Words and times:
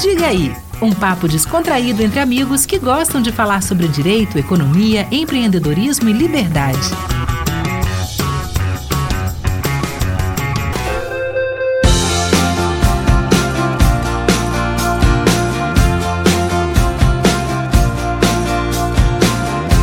Diga 0.00 0.28
aí, 0.28 0.54
um 0.80 0.92
papo 0.92 1.26
descontraído 1.26 2.04
entre 2.04 2.20
amigos 2.20 2.64
que 2.64 2.78
gostam 2.78 3.20
de 3.20 3.32
falar 3.32 3.64
sobre 3.64 3.88
direito, 3.88 4.38
economia, 4.38 5.08
empreendedorismo 5.10 6.08
e 6.08 6.12
liberdade. 6.12 6.78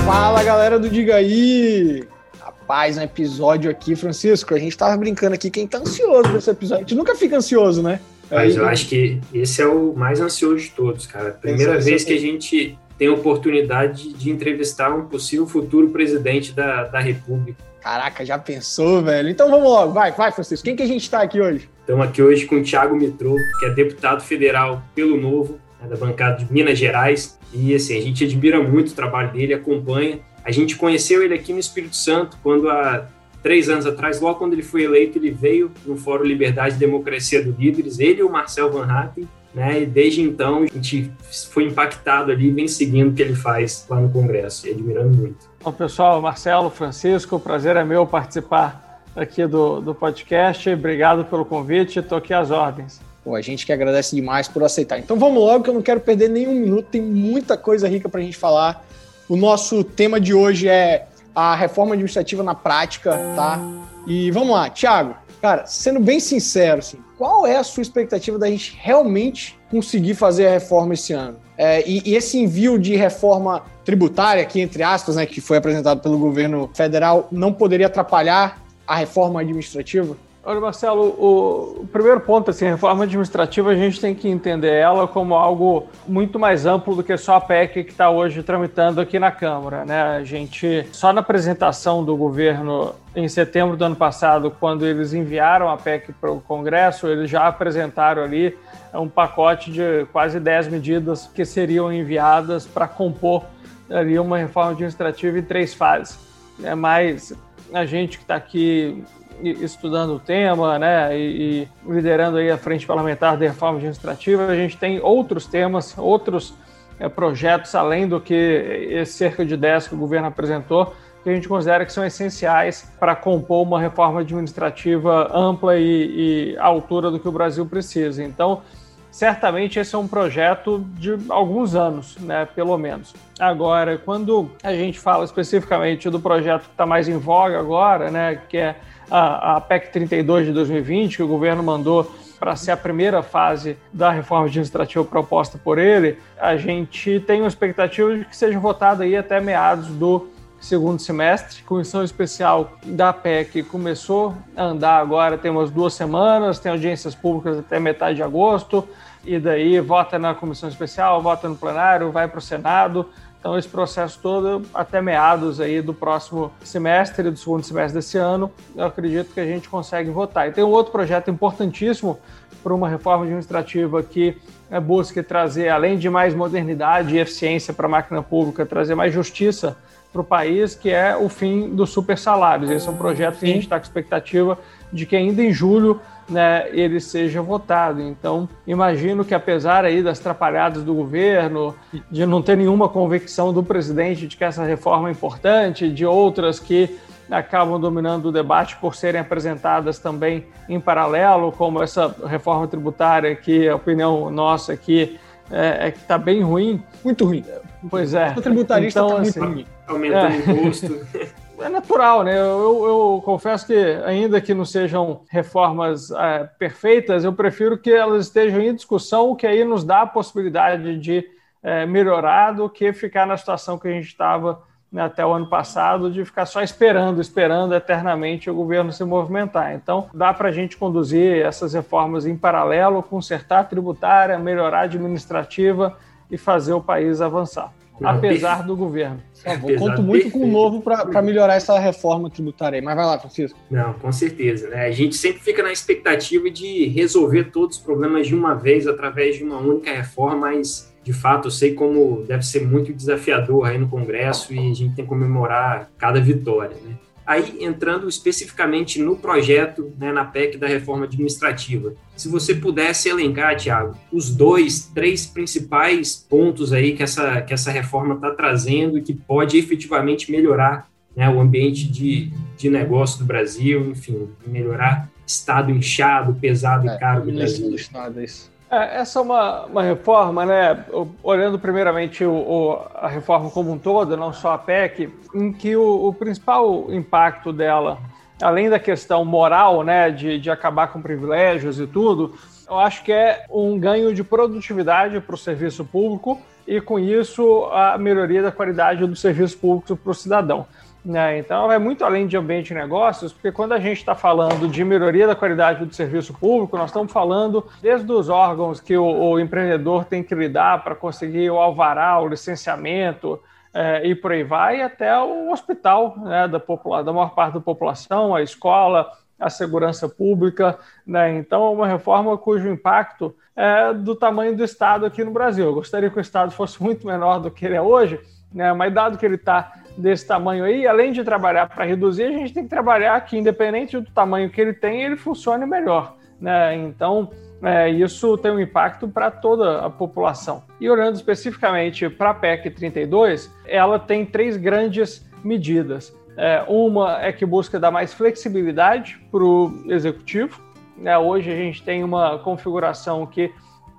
Fala 0.06 0.42
galera 0.44 0.80
do 0.80 0.90
Diga 0.90 1.16
aí! 1.16 2.08
Rapaz, 2.40 2.98
um 2.98 3.02
episódio 3.02 3.70
aqui, 3.70 3.98
Francisco. 3.98 4.56
A 4.56 4.60
gente 4.60 4.78
tava 4.78 4.96
brincando 4.96 5.36
aqui, 5.36 5.52
quem 5.52 5.68
tá 5.68 5.80
ansioso 5.80 6.30
pra 6.30 6.38
esse 6.38 6.50
episódio? 6.50 6.86
A 6.86 6.88
gente 6.88 6.96
nunca 6.96 7.16
fica 7.16 7.36
ansioso, 7.36 7.84
né? 7.84 8.00
Mas 8.30 8.56
eu 8.56 8.66
acho 8.66 8.88
que 8.88 9.20
esse 9.34 9.62
é 9.62 9.68
o 9.68 9.94
mais 9.96 10.20
ansioso 10.20 10.64
de 10.64 10.72
todos, 10.72 11.06
cara. 11.06 11.32
Primeira 11.32 11.80
vez 11.80 12.04
que 12.04 12.14
a 12.14 12.20
gente 12.20 12.78
tem 12.98 13.08
a 13.08 13.14
oportunidade 13.14 14.14
de 14.14 14.30
entrevistar 14.30 14.94
um 14.94 15.06
possível 15.06 15.46
futuro 15.46 15.90
presidente 15.90 16.54
da, 16.54 16.86
da 16.86 17.00
República. 17.00 17.64
Caraca, 17.82 18.26
já 18.26 18.40
pensou, 18.40 19.04
velho? 19.04 19.30
Então 19.30 19.50
vamos 19.50 19.70
logo, 19.70 19.94
vai, 19.94 20.12
vai, 20.12 20.32
Francisco. 20.32 20.66
Quem 20.66 20.76
que 20.76 20.82
a 20.82 20.88
gente 20.88 21.04
está 21.04 21.22
aqui 21.22 21.40
hoje? 21.40 21.70
Estamos 21.82 22.08
aqui 22.08 22.22
hoje 22.22 22.46
com 22.48 22.56
o 22.56 22.64
Thiago 22.64 22.96
Mitrô, 22.96 23.36
que 23.60 23.66
é 23.66 23.70
deputado 23.70 24.24
federal 24.24 24.82
pelo 24.96 25.22
Novo, 25.22 25.60
né, 25.80 25.88
da 25.88 25.96
bancada 25.96 26.44
de 26.44 26.52
Minas 26.52 26.80
Gerais. 26.80 27.38
E 27.54 27.76
assim, 27.76 27.96
a 27.96 28.02
gente 28.02 28.24
admira 28.24 28.60
muito 28.60 28.90
o 28.90 28.96
trabalho 28.96 29.32
dele, 29.32 29.54
acompanha. 29.54 30.20
A 30.44 30.52
gente 30.52 30.76
conheceu 30.76 31.22
ele 31.22 31.36
aqui 31.36 31.54
no 31.54 31.60
Espírito 31.60 31.96
Santo, 31.96 32.38
quando 32.42 32.70
há 32.70 33.08
três 33.46 33.70
anos 33.70 33.86
atrás, 33.86 34.20
logo 34.20 34.40
quando 34.40 34.54
ele 34.54 34.64
foi 34.64 34.86
eleito, 34.86 35.20
ele 35.20 35.30
veio 35.30 35.72
no 35.86 35.96
Fórum 35.96 36.24
Liberdade 36.24 36.78
e 36.78 36.80
Democracia 36.80 37.44
do 37.44 37.52
Líderes, 37.52 38.00
ele 38.00 38.22
e 38.22 38.24
o 38.24 38.30
Marcel 38.32 38.72
Van 38.72 38.92
Hatten, 38.92 39.28
né? 39.54 39.84
E 39.84 39.86
desde 39.86 40.20
então 40.20 40.64
a 40.64 40.66
gente 40.66 41.12
foi 41.52 41.66
impactado 41.66 42.32
ali 42.32 42.48
e 42.48 42.52
vem 42.52 42.68
seguindo 42.68 43.12
o 43.12 43.14
que 43.14 43.22
ele 43.22 43.36
faz 43.36 43.86
lá 43.88 44.00
no 44.00 44.10
Congresso 44.10 44.68
e 44.68 44.72
admirando 44.72 45.16
muito. 45.16 45.48
Bom, 45.64 45.72
pessoal, 45.72 46.20
Marcelo, 46.24 46.72
Francisco, 46.72 47.36
o 47.36 47.40
prazer 47.40 47.76
é 47.76 47.84
meu 47.84 48.08
participar 48.08 49.04
aqui 49.16 49.46
do, 49.46 49.80
do 49.80 49.94
podcast. 49.94 50.68
Obrigado 50.68 51.24
pelo 51.26 51.46
convite, 51.46 52.00
estou 52.00 52.18
aqui 52.18 52.34
às 52.34 52.50
ordens. 52.50 53.00
Pô, 53.24 53.36
a 53.36 53.42
gente 53.42 53.64
que 53.64 53.72
agradece 53.72 54.16
demais 54.16 54.48
por 54.48 54.64
aceitar. 54.64 54.98
Então 54.98 55.20
vamos 55.20 55.38
logo, 55.38 55.64
que 55.64 55.70
eu 55.70 55.74
não 55.76 55.84
quero 55.84 56.00
perder 56.00 56.32
nenhum 56.32 56.56
minuto, 56.56 56.88
tem 56.88 57.02
muita 57.02 57.56
coisa 57.56 57.88
rica 57.88 58.10
para 58.10 58.22
a 58.22 58.24
gente 58.24 58.38
falar. 58.38 58.84
O 59.30 59.36
nosso 59.36 59.84
tema 59.84 60.20
de 60.20 60.34
hoje 60.34 60.68
é 60.68 61.06
a 61.36 61.54
reforma 61.54 61.94
administrativa 61.94 62.42
na 62.42 62.56
prática, 62.56 63.12
tá? 63.36 63.60
E 64.08 64.32
vamos 64.32 64.52
lá, 64.52 64.70
Thiago, 64.70 65.16
cara, 65.42 65.66
sendo 65.66 66.00
bem 66.00 66.20
sincero, 66.20 66.80
assim, 66.80 66.98
qual 67.18 67.46
é 67.46 67.58
a 67.58 67.64
sua 67.64 67.82
expectativa 67.82 68.40
da 68.40 68.48
gente 68.48 68.78
realmente 68.80 69.60
conseguir 69.70 70.16
fazer 70.16 70.48
a 70.48 70.52
reforma 70.52 70.94
esse 70.94 71.14
ano? 71.14 71.38
É, 71.58 71.88
e, 71.88 72.02
e, 72.06 72.16
esse 72.16 72.38
envio 72.38 72.78
de 72.78 72.96
reforma 72.96 73.64
tributária, 73.84 74.44
aqui 74.44 74.60
entre 74.60 74.84
aspas, 74.84 75.16
né, 75.16 75.26
que 75.26 75.40
foi 75.40 75.58
apresentado 75.58 76.02
pelo 76.02 76.18
governo 76.18 76.70
federal, 76.74 77.28
não 77.32 77.54
poderia 77.54 77.88
atrapalhar 77.88 78.62
a 78.88 78.96
reforma 78.96 79.42
administrativa? 79.42 80.18
Olha, 80.48 80.62
Marcelo, 80.62 81.08
o, 81.08 81.88
primeiro 81.92 82.22
ponto, 82.22 82.52
assim, 82.52 82.68
a 82.68 82.70
reforma 82.70 83.06
administrativa, 83.06 83.72
a 83.72 83.76
gente 83.76 84.00
tem 84.00 84.14
que 84.14 84.30
entender 84.30 84.72
ela 84.72 85.08
como 85.08 85.34
algo 85.34 85.88
muito 86.08 86.38
mais 86.38 86.68
amplo 86.68 86.96
do 86.96 87.04
que 87.04 87.18
só 87.18 87.38
a 87.38 87.42
PEC 87.42 87.84
que 87.84 87.92
está 87.92 88.12
hoje 88.12 88.44
tramitando 88.44 89.02
aqui 89.02 89.18
na 89.18 89.32
Câmara. 89.32 89.84
Né? 89.84 90.00
A 90.00 90.24
gente, 90.24 90.88
só 90.92 91.12
na 91.12 91.22
apresentação 91.22 92.06
do 92.06 92.16
governo 92.16 92.94
em 93.16 93.28
setembro 93.28 93.76
do 93.76 93.86
ano 93.86 93.96
passado, 93.96 94.52
quando 94.52 94.86
eles 94.86 95.14
enviaram 95.14 95.68
a 95.68 95.78
PEC 95.78 96.14
para 96.14 96.32
o 96.32 96.40
Congresso, 96.40 97.08
eles 97.08 97.28
já 97.28 97.48
apresentaram 97.48 98.22
ali 98.22 98.56
um 98.94 99.10
pacote 99.10 99.72
de 99.72 100.06
quase 100.12 100.40
10 100.40 100.68
medidas 100.68 101.26
que 101.26 101.44
seriam 101.44 101.92
enviadas 101.92 102.68
para 102.68 102.88
compor 102.88 103.46
ali 103.90 104.20
uma 104.20 104.38
reforma 104.38 104.74
administrativa 104.74 105.40
em 105.40 105.44
três 105.44 105.74
fases. 105.74 106.20
É 106.64 106.76
mais 106.76 107.34
a 107.74 107.84
gente 107.84 108.20
que 108.20 108.24
está 108.24 108.36
aqui 108.36 109.04
estudando 109.42 110.16
o 110.16 110.20
tema, 110.20 110.80
né, 110.80 111.18
e, 111.18 111.68
e, 111.88 111.92
liderando 111.92 112.38
aí 112.38 112.50
a 112.50 112.58
frente 112.58 112.86
parlamentar 112.86 113.38
da 113.38 113.46
reforma 113.46 113.78
administrativa, 113.78 114.46
a 114.48 114.56
gente 114.56 114.78
tem 114.78 115.00
outros 115.00 115.46
temas, 115.46 115.98
outros 115.98 116.54
é, 117.00 117.10
projetos 117.10 117.76
além 117.76 118.08
do 118.08 118.20
que 118.20 119.04
cerca 119.06 119.46
de 119.46 119.58
10 119.58 119.90
que 119.90 119.96
o 119.96 119.98
governo 119.98 120.28
apresentou, 120.28 120.94
que 121.24 121.30
a 121.30 121.34
gente 121.34 121.48
considera 121.48 121.84
que 121.84 121.92
são 121.92 122.06
essenciais 122.06 122.88
para 123.00 123.16
compor 123.16 123.64
uma 123.64 123.80
reforma 123.80 124.22
administrativa 124.22 125.32
ampla 125.36 125.76
e, 125.76 126.54
e 126.54 126.58
à 126.58 126.66
altura 126.66 127.10
do 127.10 127.20
que 127.20 127.28
o 127.28 127.32
Brasil 127.32 127.66
precisa. 127.66 128.24
Então, 128.24 128.62
certamente 129.10 129.80
esse 129.80 129.96
é 129.96 129.98
um 129.98 130.08
projeto 130.08 130.86
de 130.94 131.18
alguns 131.30 131.74
anos, 131.74 132.18
né, 132.18 132.46
pelo 132.54 132.78
menos. 132.78 133.16
Agora, 133.40 133.98
quando 133.98 134.52
a 134.62 134.74
gente 134.74 135.00
fala 135.00 135.26
especificamente 135.26 136.10
do 136.10 136.20
projeto 136.20 136.64
que 136.64 136.72
está 136.72 136.86
mais 136.86 137.08
em 137.08 137.18
voga 137.18 137.58
agora, 137.58 138.12
né, 138.12 138.42
que 138.48 138.58
é 138.58 138.76
a, 139.10 139.56
a 139.56 139.62
PEC 139.62 139.92
32 139.92 140.48
de 140.48 140.54
2020, 140.54 141.18
que 141.18 141.24
o 141.24 141.28
governo 141.28 141.64
mandou 141.64 142.12
para 142.40 142.56
ser 142.56 142.72
a 142.72 142.78
primeira 142.78 143.24
fase 143.24 143.78
da 143.92 144.12
reforma 144.12 144.46
administrativa 144.46 145.04
proposta 145.04 145.58
por 145.58 145.78
ele, 145.78 146.18
a 146.38 146.58
gente 146.58 147.20
tem 147.22 147.42
uma 147.42 147.48
expectativa 147.48 148.18
de 148.18 148.26
que 148.26 148.36
seja 148.36 148.60
votada 148.60 149.04
aí 149.04 149.16
até 149.16 149.40
meados 149.40 149.88
do 149.88 150.28
segundo 150.60 151.00
semestre. 151.00 151.62
A 151.64 151.68
comissão 151.68 152.04
especial 152.04 152.74
da 152.84 153.14
PEC 153.14 153.64
começou 153.64 154.36
a 154.56 154.64
andar 154.64 155.00
agora, 155.00 155.38
tem 155.38 155.52
umas 155.52 155.72
duas 155.72 155.94
semanas, 155.94 156.60
tem 156.60 156.72
audiências 156.72 157.16
públicas 157.16 157.60
até 157.60 157.80
metade 157.80 158.18
de 158.18 158.24
agosto, 158.24 158.88
e 159.24 159.40
daí 159.40 159.80
vota 159.80 160.20
na 160.20 160.36
comissão 160.36 160.70
especial, 160.70 161.22
vota 161.22 161.48
no 161.48 161.56
plenário, 161.56 162.12
vai 162.12 162.28
para 162.28 162.40
o 162.40 162.42
Senado. 162.42 163.10
Então, 163.46 163.60
esse 163.60 163.68
processo 163.68 164.18
todo, 164.24 164.64
até 164.74 165.00
meados 165.00 165.62
aí 165.62 165.80
do 165.80 165.94
próximo 165.94 166.52
semestre, 166.64 167.30
do 167.30 167.38
segundo 167.38 167.64
semestre 167.64 168.00
desse 168.00 168.18
ano, 168.18 168.52
eu 168.76 168.86
acredito 168.86 169.36
que 169.36 169.40
a 169.40 169.46
gente 169.46 169.70
consegue 169.70 170.10
votar. 170.10 170.48
E 170.48 170.52
tem 170.52 170.64
um 170.64 170.72
outro 170.72 170.92
projeto 170.92 171.30
importantíssimo 171.30 172.20
para 172.64 172.74
uma 172.74 172.90
reforma 172.90 173.24
administrativa 173.24 174.02
que 174.02 174.36
é, 174.72 174.80
busca 174.80 175.24
trazer, 175.24 175.70
além 175.70 175.96
de 175.96 176.10
mais 176.10 176.34
modernidade 176.34 177.16
e 177.16 177.20
eficiência 177.20 177.72
para 177.72 177.86
a 177.86 177.90
máquina 177.90 178.24
pública, 178.24 178.66
trazer 178.66 178.96
mais 178.96 179.14
justiça 179.14 179.78
para 180.16 180.22
o 180.22 180.26
país, 180.26 180.76
que 180.76 180.90
é 180.90 181.14
o 181.14 181.28
fim 181.28 181.70
dos 181.76 181.90
super 181.90 182.18
salários. 182.18 182.72
Esse 182.72 182.88
é 182.88 182.92
um 182.92 182.96
projeto 182.96 183.40
que 183.40 183.46
a 183.46 183.50
gente 183.50 183.64
está 183.64 183.78
com 183.78 183.84
expectativa 183.84 184.58
de 184.94 185.06
que 185.06 185.14
ainda 185.14 185.44
em 185.44 185.52
julho 185.52 186.00
né, 186.30 186.70
ele 186.72 187.02
seja 187.02 187.42
votado. 187.42 188.02
Então, 188.02 188.48
imagino 188.66 189.26
que 189.26 189.36
apesar 189.36 189.84
aí 189.84 190.02
das 190.02 190.20
atrapalhadas 190.22 190.84
do 190.84 190.94
governo, 190.94 191.76
de 192.10 192.26
não 192.26 192.42
ter 192.42 192.56
nenhuma 192.56 192.88
convicção 192.88 193.52
do 193.52 193.62
presidente 193.62 194.26
de 194.26 194.38
que 194.38 194.44
essa 194.46 194.64
reforma 194.64 195.10
é 195.10 195.12
importante, 195.12 195.92
de 195.92 196.06
outras 196.06 196.60
que 196.60 196.98
acabam 197.30 197.80
dominando 197.80 198.28
o 198.28 198.32
debate 198.32 198.78
por 198.78 198.96
serem 198.96 199.20
apresentadas 199.20 200.00
também 200.00 200.46
em 200.70 200.80
paralelo, 200.80 201.52
como 201.52 201.84
essa 201.84 202.16
reforma 202.26 202.68
tributária 202.68 203.36
que 203.36 203.68
a 203.68 203.76
opinião 203.76 204.30
nossa 204.30 204.72
aqui 204.72 205.20
é, 205.52 205.88
é 205.88 205.92
que 205.92 206.00
está 206.00 206.18
bem 206.18 206.42
ruim. 206.42 206.84
Muito 207.04 207.26
ruim. 207.26 207.44
Pois 207.90 208.14
é. 208.14 208.34
O 208.36 208.42
tributarista 208.42 209.00
está 209.00 209.06
então, 209.06 209.16
tá 209.16 209.22
assim, 209.22 209.40
muito 209.40 209.54
ruim. 209.54 209.66
Aumentando 209.88 210.34
é. 210.34 210.38
imposto. 210.38 211.08
é 211.64 211.70
natural, 211.70 212.24
né? 212.24 212.38
Eu, 212.38 212.86
eu, 212.86 213.22
confesso 213.24 213.68
que, 213.68 213.76
ainda 214.06 214.42
que 214.42 214.54
não 214.54 214.66
sejam 214.66 215.22
reformas 215.30 216.12
é, 216.12 216.50
perfeitas, 216.58 217.24
eu 217.24 217.34
prefiro 217.34 217.78
que 217.78 217.92
elas 217.92 218.26
estejam 218.26 218.62
em 218.62 218.74
discussão, 218.74 219.30
o 219.30 219.36
que 219.36 219.48
aí 219.48 219.64
nos 219.64 219.84
dá 219.84 220.02
a 220.02 220.08
possibilidade 220.08 220.98
de 220.98 221.24
é, 221.64 221.86
melhorar 221.86 222.52
do 222.52 222.70
que 222.70 222.92
ficar 222.94 223.26
na 223.26 223.38
situação 223.38 223.78
que 223.78 223.88
a 223.88 223.92
gente 223.92 224.08
estava 224.08 224.62
né, 224.92 225.02
até 225.02 225.26
o 225.26 225.34
ano 225.34 225.48
passado, 225.48 226.12
de 226.12 226.24
ficar 226.24 226.46
só 226.46 226.62
esperando, 226.62 227.22
esperando 227.22 227.74
eternamente 227.74 228.50
o 228.50 228.56
governo 228.56 228.92
se 228.92 229.04
movimentar. 229.04 229.74
Então, 229.74 230.08
dá 230.14 230.34
para 230.34 230.50
a 230.50 230.52
gente 230.52 230.78
conduzir 230.78 231.46
essas 231.46 231.74
reformas 231.74 232.26
em 232.26 232.38
paralelo, 232.38 233.04
consertar 233.04 233.60
a 233.60 233.64
tributária, 233.64 234.38
melhorar 234.40 234.80
a 234.80 234.84
administrativa 234.84 235.98
e 236.30 236.38
fazer 236.38 236.74
o 236.74 236.82
país 236.82 237.22
avançar 237.22 237.74
apesar 238.04 238.64
do 238.64 238.76
governo. 238.76 239.22
eu 239.46 239.78
conto 239.78 240.02
muito 240.02 240.32
com 240.32 240.40
o 240.40 240.48
novo 240.48 240.82
para 240.82 241.22
melhorar 241.22 241.56
essa 241.56 241.78
reforma 241.80 242.30
tributária 242.30 242.80
aí. 242.80 242.84
Mas 242.84 242.96
vai 242.96 243.06
lá, 243.06 243.20
Francisco. 243.20 243.58
Não, 243.70 243.94
com 243.94 244.12
certeza. 244.12 244.70
Né? 244.70 244.86
A 244.86 244.92
gente 244.92 245.16
sempre 245.16 245.42
fica 245.42 245.64
na 245.64 245.72
expectativa 245.72 246.50
de 246.50 246.88
resolver 246.88 247.46
todos 247.46 247.78
os 247.78 247.84
problemas 247.84 248.28
de 248.28 248.36
uma 248.36 248.54
vez 248.54 248.88
através 248.88 249.38
de 249.38 249.44
uma 249.44 249.60
única 249.60 249.92
reforma, 249.92 250.36
mas 250.36 250.94
de 251.06 251.14
fato 251.14 251.48
eu 251.48 251.52
sei 251.52 251.76
como 251.76 252.26
deve 252.28 252.44
ser 252.44 252.66
muito 252.66 252.92
desafiador 252.92 253.68
aí 253.68 253.78
no 253.78 253.88
Congresso 253.88 254.52
e 254.52 254.58
a 254.58 254.74
gente 254.74 254.96
tem 254.96 255.06
que 255.06 255.10
comemorar 255.10 255.92
cada 256.00 256.20
vitória. 256.20 256.76
Né? 256.84 256.96
Aí, 257.24 257.58
entrando 257.60 258.10
especificamente 258.10 259.00
no 259.00 259.16
projeto, 259.16 259.94
né, 260.00 260.12
na 260.12 260.26
PEC 260.26 260.58
da 260.58 260.68
reforma 260.68 261.06
administrativa, 261.06 261.94
se 262.16 262.28
você 262.28 262.56
pudesse 262.56 263.08
elencar, 263.08 263.56
Tiago, 263.56 263.96
os 264.12 264.36
dois, 264.36 264.92
três 264.96 265.28
principais 265.28 266.16
pontos 266.16 266.74
aí 266.74 266.96
que 266.96 267.04
essa, 267.04 267.40
que 267.42 267.54
essa 267.54 267.72
reforma 267.72 268.16
está 268.16 268.32
trazendo 268.32 268.98
e 268.98 269.02
que 269.02 269.14
pode 269.14 269.58
efetivamente 269.60 270.32
melhorar 270.32 270.90
né, 271.16 271.30
o 271.30 271.40
ambiente 271.40 271.88
de, 271.88 272.32
de 272.58 272.68
negócio 272.68 273.20
do 273.20 273.26
Brasil, 273.26 273.92
enfim, 273.92 274.28
melhorar 274.46 275.10
estado 275.26 275.72
inchado, 275.72 276.34
pesado 276.34 276.90
é, 276.90 276.96
e 276.96 277.00
caro 277.00 277.26
do 277.26 277.32
Brasil. 277.32 277.70
Do 277.70 277.76
estado, 277.76 278.20
é 278.20 278.26
isso. 278.26 278.55
É, 278.70 278.98
essa 279.02 279.20
é 279.20 279.22
uma, 279.22 279.66
uma 279.66 279.84
reforma, 279.84 280.46
né? 280.46 280.86
Olhando 281.22 281.60
primeiramente 281.60 282.26
o, 282.26 282.34
o, 282.34 282.82
a 282.96 283.08
reforma 283.08 283.50
como 283.50 283.72
um 283.72 283.78
todo, 283.78 284.18
não 284.18 284.34
só 284.34 284.54
a 284.54 284.58
PEC, 284.58 285.14
em 285.34 285.54
que 285.54 285.76
o, 285.76 286.08
o, 286.08 286.14
principal 286.14 286.92
impacto 286.92 287.54
dela, 287.54 288.00
além 288.42 288.70
da 288.70 288.80
questão 288.80 289.24
moral, 289.24 289.84
né, 289.84 290.10
de, 290.10 290.40
de 290.40 290.50
acabar 290.50 290.88
com 290.88 291.02
privilégios 291.02 291.80
e 291.80 291.86
tudo, 291.86 292.36
eu 292.68 292.80
acho 292.80 293.04
que 293.04 293.12
é 293.12 293.46
um 293.50 293.80
ganho 293.80 294.14
de 294.14 294.24
produtividade 294.24 295.20
para 295.22 295.36
o 295.36 295.38
serviço 295.38 295.86
público 295.86 296.42
e, 296.68 296.82
com 296.82 296.98
isso, 296.98 297.66
a 297.72 297.98
melhoria 297.98 298.42
da 298.42 298.52
qualidade 298.52 299.06
do 299.06 299.16
serviço 299.16 299.58
público 299.60 299.96
para 299.96 300.12
o 300.12 300.16
cidadão. 300.16 300.66
Né? 301.06 301.38
Então, 301.38 301.68
vai 301.68 301.78
muito 301.78 302.04
além 302.04 302.26
de 302.26 302.36
ambiente 302.36 302.70
de 302.70 302.74
negócios, 302.74 303.32
porque 303.32 303.52
quando 303.52 303.74
a 303.74 303.80
gente 303.80 303.98
está 304.00 304.16
falando 304.16 304.68
de 304.68 304.84
melhoria 304.84 305.28
da 305.28 305.36
qualidade 305.36 305.86
do 305.86 305.94
serviço 305.94 306.34
público, 306.34 306.76
nós 306.76 306.90
estamos 306.90 307.14
falando 307.14 307.64
desde 307.80 308.12
os 308.12 308.28
órgãos 308.28 308.82
que 308.82 308.98
o, 308.98 309.06
o 309.06 309.40
empreendedor 309.40 310.06
tem 310.06 310.24
que 310.24 310.34
lidar 310.34 310.84
para 310.84 310.96
conseguir 310.96 311.52
o 311.52 311.60
alvará, 311.60 312.20
o 312.20 312.28
licenciamento, 312.28 313.40
é, 313.72 314.08
e 314.08 314.16
por 314.16 314.32
aí 314.32 314.44
vai, 314.44 314.82
até 314.82 315.16
o 315.20 315.52
hospital 315.52 316.16
né, 316.18 316.48
da, 316.48 316.58
da 317.04 317.14
maior 317.14 317.36
parte 317.36 317.54
da 317.54 317.60
população, 317.60 318.34
a 318.34 318.42
escola, 318.42 319.08
a 319.40 319.50
segurança 319.50 320.10
pública. 320.10 320.80
Né? 321.06 321.38
Então, 321.38 321.68
é 321.68 321.70
uma 321.70 321.88
reforma 321.88 322.36
cujo 322.36 322.68
impacto 322.68 323.36
é 323.56 323.94
do 323.94 324.16
tamanho 324.16 324.56
do 324.56 324.64
Estado 324.64 325.06
aqui 325.06 325.24
no 325.24 325.32
Brasil. 325.32 325.66
Eu 325.66 325.74
gostaria 325.74 326.10
que 326.10 326.18
o 326.18 326.22
Estado 326.22 326.52
fosse 326.52 326.82
muito 326.82 327.06
menor 327.06 327.40
do 327.40 327.52
que 327.52 327.66
ele 327.66 327.76
é 327.76 327.82
hoje, 327.82 328.20
né? 328.52 328.74
mas 328.74 328.94
dado 328.94 329.18
que 329.18 329.26
ele 329.26 329.36
está 329.36 329.72
desse 329.98 330.28
tamanho 330.28 330.64
aí, 330.64 330.86
além 330.86 331.12
de 331.12 331.24
trabalhar 331.24 331.68
para 331.68 331.86
reduzir, 331.86 332.24
a 332.24 332.32
gente 332.32 332.54
tem 332.54 332.64
que 332.64 332.70
trabalhar 332.70 333.20
que, 333.26 333.38
independente 333.38 334.00
do 334.00 334.10
tamanho 334.12 334.50
que 334.50 334.60
ele 334.60 334.74
tem, 334.74 335.04
ele 335.04 335.16
funcione 335.16 335.66
melhor. 335.66 336.16
Né? 336.40 336.76
Então, 336.76 337.30
é, 337.62 337.90
isso 337.90 338.38
tem 338.38 338.52
um 338.52 338.60
impacto 338.60 339.08
para 339.08 339.32
toda 339.32 339.80
a 339.80 339.90
população. 339.90 340.64
E 340.80 340.90
olhando 340.90 341.16
especificamente 341.16 342.10
para 342.10 342.32
a 342.32 342.34
PEC 342.34 342.70
32, 342.70 343.52
ela 343.66 343.98
tem 343.98 344.26
três 344.26 344.58
grandes 344.58 345.26
medidas. 345.44 346.16
É, 346.38 346.64
uma 346.68 347.22
é 347.22 347.32
que 347.32 347.46
busca 347.46 347.80
dar 347.80 347.92
mais 347.92 348.14
flexibilidade 348.14 349.20
para 349.32 349.44
o 349.44 349.84
executivo. 349.88 350.62
É, 351.04 351.18
hoje 351.18 351.52
a 351.52 351.56
gente 351.56 351.82
tem 351.84 352.04
uma 352.04 352.38
configuração 352.40 353.26
que, 353.26 353.52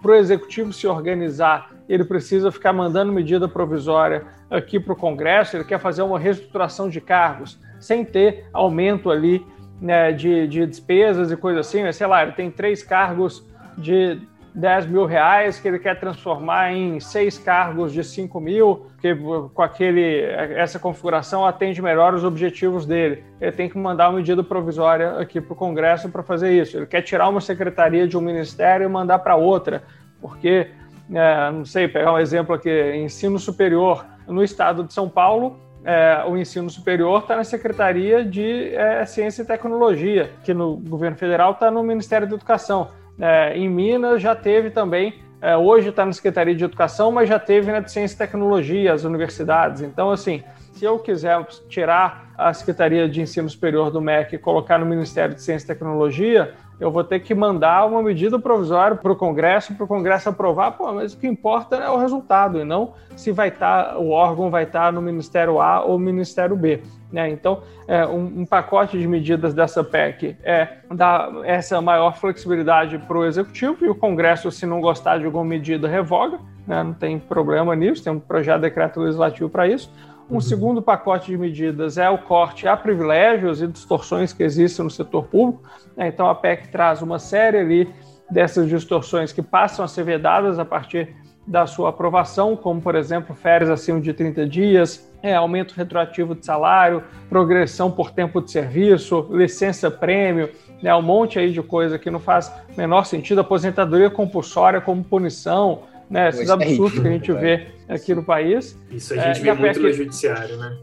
para 0.03 0.13
o 0.13 0.15
executivo 0.15 0.73
se 0.73 0.87
organizar, 0.87 1.71
ele 1.89 2.05
precisa 2.05 2.51
ficar 2.51 2.73
mandando 2.73 3.13
medida 3.13 3.49
provisória 3.49 4.25
aqui 4.51 4.79
para 4.79 4.93
o 4.93 4.97
Congresso, 4.97 5.57
ele 5.57 5.65
quer 5.65 5.79
fazer 5.79 6.03
uma 6.03 6.19
reestruturação 6.19 6.89
de 6.89 7.01
cargos, 7.01 7.59
sem 7.79 8.05
ter 8.05 8.47
aumento 8.53 9.11
ali 9.11 9.45
né, 9.81 10.13
de, 10.13 10.47
de 10.49 10.67
despesas 10.67 11.31
e 11.31 11.37
coisa 11.37 11.61
assim, 11.61 11.91
sei 11.93 12.07
lá, 12.07 12.23
ele 12.23 12.33
tem 12.33 12.51
três 12.51 12.83
cargos 12.83 13.45
de 13.77 14.21
10 14.57 14.87
mil 14.87 15.05
reais 15.05 15.61
que 15.61 15.69
ele 15.69 15.79
quer 15.79 16.01
transformar 16.01 16.73
em 16.73 16.99
seis 16.99 17.37
cargos 17.37 17.93
de 17.93 18.03
5 18.03 18.41
mil, 18.41 18.87
que 18.99 19.15
com 19.53 19.63
aquele, 19.63 20.23
essa 20.23 20.79
configuração 20.79 21.45
atende 21.45 21.83
melhor 21.83 22.15
os 22.15 22.25
objetivos 22.25 22.87
dele. 22.87 23.23
Ele 23.39 23.53
tem 23.53 23.69
que 23.69 23.77
mandar 23.77 24.09
uma 24.09 24.17
medida 24.17 24.43
provisória 24.43 25.19
aqui 25.19 25.43
para 25.43 25.53
o 25.53 25.57
Congresso 25.57 26.09
para 26.09 26.23
fazer 26.23 26.59
isso. 26.59 26.79
Ele 26.79 26.87
quer 26.87 27.03
tirar 27.03 27.29
uma 27.29 27.41
secretaria 27.41 28.09
de 28.09 28.17
um 28.17 28.23
ministério 28.23 28.87
e 28.87 28.89
mandar 28.89 29.19
para 29.19 29.37
outra, 29.37 29.85
porque, 30.23 30.69
é, 31.13 31.51
não 31.51 31.65
sei, 31.65 31.89
pegar 31.89 32.13
um 32.13 32.19
exemplo 32.19 32.55
aqui, 32.55 32.71
ensino 32.97 33.39
superior 33.39 34.05
no 34.27 34.43
estado 34.43 34.85
de 34.85 34.93
São 34.93 35.09
Paulo, 35.09 35.59
é, 35.85 36.25
o 36.27 36.37
ensino 36.37 36.69
superior 36.69 37.23
está 37.23 37.37
na 37.37 37.45
Secretaria 37.45 38.25
de 38.25 38.75
é, 38.75 39.07
Ciência 39.07 39.43
e 39.43 39.45
Tecnologia, 39.45 40.33
que 40.43 40.53
no 40.53 40.77
governo 40.77 41.17
federal 41.17 41.53
está 41.53 41.71
no 41.71 41.83
Ministério 41.85 42.29
da 42.29 42.35
Educação. 42.35 42.89
É, 43.21 43.57
em 43.57 43.69
Minas 43.69 44.21
já 44.21 44.35
teve 44.35 44.71
também, 44.71 45.23
é, 45.41 45.57
hoje 45.57 45.91
está 45.91 46.05
na 46.05 46.13
Secretaria 46.13 46.57
de 46.57 46.65
Educação, 46.65 47.13
mas 47.13 47.29
já 47.29 47.39
teve 47.39 47.71
na 47.71 47.79
de 47.79 47.93
Ciência 47.93 48.17
e 48.17 48.19
Tecnologia, 48.19 48.93
as 48.93 49.05
universidades. 49.05 49.81
Então, 49.81 50.11
assim, 50.11 50.43
se 50.73 50.85
eu 50.85 50.99
quiser 50.99 51.43
tirar 51.69 52.33
a 52.37 52.53
Secretaria 52.53 53.09
de 53.09 53.21
Ensino 53.21 53.49
Superior 53.49 53.91
do 53.91 54.01
MEC 54.01 54.35
e 54.35 54.39
colocar 54.39 54.79
no 54.79 54.87
Ministério 54.87 55.37
de 55.37 55.41
Ciência 55.41 55.67
e 55.67 55.69
Tecnologia, 55.69 56.53
eu 56.79 56.91
vou 56.91 57.03
ter 57.03 57.21
que 57.21 57.35
mandar 57.35 57.87
uma 57.87 58.03
medida 58.03 58.39
provisória 58.39 58.97
para 58.97 59.11
o 59.11 59.17
Congresso, 59.17 59.75
para 59.75 59.85
o 59.85 59.89
Congresso 59.89 60.29
aprovar, 60.29 60.73
pô, 60.73 60.93
mas 60.93 61.15
o 61.15 61.19
que 61.19 61.27
importa 61.27 61.77
é 61.77 61.89
o 61.89 61.97
resultado, 61.97 62.59
e 62.61 62.65
não 62.65 62.93
se 63.17 63.33
vai 63.33 63.49
estar, 63.49 63.93
tá, 63.93 63.99
o 63.99 64.11
órgão 64.11 64.51
vai 64.51 64.65
estar 64.65 64.87
tá 64.87 64.93
no 64.93 65.01
Ministério 65.01 65.59
A 65.59 65.83
ou 65.83 65.99
Ministério 65.99 66.55
B. 66.55 66.83
Né? 67.11 67.31
Então, 67.31 67.63
é, 67.89 68.07
um, 68.07 68.41
um, 68.41 68.47
pacote 68.47 68.99
de 68.99 69.09
medidas 69.09 69.55
dessa 69.55 69.83
PEC 69.83 70.37
é 70.43 70.69
dar 70.93 71.31
essa 71.45 71.81
maior 71.81 72.17
flexibilidade 72.17 72.99
para 72.99 73.17
o 73.17 73.25
Executivo, 73.25 73.85
e 73.87 73.89
o 73.89 73.95
Congresso, 73.95 74.51
se 74.51 74.67
não 74.67 74.81
gostar 74.81 75.19
de 75.19 75.25
alguma 75.25 75.45
medida, 75.45 75.89
revoga, 75.89 76.39
né? 76.67 76.83
não 76.83 76.93
tem 76.93 77.19
problema 77.19 77.75
nisso, 77.75 78.05
tem 78.05 78.13
um 78.13 78.21
projeto 78.21 78.57
de 78.57 78.63
decreto 78.63 79.01
legislativo 79.01 79.49
para 79.49 79.67
isso. 79.67 79.91
Um 80.29 80.35
uhum. 80.35 80.41
segundo 80.41 80.83
pacote 80.83 81.31
de 81.31 81.39
medidas 81.39 81.99
é 81.99 82.11
o 82.11 82.19
corte 82.19 82.67
a 82.67 82.77
privilégios 82.77 83.63
e 83.63 83.67
distorções 83.67 84.33
que 84.33 84.43
existem 84.43 84.85
no 84.85 84.91
setor 84.91 85.25
público. 85.27 85.63
Né? 85.97 86.09
Então, 86.09 86.29
a 86.29 86.35
PEC 86.35 86.69
traz 86.69 87.01
uma 87.01 87.19
série 87.19 87.59
ali 87.59 87.95
dessas 88.31 88.69
distorções 88.69 89.33
que 89.33 89.41
passam 89.41 89.85
a 89.85 89.89
ser 89.89 90.03
vedadas 90.03 90.59
a 90.59 90.65
partir 90.65 91.15
da 91.47 91.65
sua 91.65 91.91
aprovação, 91.91 92.57
como, 92.57 92.81
por 92.81 92.97
exemplo, 92.97 93.35
férias 93.35 93.71
acima 93.71 94.01
de 94.01 94.13
30 94.13 94.49
dias, 94.49 95.09
é, 95.23 95.35
aumento 95.35 95.75
retroativo 95.75 96.35
de 96.35 96.45
salário, 96.45 97.05
progressão 97.29 97.89
por 97.89 98.11
tempo 98.11 98.43
de 98.43 98.51
serviço, 98.51 99.29
licença 99.31 99.89
prêmio, 99.89 100.51
né, 100.83 100.93
um 100.95 101.03
monte 101.03 101.39
aí 101.39 101.53
de 101.53 101.63
coisa 101.63 102.01
que 102.01 102.11
não 102.11 102.19
faz 102.19 102.53
menor 102.77 103.05
sentido, 103.05 103.43
aposentadoria 103.43 104.11
compulsória 104.11 104.81
como 104.81 105.05
punição, 105.05 105.83
né, 106.09 106.29
esses 106.29 106.49
é 106.49 106.53
absurdos 106.53 107.01
que 107.01 107.07
a 107.07 107.11
gente 107.11 107.33
vê 107.33 107.67
aqui 107.89 108.15
no 108.15 108.23
país. 108.23 108.79
Isso 108.91 109.15
a 109.15 109.17
gente 109.17 109.41
é, 109.41 109.43
vê 109.43 109.61
muito 109.61 109.81
no 109.81 109.93
judiciário, 109.93 110.57
né? 110.57 110.77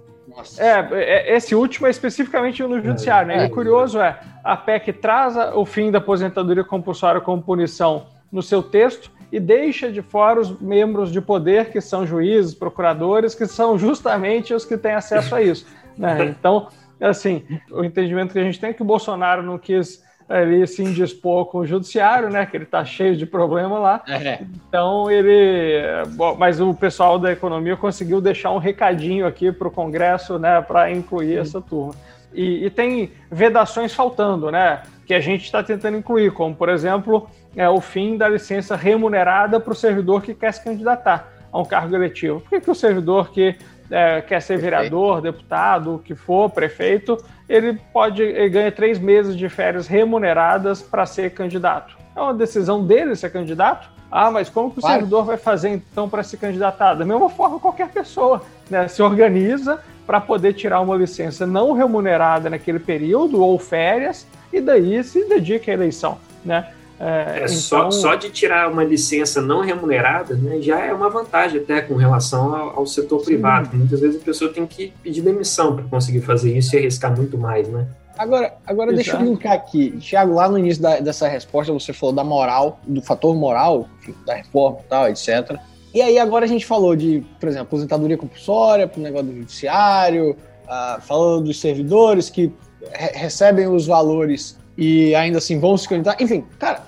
É, 0.58 0.88
é, 0.92 1.36
esse 1.36 1.54
último 1.54 1.86
é 1.86 1.90
especificamente 1.90 2.64
no 2.64 2.82
judiciário, 2.82 3.28
né? 3.28 3.38
É, 3.38 3.44
e 3.44 3.48
o 3.48 3.52
curioso 3.52 4.00
é, 4.00 4.20
a 4.44 4.58
PEC 4.58 4.94
traz 4.94 5.36
o 5.54 5.66
fim 5.66 5.92
da 5.92 6.00
aposentadoria 6.00 6.64
compulsória 6.64 7.22
como 7.22 7.42
punição 7.42 8.08
no 8.32 8.42
seu 8.42 8.64
texto 8.64 9.12
e 9.32 9.40
deixa 9.40 9.92
de 9.92 10.02
fora 10.02 10.40
os 10.40 10.60
membros 10.60 11.12
de 11.12 11.22
poder, 11.22 11.72
que 11.72 11.80
são 11.80 12.06
juízes, 12.06 12.54
procuradores, 12.54 13.36
que 13.36 13.46
são 13.46 13.78
justamente 13.78 14.54
os 14.54 14.66
que 14.66 14.78
têm 14.78 14.94
acesso 14.94 15.36
a 15.36 15.42
isso. 15.42 15.66
Né? 15.98 16.36
Então, 16.40 16.68
assim, 17.00 17.44
o 17.72 17.84
entendimento 17.84 18.34
que 18.34 18.40
a 18.40 18.44
gente 18.44 18.60
tem 18.60 18.70
é 18.72 18.74
que 18.74 18.82
o 18.82 18.86
Bolsonaro 18.86 19.44
não 19.44 19.58
quis 19.58 20.04
ele 20.30 20.66
se 20.66 20.82
indispor 20.82 21.46
com 21.46 21.60
o 21.60 21.66
judiciário, 21.66 22.30
né? 22.30 22.46
Que 22.46 22.58
ele 22.58 22.64
está 22.64 22.84
cheio 22.84 23.16
de 23.16 23.26
problema 23.26 23.80
lá. 23.80 24.04
É. 24.08 24.40
Então 24.68 25.10
ele, 25.10 25.82
bom, 26.16 26.36
mas 26.38 26.60
o 26.60 26.74
pessoal 26.74 27.20
da 27.20 27.32
economia 27.32 27.76
conseguiu 27.76 28.22
deixar 28.22 28.52
um 28.52 28.58
recadinho 28.58 29.26
aqui 29.26 29.52
para 29.52 29.68
o 29.68 29.72
Congresso, 29.72 30.40
né? 30.40 30.62
Para 30.62 30.92
incluir 30.92 31.38
essa 31.38 31.62
turma. 31.62 31.94
E, 32.34 32.66
e, 32.66 32.70
tem 32.70 33.12
vedações 33.32 33.94
faltando, 33.94 34.50
né? 34.52 34.82
Que 35.06 35.14
a 35.14 35.20
gente 35.20 35.44
está 35.44 35.62
tentando 35.62 35.98
incluir, 35.98 36.32
como 36.32 36.56
por 36.56 36.70
exemplo 36.70 37.30
é 37.56 37.70
o 37.70 37.80
fim 37.80 38.18
da 38.18 38.28
licença 38.28 38.76
remunerada 38.76 39.60
para 39.60 39.74
o 39.74 39.76
servidor 39.76 40.24
que 40.24 40.34
quer 40.34 40.52
se 40.52 40.64
candidatar 40.64 41.32
a 41.52 41.60
um 41.60 41.66
cargo 41.66 41.96
eletivo. 41.96 42.42
Por 42.42 42.50
que, 42.50 42.62
que 42.62 42.72
o 42.72 42.76
servidor 42.76 43.30
que 43.30 43.56
é, 43.94 44.22
quer 44.22 44.42
ser 44.42 44.58
vereador, 44.58 45.22
deputado, 45.22 45.96
o 45.96 46.00
que 46.00 46.16
for, 46.16 46.50
prefeito, 46.50 47.16
ele 47.48 47.80
pode 47.94 48.24
ele 48.24 48.50
ganha 48.50 48.72
três 48.72 48.98
meses 48.98 49.38
de 49.38 49.48
férias 49.48 49.86
remuneradas 49.86 50.82
para 50.82 51.06
ser 51.06 51.30
candidato. 51.32 51.96
É 52.16 52.20
uma 52.20 52.34
decisão 52.34 52.84
dele 52.84 53.16
ser 53.16 53.32
candidato. 53.32 53.88
Ah, 54.12 54.32
mas 54.32 54.50
como 54.50 54.72
que 54.72 54.80
o 54.80 54.82
claro. 54.82 54.96
servidor 54.96 55.26
vai 55.26 55.38
fazer 55.38 55.70
então 55.70 56.10
para 56.10 56.24
se 56.24 56.38
candidatar? 56.38 56.96
Da 56.96 57.06
mesma 57.06 57.30
forma, 57.30 57.60
qualquer 57.60 57.90
pessoa 57.90 58.42
né, 58.68 58.88
se 58.88 59.02
organiza 59.02 59.80
para 60.08 60.20
poder 60.20 60.54
tirar 60.54 60.82
uma 60.82 60.96
licença 60.96 61.46
não 61.46 61.72
remunerada 61.74 62.50
naquele 62.50 62.80
período 62.80 63.44
ou 63.44 63.60
férias 63.60 64.28
e 64.52 64.60
daí 64.60 65.04
se 65.04 65.28
dedica 65.30 65.72
à 65.72 65.74
eleição, 65.74 66.18
né? 66.44 66.68
É, 67.04 67.42
é 67.42 67.44
então... 67.44 67.50
só, 67.50 67.92
só 67.92 68.16
de 68.16 68.30
tirar 68.30 68.72
uma 68.72 68.84
licença 68.84 69.42
não 69.42 69.60
remunerada, 69.60 70.36
né, 70.36 70.62
já 70.62 70.80
é 70.80 70.94
uma 70.94 71.10
vantagem 71.10 71.60
até 71.60 71.82
com 71.82 71.96
relação 71.96 72.56
ao, 72.56 72.80
ao 72.80 72.86
setor 72.86 73.20
Sim. 73.20 73.26
privado. 73.26 73.76
Muitas 73.76 74.00
vezes 74.00 74.22
a 74.22 74.24
pessoa 74.24 74.54
tem 74.54 74.66
que 74.66 74.94
pedir 75.04 75.22
demissão 75.22 75.76
para 75.76 75.84
conseguir 75.86 76.22
fazer 76.22 76.58
isso 76.58 76.74
e 76.76 76.80
arriscar 76.80 77.16
muito 77.16 77.38
mais, 77.38 77.68
né? 77.68 77.86
Agora, 78.18 78.54
agora 78.66 78.94
deixa 78.94 79.14
eu 79.14 79.20
brincar 79.20 79.54
aqui. 79.54 79.98
Tiago, 79.98 80.36
lá 80.36 80.48
no 80.48 80.58
início 80.58 80.82
da, 80.82 81.00
dessa 81.00 81.28
resposta 81.28 81.74
você 81.74 81.92
falou 81.92 82.14
da 82.14 82.24
moral, 82.24 82.80
do 82.86 83.02
fator 83.02 83.36
moral, 83.36 83.88
da 84.26 84.36
reforma 84.36 84.80
e 84.80 84.88
tal, 84.88 85.10
etc. 85.10 85.58
E 85.94 86.02
aí 86.02 86.18
agora 86.18 86.46
a 86.46 86.48
gente 86.48 86.66
falou 86.66 86.96
de, 86.96 87.24
por 87.40 87.50
exemplo, 87.50 87.68
aposentadoria 87.68 88.18
compulsória 88.18 88.88
para 88.88 89.00
o 89.00 89.04
negócio 89.04 89.28
do 89.28 89.36
judiciário, 89.36 90.38
uh, 90.66 91.02
falando 91.02 91.46
dos 91.46 91.60
servidores 91.60 92.30
que 92.30 92.54
re 92.92 93.12
recebem 93.14 93.68
os 93.68 93.88
valores 93.88 94.58
e 94.78 95.14
ainda 95.16 95.40
assim 95.40 95.60
vão 95.60 95.78
se 95.78 95.88
candidatar. 95.88 96.22
Enfim, 96.24 96.44
cara, 96.60 96.83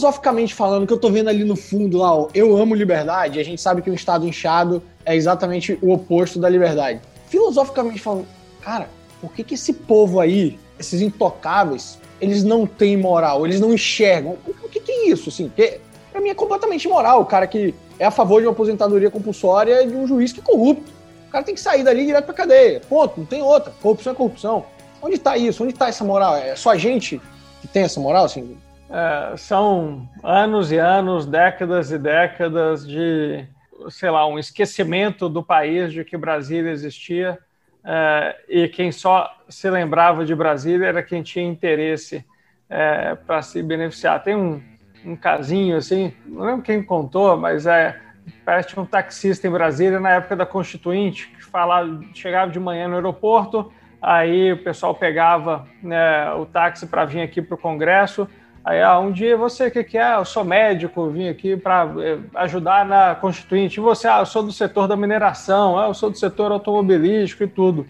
filosoficamente 0.00 0.54
falando, 0.54 0.86
que 0.86 0.92
eu 0.92 0.98
tô 0.98 1.10
vendo 1.10 1.28
ali 1.28 1.44
no 1.44 1.54
fundo 1.54 1.98
lá, 1.98 2.14
ó, 2.14 2.28
eu 2.34 2.56
amo 2.56 2.74
liberdade, 2.74 3.38
a 3.38 3.44
gente 3.44 3.60
sabe 3.60 3.82
que 3.82 3.90
um 3.90 3.94
estado 3.94 4.26
inchado 4.26 4.82
é 5.04 5.14
exatamente 5.14 5.78
o 5.82 5.92
oposto 5.92 6.38
da 6.38 6.48
liberdade. 6.48 7.00
Filosoficamente 7.28 8.00
falando, 8.00 8.26
cara, 8.62 8.88
por 9.20 9.32
que 9.32 9.44
que 9.44 9.54
esse 9.54 9.72
povo 9.72 10.18
aí, 10.18 10.58
esses 10.78 11.02
intocáveis, 11.02 11.98
eles 12.20 12.42
não 12.42 12.66
têm 12.66 12.96
moral, 12.96 13.46
eles 13.46 13.60
não 13.60 13.72
enxergam? 13.72 14.36
O 14.64 14.68
que 14.68 14.80
que 14.80 14.90
é 14.90 15.08
isso, 15.10 15.28
assim? 15.28 15.48
Porque 15.48 15.80
Pra 16.10 16.20
mim 16.20 16.30
é 16.30 16.34
completamente 16.34 16.84
imoral. 16.84 17.20
O 17.20 17.24
cara 17.24 17.46
que 17.46 17.74
é 17.98 18.04
a 18.04 18.10
favor 18.10 18.40
de 18.40 18.46
uma 18.46 18.52
aposentadoria 18.52 19.10
compulsória 19.10 19.86
de 19.86 19.94
um 19.94 20.06
juiz 20.06 20.32
que 20.32 20.40
é 20.40 20.42
corrupto. 20.42 20.90
O 21.28 21.30
cara 21.30 21.44
tem 21.44 21.54
que 21.54 21.60
sair 21.60 21.84
dali 21.84 22.04
direto 22.04 22.24
pra 22.24 22.34
cadeia. 22.34 22.80
Ponto, 22.88 23.20
não 23.20 23.26
tem 23.26 23.40
outra. 23.42 23.72
Corrupção 23.80 24.12
é 24.12 24.16
corrupção. 24.16 24.64
Onde 25.00 25.18
tá 25.18 25.36
isso? 25.36 25.62
Onde 25.62 25.72
tá 25.72 25.88
essa 25.88 26.02
moral? 26.02 26.36
É 26.36 26.56
só 26.56 26.70
a 26.70 26.76
gente 26.76 27.20
que 27.60 27.68
tem 27.68 27.84
essa 27.84 28.00
moral, 28.00 28.24
assim? 28.24 28.56
É, 28.90 29.36
são 29.36 30.08
anos 30.22 30.72
e 30.72 30.76
anos, 30.76 31.24
décadas 31.24 31.92
e 31.92 31.98
décadas 31.98 32.86
de, 32.86 33.46
sei 33.88 34.10
lá, 34.10 34.26
um 34.26 34.38
esquecimento 34.38 35.28
do 35.28 35.44
país 35.44 35.92
de 35.92 36.04
que 36.04 36.16
Brasília 36.16 36.72
existia 36.72 37.38
é, 37.84 38.36
e 38.48 38.68
quem 38.68 38.90
só 38.90 39.32
se 39.48 39.70
lembrava 39.70 40.24
de 40.24 40.34
Brasília 40.34 40.86
era 40.86 41.02
quem 41.02 41.22
tinha 41.22 41.46
interesse 41.46 42.24
é, 42.68 43.14
para 43.14 43.40
se 43.42 43.62
beneficiar. 43.62 44.22
Tem 44.24 44.34
um, 44.34 44.60
um 45.04 45.14
casinho 45.14 45.76
assim, 45.76 46.12
não 46.26 46.44
lembro 46.44 46.62
quem 46.62 46.82
contou, 46.82 47.36
mas 47.36 47.66
é 47.66 47.96
parece 48.44 48.78
um 48.78 48.84
taxista 48.84 49.46
em 49.46 49.50
Brasília 49.50 49.98
na 49.98 50.10
época 50.10 50.36
da 50.36 50.46
Constituinte 50.46 51.28
que 51.28 51.44
falava, 51.44 52.00
chegava 52.12 52.50
de 52.50 52.60
manhã 52.60 52.88
no 52.88 52.96
aeroporto, 52.96 53.72
aí 54.00 54.52
o 54.52 54.62
pessoal 54.62 54.94
pegava 54.94 55.66
né, 55.82 56.32
o 56.34 56.44
táxi 56.44 56.86
para 56.86 57.04
vir 57.04 57.22
aqui 57.22 57.40
para 57.40 57.54
o 57.54 57.58
Congresso. 57.58 58.28
Aí, 58.64 58.82
ah, 58.82 58.98
um 58.98 59.10
dia 59.10 59.36
você, 59.36 59.68
o 59.68 59.70
que, 59.70 59.82
que 59.82 59.96
é? 59.96 60.16
Eu 60.16 60.24
sou 60.24 60.44
médico, 60.44 61.08
vim 61.08 61.28
aqui 61.28 61.56
para 61.56 61.88
eh, 61.98 62.18
ajudar 62.34 62.84
na 62.84 63.14
Constituinte. 63.14 63.78
E 63.78 63.82
você, 63.82 64.06
ah, 64.06 64.20
eu 64.20 64.26
sou 64.26 64.42
do 64.42 64.52
setor 64.52 64.86
da 64.86 64.96
mineração, 64.96 65.78
ah, 65.78 65.86
eu 65.86 65.94
sou 65.94 66.10
do 66.10 66.18
setor 66.18 66.52
automobilístico 66.52 67.42
e 67.42 67.46
tudo. 67.46 67.86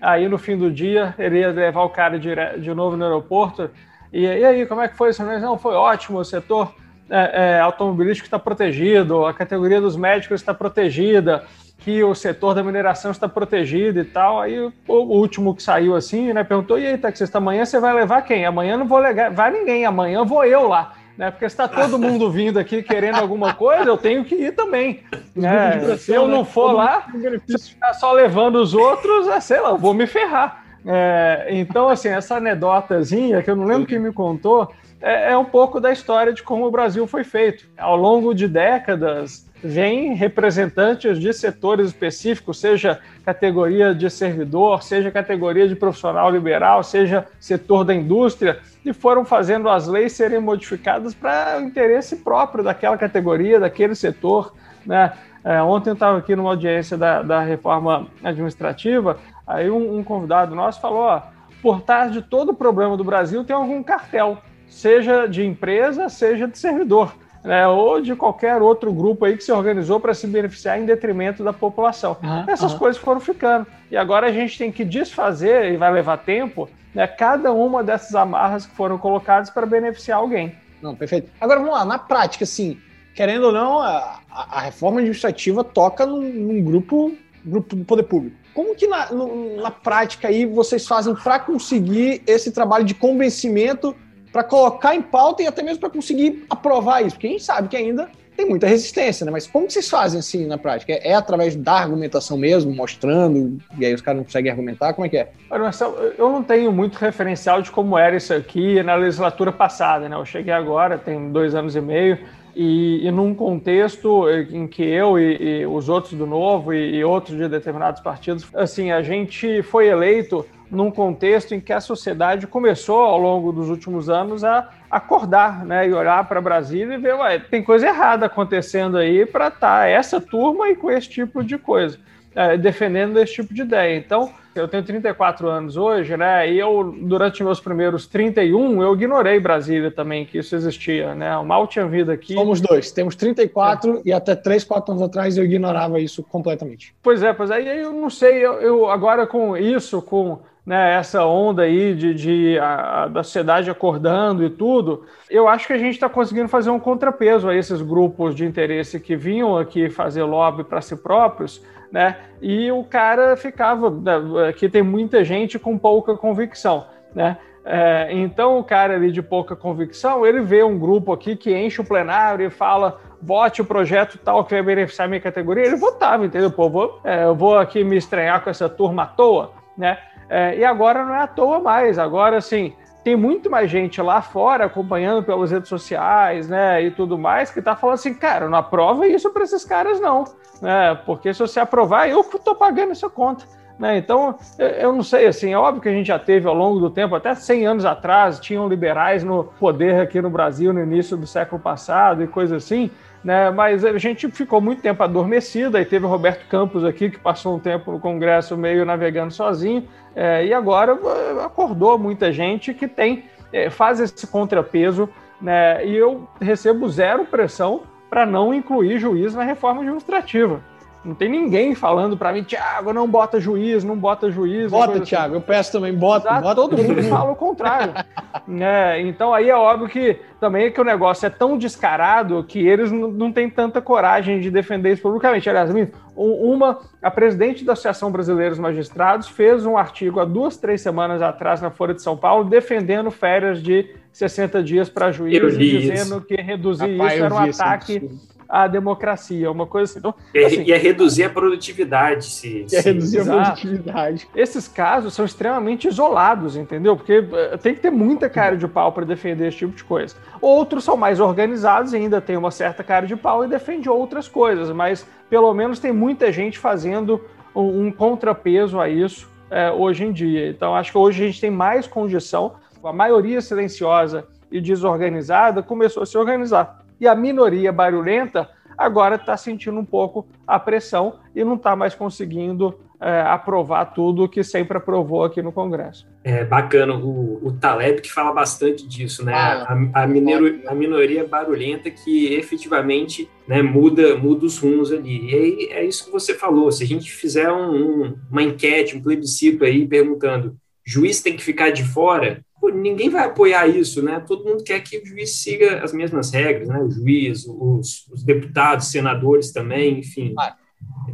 Aí, 0.00 0.26
no 0.26 0.38
fim 0.38 0.56
do 0.56 0.70
dia, 0.70 1.14
ele 1.18 1.40
ia 1.40 1.50
levar 1.50 1.82
o 1.82 1.90
cara 1.90 2.18
de, 2.18 2.34
de 2.60 2.72
novo 2.72 2.96
no 2.96 3.04
aeroporto. 3.04 3.70
E, 4.10 4.22
e 4.22 4.44
aí, 4.44 4.66
como 4.66 4.80
é 4.80 4.88
que 4.88 4.96
foi 4.96 5.10
isso? 5.10 5.22
Não, 5.22 5.58
foi 5.58 5.74
ótimo, 5.74 6.18
o 6.18 6.24
setor 6.24 6.74
é, 7.10 7.56
é, 7.56 7.60
automobilístico 7.60 8.26
está 8.26 8.38
protegido, 8.38 9.26
a 9.26 9.34
categoria 9.34 9.80
dos 9.80 9.96
médicos 9.96 10.40
está 10.40 10.54
protegida, 10.54 11.44
que 11.78 12.02
o 12.02 12.14
setor 12.14 12.54
da 12.54 12.62
mineração 12.62 13.10
está 13.10 13.28
protegido 13.28 14.00
e 14.00 14.04
tal. 14.04 14.40
Aí 14.40 14.58
o, 14.58 14.72
último 14.88 15.54
que 15.54 15.62
saiu 15.62 15.94
assim, 15.94 16.32
né, 16.32 16.42
perguntou: 16.42 16.78
e 16.78 16.86
aí, 16.86 16.98
taxista, 16.98 17.38
amanhã 17.38 17.64
você 17.64 17.78
vai 17.78 17.94
levar 17.94 18.22
quem? 18.22 18.44
Amanhã 18.44 18.76
não 18.76 18.86
vou 18.86 18.98
levar, 18.98 19.30
vai 19.30 19.50
ninguém, 19.50 19.84
amanhã 19.84 20.24
vou 20.24 20.44
eu 20.44 20.68
lá. 20.68 20.94
Né, 21.16 21.30
porque 21.30 21.46
está 21.46 21.66
todo 21.66 21.98
mundo 21.98 22.30
vindo 22.30 22.58
aqui 22.58 22.82
querendo 22.82 23.16
alguma 23.16 23.54
coisa, 23.54 23.84
eu 23.84 23.96
tenho 23.96 24.22
que 24.22 24.34
ir 24.34 24.52
também. 24.52 25.02
Né? 25.34 25.96
Se 25.96 26.12
eu 26.12 26.28
não 26.28 26.44
for 26.44 26.72
lá, 26.72 27.06
se 27.46 27.70
ficar 27.70 27.94
só 27.94 28.12
levando 28.12 28.56
os 28.56 28.74
outros, 28.74 29.26
é, 29.26 29.40
sei 29.40 29.58
lá, 29.58 29.70
eu 29.70 29.78
vou 29.78 29.94
me 29.94 30.06
ferrar. 30.06 30.62
É, 30.84 31.46
então, 31.50 31.88
assim, 31.88 32.08
essa 32.08 32.36
anedotazinha, 32.36 33.42
que 33.42 33.50
eu 33.50 33.56
não 33.56 33.64
lembro 33.64 33.86
quem 33.86 33.98
me 33.98 34.12
contou, 34.12 34.70
é, 35.00 35.32
é 35.32 35.38
um 35.38 35.44
pouco 35.44 35.80
da 35.80 35.90
história 35.90 36.32
de 36.32 36.42
como 36.42 36.66
o 36.66 36.70
Brasil 36.70 37.06
foi 37.06 37.24
feito. 37.24 37.66
Ao 37.78 37.96
longo 37.96 38.34
de 38.34 38.46
décadas, 38.46 39.48
vem 39.62 40.14
representantes 40.14 41.18
de 41.18 41.32
setores 41.32 41.88
específicos, 41.88 42.58
seja 42.58 43.00
categoria 43.24 43.94
de 43.94 44.08
servidor, 44.10 44.82
seja 44.82 45.10
categoria 45.10 45.66
de 45.66 45.74
profissional 45.74 46.30
liberal, 46.30 46.82
seja 46.82 47.26
setor 47.40 47.84
da 47.84 47.94
indústria, 47.94 48.60
e 48.84 48.92
foram 48.92 49.24
fazendo 49.24 49.68
as 49.68 49.86
leis 49.86 50.12
serem 50.12 50.40
modificadas 50.40 51.14
para 51.14 51.58
o 51.58 51.62
interesse 51.62 52.16
próprio 52.16 52.62
daquela 52.62 52.96
categoria, 52.96 53.58
daquele 53.58 53.94
setor. 53.94 54.54
Né? 54.84 55.12
É, 55.42 55.62
ontem 55.62 55.90
eu 55.90 55.94
estava 55.94 56.18
aqui 56.18 56.36
numa 56.36 56.50
audiência 56.50 56.96
da, 56.96 57.22
da 57.22 57.40
reforma 57.40 58.06
administrativa, 58.22 59.18
aí 59.46 59.70
um, 59.70 59.98
um 59.98 60.04
convidado 60.04 60.54
nosso 60.54 60.80
falou: 60.80 61.00
ó, 61.00 61.22
por 61.62 61.80
trás 61.80 62.12
de 62.12 62.20
todo 62.20 62.50
o 62.50 62.54
problema 62.54 62.96
do 62.96 63.04
Brasil 63.04 63.42
tem 63.42 63.56
algum 63.56 63.82
cartel, 63.82 64.38
seja 64.68 65.26
de 65.26 65.44
empresa, 65.44 66.08
seja 66.08 66.46
de 66.46 66.58
servidor 66.58 67.12
né, 67.46 67.66
ou 67.68 68.00
de 68.00 68.16
qualquer 68.16 68.60
outro 68.60 68.92
grupo 68.92 69.24
aí 69.24 69.36
que 69.36 69.44
se 69.44 69.52
organizou 69.52 70.00
para 70.00 70.12
se 70.12 70.26
beneficiar 70.26 70.80
em 70.80 70.84
detrimento 70.84 71.44
da 71.44 71.52
população. 71.52 72.16
Uhum, 72.20 72.44
Essas 72.48 72.72
uhum. 72.72 72.78
coisas 72.78 73.00
foram 73.00 73.20
ficando. 73.20 73.66
E 73.88 73.96
agora 73.96 74.26
a 74.26 74.32
gente 74.32 74.58
tem 74.58 74.72
que 74.72 74.84
desfazer, 74.84 75.72
e 75.72 75.76
vai 75.76 75.92
levar 75.92 76.18
tempo, 76.18 76.68
né, 76.92 77.06
cada 77.06 77.52
uma 77.52 77.84
dessas 77.84 78.16
amarras 78.16 78.66
que 78.66 78.74
foram 78.74 78.98
colocadas 78.98 79.48
para 79.48 79.64
beneficiar 79.64 80.18
alguém. 80.18 80.56
Não, 80.82 80.96
perfeito. 80.96 81.30
Agora 81.40 81.60
vamos 81.60 81.74
lá, 81.74 81.84
na 81.84 82.00
prática, 82.00 82.42
assim, 82.42 82.78
querendo 83.14 83.44
ou 83.44 83.52
não, 83.52 83.78
a, 83.80 84.18
a 84.28 84.60
reforma 84.62 84.98
administrativa 84.98 85.62
toca 85.62 86.04
num, 86.04 86.20
num, 86.20 86.64
grupo, 86.64 87.16
grupo 87.44 87.76
do 87.76 87.84
poder 87.84 88.02
público. 88.02 88.36
Como 88.52 88.74
que 88.74 88.88
na, 88.88 89.12
no, 89.12 89.62
na 89.62 89.70
prática 89.70 90.26
aí 90.26 90.46
vocês 90.46 90.84
fazem 90.84 91.14
para 91.14 91.38
conseguir 91.38 92.22
esse 92.26 92.50
trabalho 92.50 92.84
de 92.84 92.94
convencimento 92.94 93.94
para 94.36 94.44
colocar 94.44 94.94
em 94.94 95.00
pauta 95.00 95.42
e 95.42 95.46
até 95.46 95.62
mesmo 95.62 95.80
para 95.80 95.88
conseguir 95.88 96.44
aprovar 96.50 97.00
isso, 97.00 97.16
porque 97.16 97.26
a 97.26 97.30
gente 97.30 97.42
sabe 97.42 97.68
que 97.68 97.76
ainda 97.76 98.06
tem 98.36 98.46
muita 98.46 98.66
resistência, 98.66 99.24
né? 99.24 99.32
Mas 99.32 99.46
como 99.46 99.70
vocês 99.70 99.88
fazem 99.88 100.20
assim 100.20 100.46
na 100.46 100.58
prática? 100.58 100.92
É, 100.92 101.12
é 101.12 101.14
através 101.14 101.56
da 101.56 101.72
argumentação 101.72 102.36
mesmo, 102.36 102.70
mostrando, 102.70 103.58
e 103.78 103.86
aí 103.86 103.94
os 103.94 104.02
caras 104.02 104.18
não 104.18 104.24
conseguem 104.24 104.50
argumentar? 104.50 104.92
Como 104.92 105.06
é 105.06 105.08
que 105.08 105.16
é? 105.16 105.30
Olha, 105.50 105.62
Marcelo, 105.62 105.96
eu 106.18 106.30
não 106.30 106.42
tenho 106.42 106.70
muito 106.70 106.98
referencial 106.98 107.62
de 107.62 107.70
como 107.70 107.96
era 107.96 108.14
isso 108.14 108.34
aqui 108.34 108.82
na 108.82 108.94
legislatura 108.94 109.50
passada, 109.50 110.06
né? 110.06 110.14
Eu 110.14 110.26
cheguei 110.26 110.52
agora, 110.52 110.98
tem 110.98 111.32
dois 111.32 111.54
anos 111.54 111.74
e 111.74 111.80
meio, 111.80 112.18
e, 112.54 113.06
e 113.06 113.10
num 113.10 113.34
contexto 113.34 114.28
em 114.50 114.66
que 114.66 114.82
eu 114.82 115.18
e, 115.18 115.60
e 115.60 115.66
os 115.66 115.88
outros 115.88 116.12
do 116.12 116.26
Novo 116.26 116.74
e, 116.74 116.96
e 116.96 117.02
outros 117.02 117.38
de 117.38 117.48
determinados 117.48 118.02
partidos, 118.02 118.46
assim, 118.54 118.90
a 118.90 119.00
gente 119.00 119.62
foi 119.62 119.88
eleito 119.88 120.44
num 120.70 120.90
contexto 120.90 121.54
em 121.54 121.60
que 121.60 121.72
a 121.72 121.80
sociedade 121.80 122.46
começou, 122.46 123.00
ao 123.00 123.18
longo 123.18 123.52
dos 123.52 123.68
últimos 123.68 124.08
anos, 124.08 124.44
a 124.44 124.68
acordar 124.90 125.64
né, 125.64 125.88
e 125.88 125.92
olhar 125.92 126.26
para 126.28 126.40
Brasília 126.40 126.94
e 126.94 126.98
ver, 126.98 127.14
ué, 127.14 127.38
tem 127.38 127.62
coisa 127.62 127.86
errada 127.86 128.26
acontecendo 128.26 128.96
aí 128.96 129.26
para 129.26 129.48
estar 129.48 129.80
tá 129.80 129.86
essa 129.86 130.20
turma 130.20 130.68
e 130.68 130.76
com 130.76 130.90
esse 130.90 131.08
tipo 131.08 131.42
de 131.42 131.58
coisa, 131.58 131.98
é, 132.34 132.56
defendendo 132.56 133.18
esse 133.18 133.34
tipo 133.34 133.52
de 133.52 133.62
ideia. 133.62 133.96
Então, 133.96 134.32
eu 134.60 134.66
tenho 134.66 134.82
34 134.82 135.48
anos 135.48 135.76
hoje, 135.76 136.16
né? 136.16 136.50
E 136.50 136.58
eu, 136.58 136.96
durante 137.02 137.44
meus 137.44 137.60
primeiros 137.60 138.06
31, 138.06 138.82
eu 138.82 138.94
ignorei 138.94 139.38
Brasília 139.38 139.90
também, 139.90 140.24
que 140.24 140.38
isso 140.38 140.56
existia, 140.56 141.14
né? 141.14 141.34
Eu 141.34 141.44
mal 141.44 141.66
tinha 141.66 141.86
vida 141.86 142.12
aqui. 142.12 142.34
Somos 142.34 142.60
dois, 142.60 142.90
temos 142.90 143.14
34 143.14 143.98
é. 143.98 144.00
e 144.06 144.12
até 144.12 144.34
3, 144.34 144.64
4 144.64 144.92
anos 144.92 145.02
atrás 145.02 145.36
eu 145.36 145.44
ignorava 145.44 146.00
isso 146.00 146.22
completamente. 146.22 146.94
Pois 147.02 147.22
é, 147.22 147.32
pois 147.32 147.50
é. 147.50 147.82
eu 147.82 147.92
não 147.92 148.08
sei, 148.08 148.44
eu, 148.44 148.54
eu 148.54 148.90
agora 148.90 149.26
com 149.26 149.56
isso, 149.56 150.00
com 150.00 150.40
né, 150.66 150.94
essa 150.94 151.24
onda 151.24 151.62
aí 151.62 151.94
de, 151.94 152.12
de 152.12 152.58
a, 152.58 153.04
a, 153.04 153.08
da 153.08 153.22
sociedade 153.22 153.70
acordando 153.70 154.44
e 154.44 154.50
tudo, 154.50 155.04
eu 155.30 155.46
acho 155.46 155.68
que 155.68 155.72
a 155.72 155.78
gente 155.78 155.94
está 155.94 156.08
conseguindo 156.08 156.48
fazer 156.48 156.70
um 156.70 156.80
contrapeso 156.80 157.48
a 157.48 157.54
esses 157.54 157.80
grupos 157.80 158.34
de 158.34 158.44
interesse 158.44 158.98
que 158.98 159.14
vinham 159.14 159.56
aqui 159.56 159.88
fazer 159.88 160.24
lobby 160.24 160.64
para 160.64 160.80
si 160.80 160.96
próprios, 160.96 161.64
né? 161.92 162.16
E 162.42 162.70
o 162.72 162.82
cara 162.82 163.36
ficava, 163.36 163.88
né, 163.90 164.48
aqui 164.48 164.68
tem 164.68 164.82
muita 164.82 165.24
gente 165.24 165.56
com 165.56 165.78
pouca 165.78 166.16
convicção, 166.16 166.86
né? 167.14 167.38
É, 167.64 168.08
então 168.12 168.58
o 168.58 168.64
cara 168.64 168.94
ali 168.94 169.10
de 169.10 169.22
pouca 169.22 169.56
convicção, 169.56 170.24
ele 170.24 170.40
vê 170.40 170.62
um 170.62 170.78
grupo 170.78 171.12
aqui 171.12 171.34
que 171.34 171.56
enche 171.56 171.80
o 171.80 171.84
plenário 171.84 172.46
e 172.46 172.50
fala 172.50 173.00
vote 173.20 173.60
o 173.60 173.64
projeto 173.64 174.18
tal 174.18 174.44
que 174.44 174.54
vai 174.54 174.62
beneficiar 174.62 175.06
a 175.06 175.08
minha 175.08 175.20
categoria, 175.20 175.64
ele 175.64 175.76
votava, 175.76 176.24
entendeu? 176.24 176.50
Pô, 176.50 176.68
vou, 176.68 177.00
é, 177.04 177.24
eu 177.24 177.34
vou 177.34 177.58
aqui 177.58 177.82
me 177.82 177.96
estranhar 177.96 178.42
com 178.42 178.50
essa 178.50 178.68
turma 178.68 179.04
à 179.04 179.06
toa, 179.06 179.52
né? 179.76 179.98
É, 180.28 180.58
e 180.58 180.64
agora 180.64 181.04
não 181.04 181.14
é 181.14 181.22
à 181.22 181.26
toa 181.26 181.60
mais. 181.60 181.98
Agora, 181.98 182.36
assim, 182.36 182.74
tem 183.06 183.14
muito 183.14 183.48
mais 183.48 183.70
gente 183.70 184.02
lá 184.02 184.20
fora 184.20 184.64
acompanhando 184.64 185.22
pelas 185.22 185.52
redes 185.52 185.68
sociais, 185.68 186.48
né, 186.48 186.82
e 186.82 186.90
tudo 186.90 187.16
mais, 187.16 187.52
que 187.52 187.62
tá 187.62 187.76
falando 187.76 187.94
assim, 187.94 188.12
cara, 188.12 188.48
não 188.48 188.58
aprova 188.58 189.06
isso 189.06 189.30
para 189.30 189.44
esses 189.44 189.64
caras 189.64 190.00
não, 190.00 190.24
né, 190.60 190.98
porque 191.06 191.32
se 191.32 191.38
você 191.38 191.60
aprovar, 191.60 192.08
eu 192.08 192.24
tô 192.24 192.56
pagando 192.56 192.90
essa 192.90 193.08
conta. 193.08 193.44
Né? 193.78 193.98
Então, 193.98 194.36
eu 194.58 194.92
não 194.92 195.04
sei, 195.04 195.26
assim, 195.26 195.52
é 195.52 195.56
óbvio 195.56 195.82
que 195.82 195.88
a 195.88 195.92
gente 195.92 196.06
já 196.06 196.18
teve 196.18 196.48
ao 196.48 196.54
longo 196.54 196.80
do 196.80 196.90
tempo, 196.90 197.14
até 197.14 197.32
100 197.32 197.66
anos 197.66 197.84
atrás, 197.84 198.40
tinham 198.40 198.66
liberais 198.66 199.22
no 199.22 199.44
poder 199.44 200.00
aqui 200.00 200.20
no 200.20 200.30
Brasil 200.30 200.72
no 200.72 200.82
início 200.82 201.16
do 201.16 201.26
século 201.26 201.60
passado 201.60 202.24
e 202.24 202.26
coisa 202.26 202.56
assim, 202.56 202.90
né? 203.26 203.50
Mas 203.50 203.84
a 203.84 203.98
gente 203.98 204.30
ficou 204.30 204.60
muito 204.60 204.80
tempo 204.80 205.02
adormecido. 205.02 205.76
Aí 205.76 205.84
teve 205.84 206.06
o 206.06 206.08
Roberto 206.08 206.46
Campos 206.48 206.84
aqui, 206.84 207.10
que 207.10 207.18
passou 207.18 207.56
um 207.56 207.58
tempo 207.58 207.90
no 207.90 207.98
Congresso 207.98 208.56
meio 208.56 208.84
navegando 208.84 209.32
sozinho, 209.32 209.82
é, 210.14 210.46
e 210.46 210.54
agora 210.54 210.92
é, 210.92 211.44
acordou 211.44 211.98
muita 211.98 212.30
gente 212.30 212.72
que 212.72 212.86
tem, 212.86 213.24
é, 213.52 213.68
faz 213.68 213.98
esse 213.98 214.28
contrapeso, 214.28 215.08
né? 215.40 215.84
E 215.84 215.96
eu 215.96 216.28
recebo 216.40 216.88
zero 216.88 217.24
pressão 217.24 217.82
para 218.08 218.24
não 218.24 218.54
incluir 218.54 219.00
juiz 219.00 219.34
na 219.34 219.42
reforma 219.42 219.80
administrativa. 219.80 220.62
Não 221.06 221.14
tem 221.14 221.28
ninguém 221.28 221.72
falando 221.72 222.16
para 222.16 222.32
mim, 222.32 222.42
Thiago, 222.42 222.92
não 222.92 223.06
bota 223.06 223.38
juiz, 223.38 223.84
não 223.84 223.96
bota 223.96 224.28
juiz. 224.28 224.72
Bota, 224.72 224.94
assim. 224.94 225.04
Thiago, 225.04 225.36
eu 225.36 225.40
peço 225.40 225.70
também, 225.70 225.94
bota, 225.94 226.26
Exato, 226.26 226.42
bota. 226.42 226.54
Todo 226.56 226.76
mundo 226.76 227.02
fala 227.04 227.30
o 227.30 227.36
contrário. 227.36 227.92
é, 228.60 229.00
então 229.02 229.32
aí 229.32 229.48
é 229.48 229.54
óbvio 229.54 229.88
que 229.88 230.18
também 230.40 230.66
é 230.66 230.70
que 230.70 230.80
o 230.80 230.84
negócio 230.84 231.24
é 231.24 231.30
tão 231.30 231.56
descarado 231.56 232.42
que 232.42 232.66
eles 232.66 232.90
não, 232.90 233.30
têm 233.30 233.48
tanta 233.48 233.80
coragem 233.80 234.40
de 234.40 234.50
defender 234.50 234.94
isso 234.94 235.02
publicamente. 235.02 235.48
Aliás, 235.48 235.70
uma, 236.16 236.80
a 237.00 237.10
presidente 237.10 237.64
da 237.64 237.74
Associação 237.74 238.10
Brasileira 238.10 238.50
dos 238.50 238.58
Magistrados 238.58 239.28
fez 239.28 239.64
um 239.64 239.78
artigo 239.78 240.18
há 240.18 240.24
duas, 240.24 240.56
três 240.56 240.80
semanas 240.80 241.22
atrás 241.22 241.62
na 241.62 241.70
Folha 241.70 241.94
de 241.94 242.02
São 242.02 242.16
Paulo 242.16 242.50
defendendo 242.50 243.12
férias 243.12 243.62
de 243.62 243.94
60 244.10 244.60
dias 244.60 244.88
para 244.88 245.12
juízes, 245.12 245.56
dizendo 245.56 246.20
que 246.20 246.34
reduzir 246.34 246.96
Rapaz, 246.96 247.12
isso 247.12 247.24
era 247.24 247.34
um 247.34 247.38
ataque 247.38 248.10
à 248.48 248.66
democracia, 248.66 249.50
uma 249.50 249.66
coisa 249.66 249.90
assim. 249.90 249.98
Então, 249.98 250.14
é, 250.34 250.44
assim, 250.44 250.62
e 250.62 250.72
é 250.72 250.76
reduzir 250.76 251.24
a 251.24 251.30
produtividade. 251.30 252.24
Se, 252.26 252.66
é 252.72 252.80
reduzir 252.80 253.18
Exato. 253.18 253.38
a 253.38 253.44
produtividade. 253.44 254.28
Esses 254.34 254.68
casos 254.68 255.14
são 255.14 255.24
extremamente 255.24 255.88
isolados, 255.88 256.56
entendeu? 256.56 256.96
Porque 256.96 257.24
eh, 257.32 257.56
tem 257.56 257.74
que 257.74 257.80
ter 257.80 257.90
muita 257.90 258.28
cara 258.28 258.56
de 258.56 258.66
pau 258.68 258.92
para 258.92 259.04
defender 259.04 259.48
esse 259.48 259.58
tipo 259.58 259.76
de 259.76 259.84
coisa. 259.84 260.14
Outros 260.40 260.84
são 260.84 260.96
mais 260.96 261.20
organizados 261.20 261.92
e 261.92 261.96
ainda 261.96 262.20
tem 262.20 262.36
uma 262.36 262.50
certa 262.50 262.84
cara 262.84 263.06
de 263.06 263.16
pau 263.16 263.44
e 263.44 263.48
defende 263.48 263.88
outras 263.88 264.28
coisas, 264.28 264.70
mas 264.70 265.06
pelo 265.28 265.52
menos 265.52 265.78
tem 265.78 265.92
muita 265.92 266.30
gente 266.32 266.58
fazendo 266.58 267.20
um, 267.54 267.86
um 267.86 267.92
contrapeso 267.92 268.80
a 268.80 268.88
isso 268.88 269.28
é, 269.50 269.70
hoje 269.70 270.04
em 270.04 270.12
dia. 270.12 270.48
Então 270.48 270.74
acho 270.74 270.92
que 270.92 270.98
hoje 270.98 271.22
a 271.22 271.26
gente 271.26 271.40
tem 271.40 271.50
mais 271.50 271.86
condição, 271.86 272.54
a 272.84 272.92
maioria 272.92 273.40
silenciosa 273.40 274.26
e 274.50 274.60
desorganizada 274.60 275.62
começou 275.62 276.02
a 276.02 276.06
se 276.06 276.16
organizar 276.16 276.85
e 277.00 277.06
a 277.06 277.14
minoria 277.14 277.72
barulhenta 277.72 278.48
agora 278.76 279.16
está 279.16 279.36
sentindo 279.36 279.78
um 279.78 279.84
pouco 279.84 280.26
a 280.46 280.58
pressão 280.58 281.18
e 281.34 281.42
não 281.44 281.54
está 281.54 281.74
mais 281.74 281.94
conseguindo 281.94 282.78
é, 283.00 283.20
aprovar 283.20 283.86
tudo 283.86 284.28
que 284.28 284.42
sempre 284.42 284.78
aprovou 284.78 285.24
aqui 285.24 285.42
no 285.42 285.52
Congresso. 285.52 286.06
É 286.24 286.44
bacana 286.44 286.94
o, 286.94 287.46
o 287.46 287.52
Taleb 287.52 288.00
que 288.00 288.10
fala 288.10 288.32
bastante 288.32 288.86
disso, 288.86 289.24
né? 289.24 289.34
Ah, 289.34 289.76
a, 289.94 290.02
a, 290.02 290.06
minero, 290.06 290.60
a, 290.66 290.74
minoria 290.74 291.26
barulhenta 291.26 291.90
que 291.90 292.34
efetivamente 292.34 293.28
né, 293.46 293.62
muda, 293.62 294.16
muda 294.16 294.46
os 294.46 294.58
rumos 294.58 294.92
ali. 294.92 295.30
E 295.30 295.34
aí 295.34 295.68
é 295.72 295.84
isso 295.84 296.06
que 296.06 296.10
você 296.10 296.34
falou. 296.34 296.72
Se 296.72 296.84
a 296.84 296.86
gente 296.86 297.10
fizer 297.10 297.50
um, 297.50 297.74
um, 297.74 298.16
uma 298.30 298.42
enquete, 298.42 298.96
um 298.96 299.02
plebiscito 299.02 299.64
aí 299.64 299.86
perguntando 299.86 300.56
juiz 300.84 301.20
tem 301.20 301.36
que 301.36 301.42
ficar 301.42 301.70
de 301.70 301.84
fora, 301.84 302.40
pô, 302.66 302.70
ninguém 302.70 303.08
vai 303.08 303.24
apoiar 303.24 303.66
isso, 303.68 304.02
né? 304.02 304.22
Todo 304.26 304.44
mundo 304.44 304.64
quer 304.64 304.80
que 304.80 304.98
o 304.98 305.06
juiz 305.06 305.36
siga 305.36 305.82
as 305.82 305.92
mesmas 305.92 306.30
regras, 306.30 306.68
né? 306.68 306.80
O 306.80 306.90
juiz, 306.90 307.46
os, 307.46 308.06
os 308.12 308.22
deputados, 308.22 308.88
senadores 308.88 309.52
também, 309.52 310.00
enfim. 310.00 310.34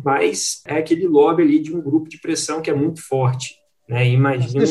Mas 0.02 0.62
é 0.66 0.78
aquele 0.78 1.06
lobby 1.06 1.42
ali 1.42 1.61
de 1.61 1.75
um 1.75 1.80
grupo 1.80 2.09
de 2.09 2.18
pressão 2.18 2.61
que 2.62 2.71
é 2.71 2.75
muito 2.75 3.02
forte. 3.02 3.61
Né? 3.88 4.09
Imagino... 4.09 4.66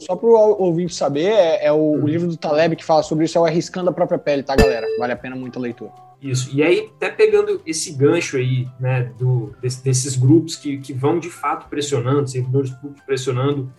Só 0.00 0.16
para 0.16 0.28
o 0.28 0.62
ouvinte 0.62 0.94
saber, 0.94 1.26
é, 1.26 1.66
é 1.66 1.72
o, 1.72 2.02
o, 2.02 2.06
livro 2.06 2.28
do 2.28 2.36
Taleb 2.36 2.76
que 2.76 2.84
fala 2.84 3.02
sobre 3.02 3.24
isso, 3.24 3.38
é 3.38 3.40
o 3.40 3.44
Arriscando 3.44 3.88
a 3.88 3.92
Própria 3.92 4.18
Pele, 4.18 4.42
tá, 4.42 4.54
galera? 4.54 4.86
Vale 4.98 5.12
a 5.12 5.16
pena 5.16 5.36
muito 5.36 5.58
a 5.58 5.62
leitura. 5.62 5.92
Isso, 6.20 6.50
e 6.52 6.62
aí, 6.64 6.90
até 6.96 7.08
pegando 7.10 7.62
esse 7.64 7.92
gancho 7.92 8.36
aí, 8.36 8.66
né, 8.80 9.12
do, 9.16 9.54
desses 9.62 10.16
grupos 10.16 10.56
que, 10.56 10.78
que 10.78 10.92
vão 10.92 11.20
de 11.20 11.30
fato 11.30 11.68
pressionando, 11.68 12.28
servidores 12.28 12.70
públicos 12.72 13.04
pressionando, 13.06 13.72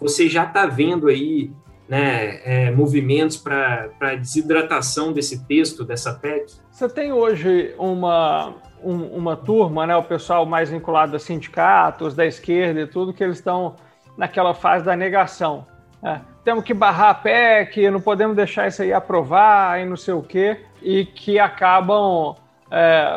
você 0.00 0.26
já 0.26 0.44
está 0.44 0.66
vendo 0.66 1.08
aí 1.08 1.52
né, 1.88 2.40
é, 2.44 2.70
movimentos 2.70 3.36
para 3.36 4.14
desidratação 4.16 5.12
desse 5.12 5.44
texto, 5.46 5.84
dessa 5.84 6.14
PEC? 6.14 6.52
Você 6.70 6.88
tem 6.88 7.12
hoje 7.12 7.74
uma, 7.78 8.54
um, 8.82 9.04
uma 9.16 9.36
turma, 9.36 9.86
né, 9.86 9.96
o 9.96 10.02
pessoal 10.02 10.46
mais 10.46 10.70
vinculado 10.70 11.14
a 11.16 11.18
sindicatos, 11.18 12.14
da 12.14 12.24
esquerda 12.26 12.80
e 12.80 12.86
tudo, 12.86 13.12
que 13.12 13.22
eles 13.22 13.38
estão 13.38 13.76
naquela 14.16 14.54
fase 14.54 14.84
da 14.84 14.96
negação. 14.96 15.66
Né? 16.02 16.20
Temos 16.44 16.64
que 16.64 16.74
barrar 16.74 17.10
a 17.10 17.14
PEC, 17.14 17.90
não 17.90 18.00
podemos 18.00 18.34
deixar 18.34 18.68
isso 18.68 18.82
aí 18.82 18.92
aprovar 18.92 19.80
e 19.80 19.84
não 19.84 19.96
sei 19.96 20.14
o 20.14 20.22
quê, 20.22 20.60
e 20.80 21.04
que 21.04 21.38
acabam 21.38 22.36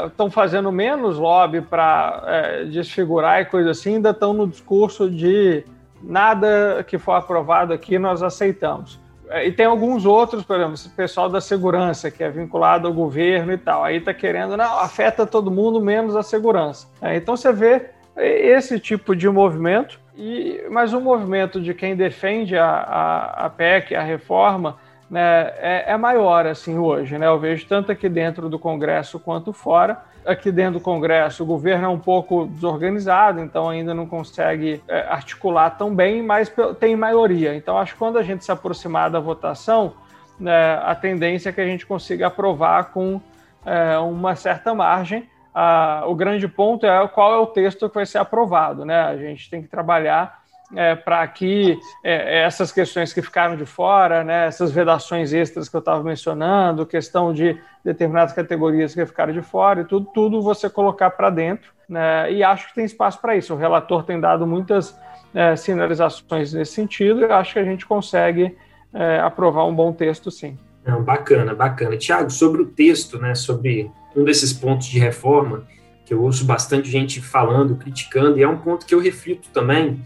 estão 0.05 0.27
é, 0.27 0.31
fazendo 0.31 0.69
menos 0.69 1.17
lobby 1.17 1.62
para 1.62 2.24
é, 2.27 2.65
desfigurar 2.65 3.41
e 3.41 3.45
coisa 3.45 3.72
assim, 3.72 3.95
ainda 3.95 4.10
estão 4.10 4.34
no 4.34 4.48
discurso 4.48 5.10
de 5.10 5.63
nada 6.02 6.84
que 6.88 6.98
for 6.98 7.14
aprovado 7.14 7.74
aqui 7.74 7.98
nós 7.98 8.22
aceitamos. 8.22 9.00
É, 9.30 9.48
e 9.48 9.52
tem 9.52 9.66
alguns 9.66 10.06
outros, 10.06 10.44
por 10.44 10.56
exemplo, 10.56 10.75
o 10.75 10.96
pessoal 10.96 11.30
da 11.30 11.42
segurança, 11.42 12.12
que 12.12 12.24
é 12.24 12.30
vinculado 12.30 12.88
ao 12.88 12.94
governo 12.94 13.54
e 13.54 13.58
tal. 13.58 13.84
Aí 13.84 13.98
está 13.98 14.14
querendo, 14.14 14.56
não, 14.56 14.80
afeta 14.80 15.25
todo 15.25 15.50
mundo 15.50 15.81
menos 15.81 16.16
a 16.16 16.24
segurança. 16.24 16.88
É, 17.01 17.16
então 17.16 17.36
você 17.36 17.51
vê 17.51 17.90
esse 18.16 18.79
tipo 18.79 19.16
de 19.16 19.27
movimento, 19.27 20.00
e, 20.16 20.64
mas 20.70 20.94
o 20.94 21.01
movimento 21.01 21.60
de 21.60 21.74
quem 21.74 21.96
defende 21.96 22.58
a, 22.58 22.66
a, 22.66 23.46
a 23.46 23.50
PEC, 23.50 23.94
a 23.96 24.01
reforma, 24.01 24.77
né, 25.10 25.51
é, 25.58 25.86
é, 25.88 25.98
maior 25.98 26.46
assim 26.46 26.77
hoje. 26.77 27.18
Né? 27.18 27.27
Eu 27.27 27.40
vejo 27.40 27.66
tanto 27.68 27.92
aqui 27.92 28.08
dentro 28.08 28.48
do 28.48 28.58
Congresso 28.58 29.20
quanto 29.20 29.51
fora 29.51 30.01
aqui 30.25 30.51
dentro 30.51 30.79
do 30.79 30.79
Congresso 30.79 31.44
o 31.44 31.46
governo 31.46 31.85
é 31.85 31.90
um 31.90 32.00
pouco 32.00 32.48
desorganizado, 32.48 33.40
então 33.42 33.70
ainda 33.70 33.94
não 33.94 34.05
consegue 34.05 34.81
é, 34.88 35.01
articular 35.01 35.70
tão 35.72 35.94
bem, 35.94 36.22
mas 36.22 36.51
tem 36.79 36.96
maioria. 36.96 37.55
Então 37.55 37.77
acho 37.77 37.94
que 37.94 38.00
quando 38.00 38.18
a 38.18 38.24
gente 38.24 38.44
se 38.44 38.51
aproximar 38.51 39.09
da 39.09 39.20
votação, 39.20 39.94
né, 40.40 40.79
a 40.83 40.96
tendência 40.96 41.50
é 41.50 41.51
que 41.51 41.61
a 41.61 41.66
gente 41.66 41.85
consiga 41.85 42.27
aprovar 42.27 42.85
com 42.85 43.22
é, 43.66 43.98
uma 44.00 44.35
certa 44.35 44.74
margem. 44.74 45.29
Ah, 45.53 46.03
o 46.05 46.16
grande 46.16 46.48
ponto 46.48 46.85
é 46.85 47.07
qual 47.07 47.33
é 47.33 47.38
o 47.38 47.48
texto 47.48 47.88
que 47.88 47.96
vai 47.96 48.05
ser 48.05 48.18
aprovado. 48.18 48.83
Né? 48.83 49.00
A 49.00 49.16
gente 49.16 49.50
tem 49.50 49.61
que 49.61 49.68
trabalhar 49.68 50.44
é, 50.74 50.96
para 50.96 51.28
que 51.28 51.78
é, 52.04 52.44
essas 52.44 52.72
questões 52.72 53.14
que 53.14 53.22
ficaram 53.22 53.56
de 53.56 53.66
fora, 53.66 54.24
né, 54.24 54.48
essas 54.48 54.72
vedações 54.72 55.34
extras 55.34 55.70
que 55.70 55.75
eu 55.75 55.80
estava 55.80 56.04
mencionando, 56.04 56.86
questão 56.86 57.34
de 57.34 57.60
determinadas 57.84 58.34
categorias 58.34 58.94
que 58.94 59.06
ficaram 59.06 59.34
de 59.34 59.42
fora 59.42 59.82
e 59.82 59.86
tudo, 59.86 60.10
tudo 60.14 60.42
você 60.42 60.70
colocar 60.70 61.12
para 61.12 61.30
dentro. 61.30 61.74
Né, 61.88 62.32
e 62.32 62.44
acho 62.44 62.70
que 62.70 62.75
tem 62.75 62.86
espaço 62.86 63.22
para 63.22 63.36
isso. 63.36 63.54
O 63.54 63.58
relator 63.58 64.04
tem 64.04 64.20
dado 64.20 64.48
muitas 64.48 64.98
é, 65.34 65.56
sinalizações 65.56 66.54
nesse 66.54 66.74
sentido 66.74 67.22
e 67.22 67.25
acho 67.25 67.54
que 67.54 67.60
a 67.60 67.64
gente 67.64 67.86
consegue 67.86 68.58
é, 68.94 69.20
aprovar 69.20 69.66
um 69.66 69.75
bom 69.75 69.94
texto, 69.94 70.32
sim. 70.32 70.58
Não, 70.86 71.04
bacana, 71.04 71.54
bacana. 71.54 71.98
Tiago, 71.98 72.30
sobre 72.30 72.62
o 72.62 72.66
texto, 72.66 73.20
né, 73.20 73.36
sobre 73.36 73.92
um 74.16 74.24
desses 74.24 74.54
pontos 74.54 74.88
de 74.88 74.98
reforma, 74.98 75.68
que 76.06 76.14
eu 76.14 76.22
ouço 76.22 76.46
bastante 76.46 76.90
gente 76.90 77.20
falando, 77.20 77.75
criticando, 77.75 78.38
e 78.38 78.44
é 78.44 78.48
um 78.48 78.58
ponto 78.58 78.86
que 78.86 78.94
eu 78.94 79.00
reflito 79.00 79.50
também, 79.50 80.01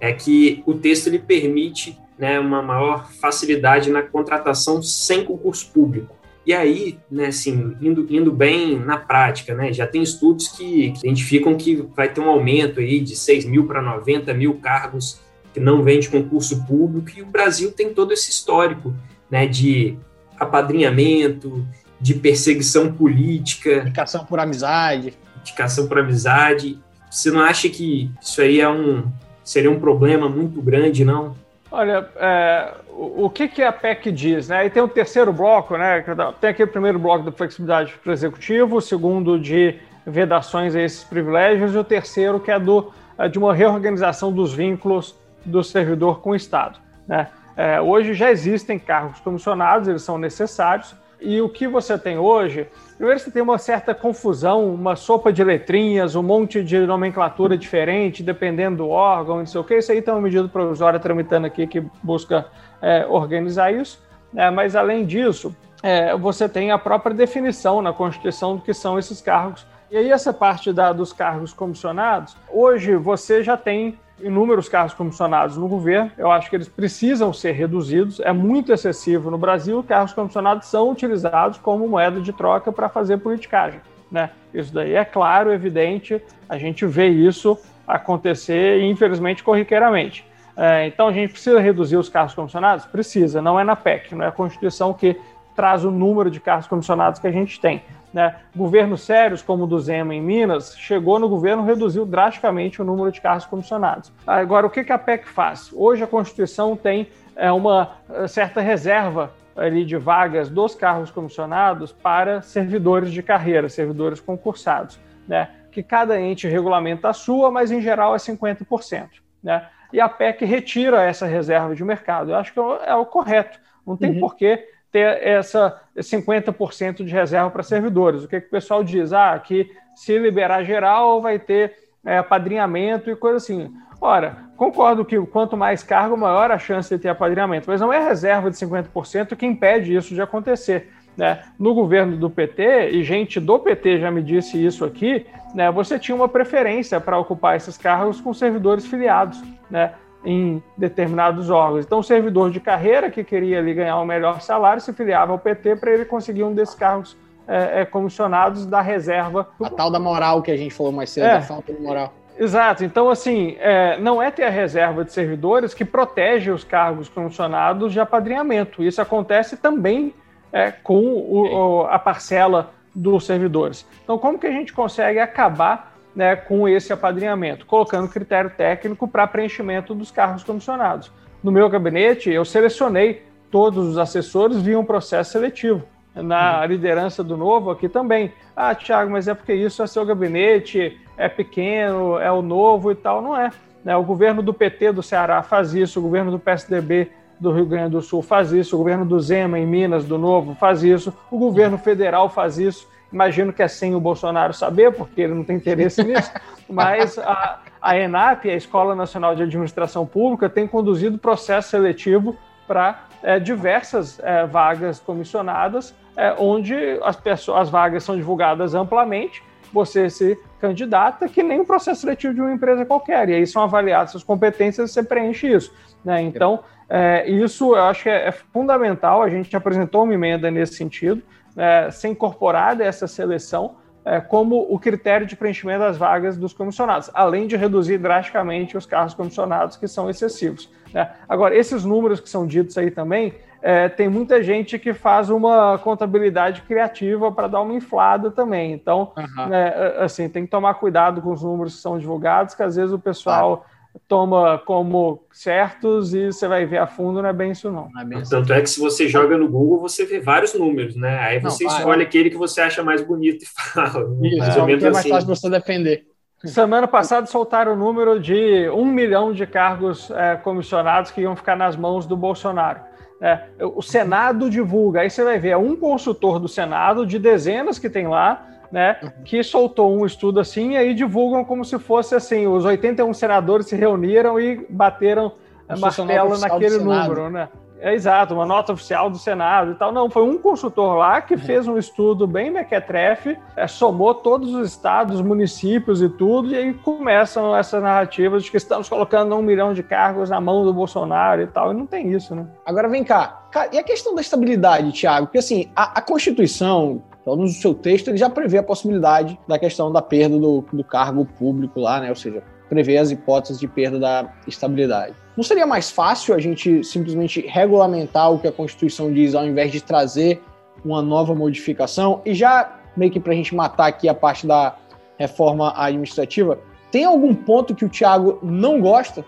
é 0.00 0.12
que 0.12 0.62
o 0.66 0.74
texto 0.74 1.08
ele 1.08 1.18
permite 1.18 1.98
né, 2.18 2.38
uma 2.38 2.62
maior 2.62 3.10
facilidade 3.12 3.90
na 3.90 4.02
contratação 4.02 4.82
sem 4.82 5.24
concurso 5.24 5.70
público. 5.72 6.16
E 6.44 6.52
aí, 6.54 6.98
né, 7.10 7.26
assim, 7.26 7.76
indo, 7.80 8.06
indo 8.08 8.32
bem 8.32 8.78
na 8.78 8.96
prática, 8.96 9.54
né, 9.54 9.72
já 9.72 9.86
tem 9.86 10.02
estudos 10.02 10.48
que, 10.48 10.92
que 10.92 11.00
identificam 11.00 11.56
que 11.56 11.86
vai 11.94 12.08
ter 12.08 12.20
um 12.20 12.28
aumento 12.28 12.80
aí 12.80 13.00
de 13.00 13.14
6 13.14 13.44
mil 13.44 13.66
para 13.66 13.82
90 13.82 14.32
mil 14.34 14.54
cargos 14.54 15.20
que 15.52 15.60
não 15.60 15.82
vêm 15.82 16.00
de 16.00 16.08
concurso 16.08 16.64
público, 16.64 17.10
e 17.16 17.22
o 17.22 17.26
Brasil 17.26 17.72
tem 17.72 17.92
todo 17.92 18.12
esse 18.12 18.30
histórico 18.30 18.94
né, 19.30 19.46
de 19.46 19.96
apadrinhamento, 20.38 21.66
de 22.00 22.14
perseguição 22.14 22.92
política. 22.92 23.80
Indicação 23.80 24.24
por 24.24 24.38
amizade. 24.38 25.14
Indicação 25.40 25.86
por 25.86 25.98
amizade. 25.98 26.78
Você 27.10 27.30
não 27.30 27.40
acha 27.40 27.68
que 27.68 28.10
isso 28.22 28.40
aí 28.40 28.60
é 28.60 28.68
um, 28.68 29.10
seria 29.48 29.70
um 29.70 29.80
problema 29.80 30.28
muito 30.28 30.60
grande, 30.60 31.06
não? 31.06 31.34
Olha, 31.70 32.06
é, 32.16 32.74
o, 32.90 33.24
o 33.24 33.30
que, 33.30 33.48
que 33.48 33.62
a 33.62 33.72
PEC 33.72 34.12
diz? 34.12 34.48
Né? 34.48 34.66
E 34.66 34.70
tem 34.70 34.82
o 34.82 34.88
terceiro 34.88 35.32
bloco, 35.32 35.74
né? 35.76 36.04
Tem 36.38 36.50
aqui 36.50 36.62
o 36.62 36.68
primeiro 36.68 36.98
bloco 36.98 37.24
da 37.24 37.32
flexibilidade 37.32 37.94
para 38.02 38.10
o 38.10 38.12
executivo, 38.12 38.76
o 38.76 38.80
segundo 38.82 39.38
de 39.38 39.76
vedações 40.06 40.76
a 40.76 40.82
esses 40.82 41.02
privilégios, 41.02 41.74
e 41.74 41.78
o 41.78 41.84
terceiro 41.84 42.38
que 42.38 42.50
é 42.50 42.58
do, 42.58 42.92
é 43.18 43.26
de 43.26 43.38
uma 43.38 43.54
reorganização 43.54 44.30
dos 44.30 44.52
vínculos 44.52 45.14
do 45.46 45.64
servidor 45.64 46.20
com 46.20 46.30
o 46.30 46.36
Estado. 46.36 46.78
Né? 47.06 47.28
É, 47.56 47.80
hoje 47.80 48.12
já 48.12 48.30
existem 48.30 48.78
cargos 48.78 49.18
comissionados, 49.20 49.88
eles 49.88 50.02
são 50.02 50.18
necessários, 50.18 50.94
e 51.20 51.40
o 51.40 51.48
que 51.48 51.66
você 51.66 51.98
tem 51.98 52.18
hoje, 52.18 52.66
primeiro 52.98 53.20
você 53.20 53.30
tem 53.30 53.40
uma 53.40 53.58
certa 53.58 53.94
confusão, 53.94 54.74
uma 54.74 54.96
sopa 54.96 55.32
de 55.32 55.42
letrinhas, 55.42 56.16
um 56.16 56.22
monte 56.22 56.62
de 56.62 56.80
nomenclatura 56.80 57.56
diferente, 57.56 58.24
dependendo 58.24 58.78
do 58.78 58.88
órgão, 58.88 59.38
não 59.38 59.46
sei 59.46 59.60
o 59.60 59.64
que. 59.64 59.78
Isso 59.78 59.92
aí 59.92 60.02
tem 60.02 60.12
uma 60.12 60.20
medida 60.20 60.46
provisória 60.48 60.98
tramitando 60.98 61.46
aqui 61.46 61.66
que 61.66 61.80
busca 62.02 62.46
é, 62.82 63.06
organizar 63.06 63.72
isso. 63.72 64.02
É, 64.34 64.50
mas 64.50 64.74
além 64.74 65.06
disso, 65.06 65.56
é, 65.82 66.16
você 66.16 66.48
tem 66.48 66.72
a 66.72 66.78
própria 66.78 67.14
definição 67.14 67.80
na 67.80 67.92
Constituição 67.92 68.56
do 68.56 68.62
que 68.62 68.74
são 68.74 68.98
esses 68.98 69.20
cargos. 69.20 69.64
E 69.90 69.96
aí 69.96 70.10
essa 70.10 70.32
parte 70.32 70.72
da, 70.72 70.92
dos 70.92 71.12
cargos 71.12 71.52
comissionados, 71.52 72.36
hoje 72.50 72.94
você 72.96 73.42
já 73.42 73.56
tem 73.56 73.98
inúmeros 74.20 74.68
cargos 74.68 74.92
comissionados 74.92 75.56
no 75.56 75.66
governo. 75.66 76.10
Eu 76.18 76.30
acho 76.30 76.50
que 76.50 76.56
eles 76.56 76.68
precisam 76.68 77.32
ser 77.32 77.52
reduzidos. 77.52 78.20
É 78.20 78.32
muito 78.32 78.72
excessivo 78.72 79.30
no 79.30 79.38
Brasil. 79.38 79.82
Cargos 79.82 80.12
comissionados 80.12 80.68
são 80.68 80.90
utilizados 80.90 81.58
como 81.58 81.88
moeda 81.88 82.20
de 82.20 82.32
troca 82.32 82.70
para 82.70 82.88
fazer 82.88 83.18
politicagem. 83.18 83.80
Né? 84.10 84.30
Isso 84.52 84.72
daí 84.74 84.94
é 84.94 85.04
claro, 85.04 85.52
evidente, 85.52 86.22
a 86.48 86.56
gente 86.58 86.84
vê 86.86 87.08
isso 87.08 87.58
acontecer, 87.86 88.82
infelizmente, 88.82 89.42
corriqueiramente. 89.42 90.26
É, 90.56 90.86
então 90.86 91.08
a 91.08 91.12
gente 91.12 91.32
precisa 91.32 91.60
reduzir 91.60 91.96
os 91.96 92.08
carros 92.08 92.34
comissionados? 92.34 92.84
Precisa, 92.84 93.40
não 93.40 93.60
é 93.60 93.64
na 93.64 93.76
PEC, 93.76 94.14
não 94.14 94.24
é 94.24 94.28
a 94.28 94.32
Constituição 94.32 94.92
que 94.92 95.16
traz 95.54 95.84
o 95.84 95.90
número 95.90 96.30
de 96.30 96.40
carros 96.40 96.66
comissionados 96.66 97.20
que 97.20 97.26
a 97.26 97.32
gente 97.32 97.60
tem. 97.60 97.82
Né? 98.12 98.36
Governos 98.56 99.02
sérios, 99.02 99.42
como 99.42 99.64
o 99.64 99.66
do 99.66 99.78
Zema 99.78 100.14
em 100.14 100.22
Minas, 100.22 100.76
chegou 100.76 101.18
no 101.18 101.28
governo 101.28 101.64
reduziu 101.64 102.06
drasticamente 102.06 102.80
o 102.80 102.84
número 102.84 103.12
de 103.12 103.20
carros 103.20 103.44
comissionados. 103.44 104.12
Agora, 104.26 104.66
o 104.66 104.70
que, 104.70 104.90
a 104.90 104.98
PEC 104.98 105.28
faz? 105.28 105.70
Hoje 105.74 106.02
a 106.02 106.06
Constituição 106.06 106.74
tem 106.74 107.08
é, 107.36 107.52
uma 107.52 107.92
é, 108.10 108.26
certa 108.26 108.60
reserva 108.60 109.32
ali 109.54 109.84
de 109.84 109.96
vagas 109.96 110.48
dos 110.48 110.74
carros 110.74 111.10
comissionados 111.10 111.92
para 111.92 112.40
servidores 112.40 113.12
de 113.12 113.22
carreira, 113.22 113.68
servidores 113.68 114.20
concursados, 114.20 114.98
né? 115.26 115.50
que 115.70 115.82
cada 115.82 116.20
ente 116.20 116.48
regulamenta 116.48 117.08
a 117.10 117.12
sua, 117.12 117.50
mas 117.50 117.70
em 117.70 117.80
geral 117.80 118.14
é 118.14 118.18
50%. 118.18 119.08
Né? 119.42 119.66
E 119.92 120.00
a 120.00 120.08
PEC 120.08 120.44
retira 120.44 121.02
essa 121.02 121.26
reserva 121.26 121.74
de 121.74 121.84
mercado. 121.84 122.30
Eu 122.30 122.36
acho 122.36 122.52
que 122.52 122.58
é 122.58 122.94
o 122.94 123.04
correto. 123.04 123.58
Não 123.86 123.96
tem 123.96 124.12
uhum. 124.12 124.20
por 124.20 124.36
que 124.36 124.66
ter 124.90 125.22
essa 125.22 125.80
50% 125.96 127.04
de 127.04 127.12
reserva 127.12 127.50
para 127.50 127.62
servidores. 127.62 128.24
O 128.24 128.28
que, 128.28 128.40
que 128.40 128.46
o 128.46 128.50
pessoal 128.50 128.82
diz? 128.82 129.12
Ah, 129.12 129.38
que 129.38 129.70
se 129.94 130.18
liberar 130.18 130.64
geral 130.64 131.20
vai 131.20 131.38
ter 131.38 131.74
é, 132.04 132.18
apadrinhamento 132.18 133.10
e 133.10 133.16
coisa 133.16 133.36
assim. 133.36 133.70
Ora, 134.00 134.44
concordo 134.56 135.04
que 135.04 135.18
quanto 135.26 135.56
mais 135.56 135.82
cargo, 135.82 136.16
maior 136.16 136.50
a 136.50 136.58
chance 136.58 136.94
de 136.94 137.02
ter 137.02 137.08
apadrinhamento, 137.08 137.68
mas 137.68 137.80
não 137.80 137.92
é 137.92 137.98
reserva 137.98 138.50
de 138.50 138.56
50% 138.56 139.36
que 139.36 139.44
impede 139.44 139.94
isso 139.94 140.14
de 140.14 140.22
acontecer. 140.22 140.90
Né? 141.16 141.42
No 141.58 141.74
governo 141.74 142.16
do 142.16 142.30
PT, 142.30 142.90
e 142.90 143.02
gente 143.02 143.40
do 143.40 143.58
PT 143.58 143.98
já 143.98 144.08
me 144.08 144.22
disse 144.22 144.64
isso 144.64 144.84
aqui, 144.84 145.26
né, 145.52 145.68
você 145.68 145.98
tinha 145.98 146.14
uma 146.14 146.28
preferência 146.28 147.00
para 147.00 147.18
ocupar 147.18 147.56
esses 147.56 147.76
cargos 147.76 148.20
com 148.20 148.32
servidores 148.32 148.86
filiados. 148.86 149.42
Né? 149.68 149.92
Em 150.24 150.62
determinados 150.76 151.50
órgãos. 151.50 151.84
Então, 151.84 152.00
o 152.00 152.02
servidor 152.02 152.50
de 152.50 152.60
carreira 152.60 153.10
que 153.10 153.22
queria 153.22 153.58
ali 153.58 153.72
ganhar 153.74 154.00
um 154.00 154.04
melhor 154.04 154.40
salário 154.40 154.80
se 154.80 154.92
filiava 154.92 155.32
ao 155.32 155.38
PT 155.38 155.76
para 155.76 155.92
ele 155.92 156.04
conseguir 156.04 156.42
um 156.42 156.54
desses 156.54 156.74
cargos 156.74 157.16
é, 157.46 157.80
é, 157.80 157.84
comissionados 157.84 158.66
da 158.66 158.80
reserva. 158.80 159.48
A 159.62 159.70
tal 159.70 159.90
da 159.90 159.98
moral 159.98 160.42
que 160.42 160.50
a 160.50 160.56
gente 160.56 160.74
falou 160.74 160.92
mais 160.92 161.10
cedo, 161.10 161.26
é, 161.26 161.34
da 161.34 161.42
falta 161.42 161.72
de 161.72 161.80
moral. 161.80 162.12
Exato. 162.38 162.84
Então, 162.84 163.10
assim, 163.10 163.56
é, 163.58 163.98
não 163.98 164.22
é 164.22 164.30
ter 164.30 164.44
a 164.44 164.50
reserva 164.50 165.04
de 165.04 165.12
servidores 165.12 165.74
que 165.74 165.84
protege 165.84 166.50
os 166.50 166.62
cargos 166.62 167.08
comissionados 167.08 167.92
de 167.92 167.98
apadrinhamento. 167.98 168.82
Isso 168.84 169.00
acontece 169.00 169.56
também 169.56 170.14
é, 170.52 170.70
com 170.70 170.98
o, 170.98 171.80
o, 171.80 171.86
a 171.86 171.98
parcela 171.98 172.70
dos 172.94 173.26
servidores. 173.26 173.86
Então, 174.04 174.18
como 174.18 174.38
que 174.38 174.46
a 174.46 174.52
gente 174.52 174.72
consegue 174.72 175.18
acabar 175.18 175.97
né, 176.18 176.34
com 176.34 176.68
esse 176.68 176.92
apadrinhamento, 176.92 177.64
colocando 177.64 178.08
critério 178.08 178.50
técnico 178.50 179.06
para 179.06 179.24
preenchimento 179.24 179.94
dos 179.94 180.10
cargos 180.10 180.42
comissionados. 180.42 181.12
No 181.44 181.52
meu 181.52 181.68
gabinete, 181.70 182.28
eu 182.28 182.44
selecionei 182.44 183.22
todos 183.52 183.86
os 183.86 183.96
assessores 183.96 184.60
via 184.60 184.76
um 184.76 184.84
processo 184.84 185.30
seletivo. 185.30 185.84
Na 186.16 186.62
uhum. 186.62 186.66
liderança 186.66 187.22
do 187.22 187.36
novo 187.36 187.70
aqui 187.70 187.88
também. 187.88 188.32
Ah, 188.56 188.74
Tiago, 188.74 189.12
mas 189.12 189.28
é 189.28 189.34
porque 189.34 189.54
isso 189.54 189.80
é 189.80 189.86
seu 189.86 190.04
gabinete, 190.04 191.00
é 191.16 191.28
pequeno, 191.28 192.18
é 192.18 192.32
o 192.32 192.42
novo 192.42 192.90
e 192.90 192.96
tal. 192.96 193.22
Não 193.22 193.36
é. 193.40 193.52
Né? 193.84 193.96
O 193.96 194.02
governo 194.02 194.42
do 194.42 194.52
PT 194.52 194.90
do 194.90 195.04
Ceará 195.04 195.40
faz 195.44 195.72
isso, 195.72 196.00
o 196.00 196.02
governo 196.02 196.32
do 196.32 196.38
PSDB 196.40 197.12
do 197.38 197.52
Rio 197.52 197.64
Grande 197.66 197.90
do 197.90 198.02
Sul 198.02 198.22
faz 198.22 198.50
isso, 198.50 198.74
o 198.74 198.78
governo 198.78 199.04
do 199.04 199.20
Zema 199.20 199.56
em 199.56 199.64
Minas, 199.64 200.04
do 200.04 200.18
Novo, 200.18 200.56
faz 200.56 200.82
isso, 200.82 201.16
o 201.30 201.38
governo 201.38 201.78
federal 201.78 202.28
faz 202.28 202.58
isso. 202.58 202.88
Imagino 203.12 203.52
que 203.52 203.62
é 203.62 203.68
sem 203.68 203.94
o 203.94 204.00
Bolsonaro 204.00 204.52
saber, 204.52 204.92
porque 204.92 205.22
ele 205.22 205.34
não 205.34 205.44
tem 205.44 205.56
interesse 205.56 206.02
nisso, 206.04 206.30
mas 206.68 207.18
a, 207.18 207.60
a 207.80 207.98
ENAP, 207.98 208.46
a 208.46 208.54
Escola 208.54 208.94
Nacional 208.94 209.34
de 209.34 209.42
Administração 209.42 210.04
Pública, 210.04 210.48
tem 210.48 210.66
conduzido 210.66 211.18
processo 211.18 211.70
seletivo 211.70 212.36
para 212.66 213.06
é, 213.22 213.38
diversas 213.38 214.20
é, 214.20 214.46
vagas 214.46 215.00
comissionadas, 215.00 215.94
é, 216.16 216.34
onde 216.38 216.74
as, 217.02 217.16
pessoas, 217.16 217.62
as 217.62 217.70
vagas 217.70 218.04
são 218.04 218.16
divulgadas 218.16 218.74
amplamente, 218.74 219.42
você 219.72 220.08
se 220.10 220.38
candidata 220.60 221.28
que 221.28 221.42
nem 221.42 221.60
um 221.60 221.64
processo 221.64 222.02
seletivo 222.02 222.34
de 222.34 222.40
uma 222.40 222.52
empresa 222.52 222.84
qualquer, 222.84 223.28
e 223.28 223.34
aí 223.34 223.46
são 223.46 223.62
avaliadas 223.62 224.10
suas 224.10 224.24
competências 224.24 224.90
e 224.90 224.92
você 224.92 225.02
preenche 225.02 225.50
isso. 225.50 225.72
Né? 226.04 226.22
Então, 226.22 226.60
é, 226.88 227.28
isso 227.28 227.74
eu 227.74 227.82
acho 227.84 228.02
que 228.02 228.08
é, 228.08 228.28
é 228.28 228.32
fundamental, 228.32 229.22
a 229.22 229.28
gente 229.28 229.54
apresentou 229.56 230.04
uma 230.04 230.14
emenda 230.14 230.50
nesse 230.50 230.74
sentido, 230.74 231.22
é, 231.58 231.90
ser 231.90 232.08
incorporada 232.08 232.84
essa 232.84 233.06
seleção 233.06 233.76
é, 234.04 234.20
como 234.20 234.66
o 234.70 234.78
critério 234.78 235.26
de 235.26 235.36
preenchimento 235.36 235.80
das 235.80 235.98
vagas 235.98 236.36
dos 236.36 236.54
comissionados, 236.54 237.10
além 237.12 237.46
de 237.46 237.56
reduzir 237.56 237.98
drasticamente 237.98 238.76
os 238.76 238.86
carros 238.86 239.12
comissionados, 239.12 239.76
que 239.76 239.86
são 239.86 240.08
excessivos. 240.08 240.70
Né? 240.94 241.10
Agora, 241.28 241.54
esses 241.54 241.84
números 241.84 242.20
que 242.20 242.30
são 242.30 242.46
ditos 242.46 242.78
aí 242.78 242.90
também, 242.90 243.34
é, 243.60 243.88
tem 243.88 244.08
muita 244.08 244.42
gente 244.42 244.78
que 244.78 244.94
faz 244.94 245.28
uma 245.28 245.76
contabilidade 245.78 246.62
criativa 246.62 247.30
para 247.32 247.48
dar 247.48 247.60
uma 247.60 247.74
inflada 247.74 248.30
também. 248.30 248.72
Então, 248.72 249.12
uhum. 249.16 250.04
assim, 250.04 250.28
tem 250.28 250.44
que 250.44 250.50
tomar 250.50 250.74
cuidado 250.74 251.20
com 251.20 251.32
os 251.32 251.42
números 251.42 251.74
que 251.74 251.82
são 251.82 251.98
divulgados, 251.98 252.54
que 252.54 252.62
às 252.62 252.76
vezes 252.76 252.92
o 252.92 252.98
pessoal 253.00 253.66
toma 254.06 254.58
como 254.58 255.26
certos 255.32 256.14
e 256.14 256.26
você 256.26 256.46
vai 256.46 256.66
ver 256.66 256.78
a 256.78 256.86
fundo, 256.86 257.22
não 257.22 257.28
é 257.28 257.32
bem 257.32 257.52
isso 257.52 257.70
não. 257.70 257.88
não 257.92 258.00
é 258.00 258.04
bem 258.04 258.22
Tanto 258.22 258.52
é 258.52 258.60
que 258.60 258.70
se 258.70 258.78
você 258.78 259.08
joga 259.08 259.36
no 259.36 259.48
Google, 259.48 259.80
você 259.80 260.04
vê 260.04 260.20
vários 260.20 260.54
números, 260.54 260.94
né? 260.96 261.18
Aí 261.20 261.40
você 261.40 261.64
não, 261.64 261.76
escolhe 261.76 262.02
aquele 262.02 262.30
que 262.30 262.36
você 262.36 262.60
acha 262.60 262.82
mais 262.82 263.02
bonito 263.02 263.44
e 263.44 263.46
fala. 263.72 264.06
Isso, 264.22 264.38
mais 264.38 264.56
ou 264.56 264.66
menos 264.66 264.84
é 264.84 264.90
mais 264.90 264.98
assim. 264.98 265.10
fácil 265.10 265.28
você 265.28 265.50
defender. 265.50 266.06
Semana 266.44 266.86
passada 266.86 267.26
soltaram 267.26 267.72
o 267.72 267.76
número 267.76 268.20
de 268.20 268.68
um 268.70 268.84
milhão 268.84 269.32
de 269.32 269.44
cargos 269.44 270.08
é, 270.12 270.36
comissionados 270.36 271.10
que 271.10 271.22
iam 271.22 271.34
ficar 271.34 271.56
nas 271.56 271.76
mãos 271.76 272.06
do 272.06 272.16
Bolsonaro. 272.16 272.80
É, 273.20 273.40
o 273.60 273.82
Senado 273.82 274.48
divulga, 274.48 275.00
aí 275.00 275.10
você 275.10 275.24
vai 275.24 275.40
ver, 275.40 275.50
é 275.50 275.56
um 275.56 275.74
consultor 275.74 276.38
do 276.38 276.46
Senado, 276.46 277.04
de 277.04 277.18
dezenas 277.18 277.76
que 277.76 277.90
tem 277.90 278.06
lá, 278.06 278.46
né, 278.70 279.12
que 279.24 279.42
soltou 279.42 279.96
um 279.96 280.04
estudo 280.04 280.40
assim 280.40 280.72
e 280.72 280.76
aí 280.76 280.94
divulgam 280.94 281.44
como 281.44 281.64
se 281.64 281.78
fosse 281.78 282.14
assim, 282.14 282.46
os 282.46 282.64
81 282.64 283.12
senadores 283.14 283.66
se 283.66 283.76
reuniram 283.76 284.38
e 284.38 284.66
bateram 284.68 285.32
o 285.68 285.78
martelo 285.78 286.38
naquele 286.38 286.78
número, 286.78 287.30
né? 287.30 287.48
É 287.80 287.94
exato, 287.94 288.34
uma 288.34 288.44
nota 288.44 288.72
oficial 288.72 289.08
do 289.08 289.18
Senado 289.18 289.72
e 289.72 289.74
tal. 289.76 289.92
Não, 289.92 290.10
foi 290.10 290.22
um 290.22 290.36
consultor 290.36 290.96
lá 290.96 291.20
que 291.20 291.36
fez 291.36 291.68
um 291.68 291.78
estudo 291.78 292.26
bem 292.26 292.50
mequetrefe, 292.50 293.38
é, 293.56 293.66
somou 293.68 294.14
todos 294.14 294.52
os 294.52 294.68
estados, 294.68 295.20
municípios 295.20 296.02
e 296.02 296.08
tudo, 296.08 296.50
e 296.50 296.56
aí 296.56 296.74
começam 296.74 297.56
essas 297.56 297.80
narrativas 297.80 298.42
de 298.42 298.50
que 298.50 298.56
estamos 298.56 298.88
colocando 298.88 299.34
um 299.36 299.42
milhão 299.42 299.72
de 299.72 299.82
cargos 299.82 300.28
na 300.28 300.40
mão 300.40 300.64
do 300.64 300.74
Bolsonaro 300.74 301.42
e 301.42 301.46
tal, 301.46 301.70
e 301.70 301.74
não 301.74 301.86
tem 301.86 302.12
isso, 302.12 302.34
né? 302.34 302.46
Agora 302.66 302.88
vem 302.88 303.04
cá, 303.04 303.48
e 303.72 303.78
a 303.78 303.82
questão 303.84 304.14
da 304.14 304.20
estabilidade, 304.20 304.90
Tiago? 304.92 305.26
Porque 305.26 305.38
assim, 305.38 305.70
a, 305.76 305.98
a 305.98 306.02
Constituição, 306.02 307.02
então, 307.28 307.36
no 307.36 307.48
seu 307.48 307.74
texto, 307.74 308.08
ele 308.08 308.16
já 308.16 308.30
prevê 308.30 308.56
a 308.56 308.62
possibilidade 308.62 309.38
da 309.46 309.58
questão 309.58 309.92
da 309.92 310.00
perda 310.00 310.38
do, 310.38 310.64
do 310.72 310.82
cargo 310.82 311.26
público 311.26 311.78
lá, 311.78 312.00
né? 312.00 312.08
Ou 312.08 312.16
seja, 312.16 312.42
prevê 312.70 312.96
as 312.96 313.10
hipóteses 313.10 313.60
de 313.60 313.68
perda 313.68 313.98
da 313.98 314.32
estabilidade. 314.46 315.14
Não 315.36 315.44
seria 315.44 315.66
mais 315.66 315.90
fácil 315.90 316.34
a 316.34 316.38
gente 316.38 316.82
simplesmente 316.82 317.46
regulamentar 317.46 318.32
o 318.32 318.38
que 318.38 318.48
a 318.48 318.52
Constituição 318.52 319.12
diz, 319.12 319.34
ao 319.34 319.46
invés 319.46 319.70
de 319.70 319.82
trazer 319.82 320.42
uma 320.82 321.02
nova 321.02 321.34
modificação? 321.34 322.22
E 322.24 322.32
já, 322.32 322.80
meio 322.96 323.12
que 323.12 323.20
para 323.20 323.34
a 323.34 323.36
gente 323.36 323.54
matar 323.54 323.88
aqui 323.88 324.08
a 324.08 324.14
parte 324.14 324.46
da 324.46 324.76
reforma 325.18 325.74
administrativa, 325.76 326.58
tem 326.90 327.04
algum 327.04 327.34
ponto 327.34 327.74
que 327.74 327.84
o 327.84 327.90
Tiago 327.90 328.38
não 328.42 328.80
gosta? 328.80 329.22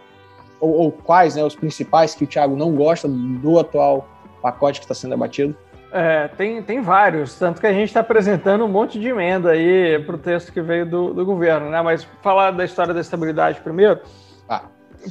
Ou, 0.58 0.70
ou 0.70 0.92
quais, 0.92 1.36
né, 1.36 1.44
os 1.44 1.54
principais 1.54 2.14
que 2.14 2.24
o 2.24 2.26
Tiago 2.26 2.56
não 2.56 2.74
gosta 2.74 3.06
do 3.06 3.58
atual 3.58 4.08
pacote 4.40 4.80
que 4.80 4.86
está 4.86 4.94
sendo 4.94 5.10
debatido? 5.10 5.54
É, 5.92 6.28
tem, 6.28 6.62
tem 6.62 6.80
vários, 6.80 7.36
tanto 7.38 7.60
que 7.60 7.66
a 7.66 7.72
gente 7.72 7.88
está 7.88 8.00
apresentando 8.00 8.64
um 8.64 8.68
monte 8.68 8.98
de 8.98 9.08
emenda 9.08 9.50
aí 9.50 9.98
para 10.04 10.14
o 10.14 10.18
texto 10.18 10.52
que 10.52 10.60
veio 10.60 10.86
do, 10.86 11.12
do 11.12 11.24
governo, 11.24 11.68
né? 11.68 11.82
Mas 11.82 12.04
falar 12.22 12.52
da 12.52 12.64
história 12.64 12.94
da 12.94 13.00
estabilidade 13.00 13.60
primeiro. 13.60 14.00
Ah. 14.48 14.62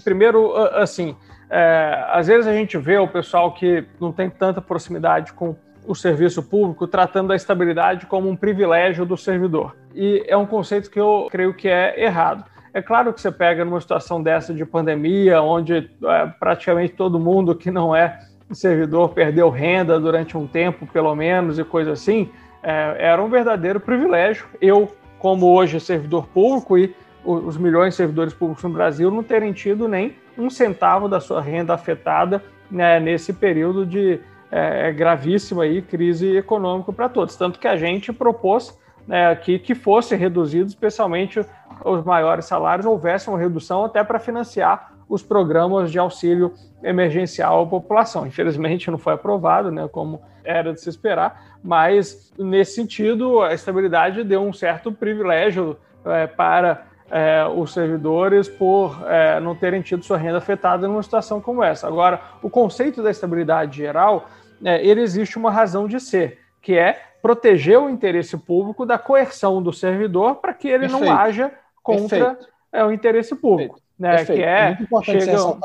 Primeiro, 0.03 0.55
assim, 0.75 1.17
é, 1.49 2.05
às 2.11 2.27
vezes 2.27 2.47
a 2.47 2.53
gente 2.53 2.77
vê 2.77 2.97
o 2.97 3.07
pessoal 3.07 3.53
que 3.53 3.83
não 3.99 4.11
tem 4.11 4.29
tanta 4.29 4.61
proximidade 4.61 5.33
com 5.33 5.55
o 5.85 5.95
serviço 5.95 6.43
público 6.43 6.87
tratando 6.87 7.33
a 7.33 7.35
estabilidade 7.35 8.05
como 8.05 8.29
um 8.29 8.35
privilégio 8.35 9.05
do 9.05 9.17
servidor. 9.17 9.75
E 9.95 10.23
é 10.27 10.37
um 10.37 10.45
conceito 10.45 10.89
que 10.89 10.99
eu 10.99 11.27
creio 11.31 11.53
que 11.53 11.67
é 11.67 12.03
errado. 12.03 12.45
É 12.71 12.81
claro 12.81 13.11
que 13.11 13.19
você 13.19 13.31
pega 13.31 13.65
numa 13.65 13.81
situação 13.81 14.21
dessa 14.21 14.53
de 14.53 14.63
pandemia, 14.63 15.41
onde 15.41 15.89
é, 16.03 16.25
praticamente 16.39 16.93
todo 16.93 17.19
mundo 17.19 17.55
que 17.55 17.71
não 17.71 17.95
é 17.95 18.19
o 18.49 18.55
servidor 18.55 19.09
perdeu 19.09 19.49
renda 19.49 19.99
durante 19.99 20.35
um 20.35 20.47
tempo, 20.47 20.87
pelo 20.87 21.13
menos, 21.15 21.59
e 21.59 21.63
coisa 21.63 21.91
assim, 21.91 22.29
é, 22.63 22.95
era 22.97 23.23
um 23.23 23.29
verdadeiro 23.29 23.79
privilégio. 23.79 24.47
Eu, 24.59 24.91
como 25.19 25.45
hoje 25.45 25.79
servidor 25.79 26.27
público 26.27 26.77
e 26.77 26.95
os 27.23 27.57
milhões 27.57 27.93
de 27.93 27.97
servidores 27.97 28.33
públicos 28.33 28.63
no 28.63 28.71
Brasil, 28.71 29.11
não 29.11 29.21
terem 29.21 29.53
tido 29.53 29.87
nem 29.87 30.15
um 30.37 30.49
centavo 30.49 31.07
da 31.07 31.19
sua 31.19 31.41
renda 31.41 31.73
afetada 31.73 32.41
né, 32.71 32.99
nesse 32.99 33.33
período 33.33 33.85
de 33.85 34.19
é, 34.51 34.91
gravíssima 34.91 35.63
aí, 35.63 35.81
crise 35.81 36.37
econômica 36.37 36.91
para 36.91 37.09
todos. 37.09 37.35
Tanto 37.35 37.59
que 37.59 37.67
a 37.67 37.75
gente 37.75 38.11
propôs 38.11 38.77
né, 39.07 39.35
que, 39.35 39.59
que 39.59 39.75
fosse 39.75 40.15
reduzido, 40.15 40.67
especialmente 40.67 41.45
os 41.83 42.03
maiores 42.03 42.45
salários, 42.45 42.85
houvesse 42.85 43.29
uma 43.29 43.37
redução 43.37 43.85
até 43.85 44.03
para 44.03 44.17
financiar 44.17 44.93
os 45.09 45.23
programas 45.23 45.91
de 45.91 45.97
auxílio 45.97 46.53
emergencial 46.83 47.63
à 47.63 47.65
população. 47.65 48.27
Infelizmente 48.27 48.91
não 48.91 48.97
foi 48.97 49.13
aprovado, 49.13 49.71
né, 49.71 49.87
como 49.91 50.21
era 50.43 50.71
de 50.71 50.79
se 50.79 50.89
esperar, 50.89 51.57
mas 51.63 52.31
nesse 52.37 52.75
sentido 52.75 53.41
a 53.41 53.53
estabilidade 53.53 54.23
deu 54.23 54.41
um 54.41 54.53
certo 54.53 54.91
privilégio 54.91 55.77
é, 56.05 56.27
para 56.27 56.85
é, 57.11 57.45
os 57.45 57.73
servidores 57.73 58.47
por 58.47 59.03
é, 59.07 59.39
não 59.39 59.55
terem 59.55 59.81
tido 59.81 60.03
sua 60.03 60.17
renda 60.17 60.37
afetada 60.37 60.87
numa 60.87 61.03
situação 61.03 61.41
como 61.41 61.63
essa. 61.63 61.87
Agora, 61.87 62.21
o 62.41 62.49
conceito 62.49 63.01
da 63.01 63.09
estabilidade 63.09 63.77
geral, 63.77 64.29
é, 64.63 64.85
ele 64.85 65.01
existe 65.01 65.37
uma 65.37 65.51
razão 65.51 65.87
de 65.87 65.99
ser, 65.99 66.39
que 66.61 66.77
é 66.77 67.01
proteger 67.21 67.79
o 67.79 67.89
interesse 67.89 68.37
público 68.37 68.85
da 68.85 68.97
coerção 68.97 69.61
do 69.61 69.73
servidor 69.73 70.35
para 70.35 70.53
que 70.53 70.67
ele 70.67 70.87
Perfeito. 70.87 71.05
não 71.05 71.17
haja 71.17 71.51
contra 71.83 72.37
é, 72.71 72.83
o 72.85 72.91
interesse 72.91 73.35
público. 73.35 73.79
Né, 73.99 74.23
que 74.23 74.31
é, 74.31 74.59
é 74.59 74.67
muito 74.67 74.83
importante 74.83 75.25
chega, 75.25 75.59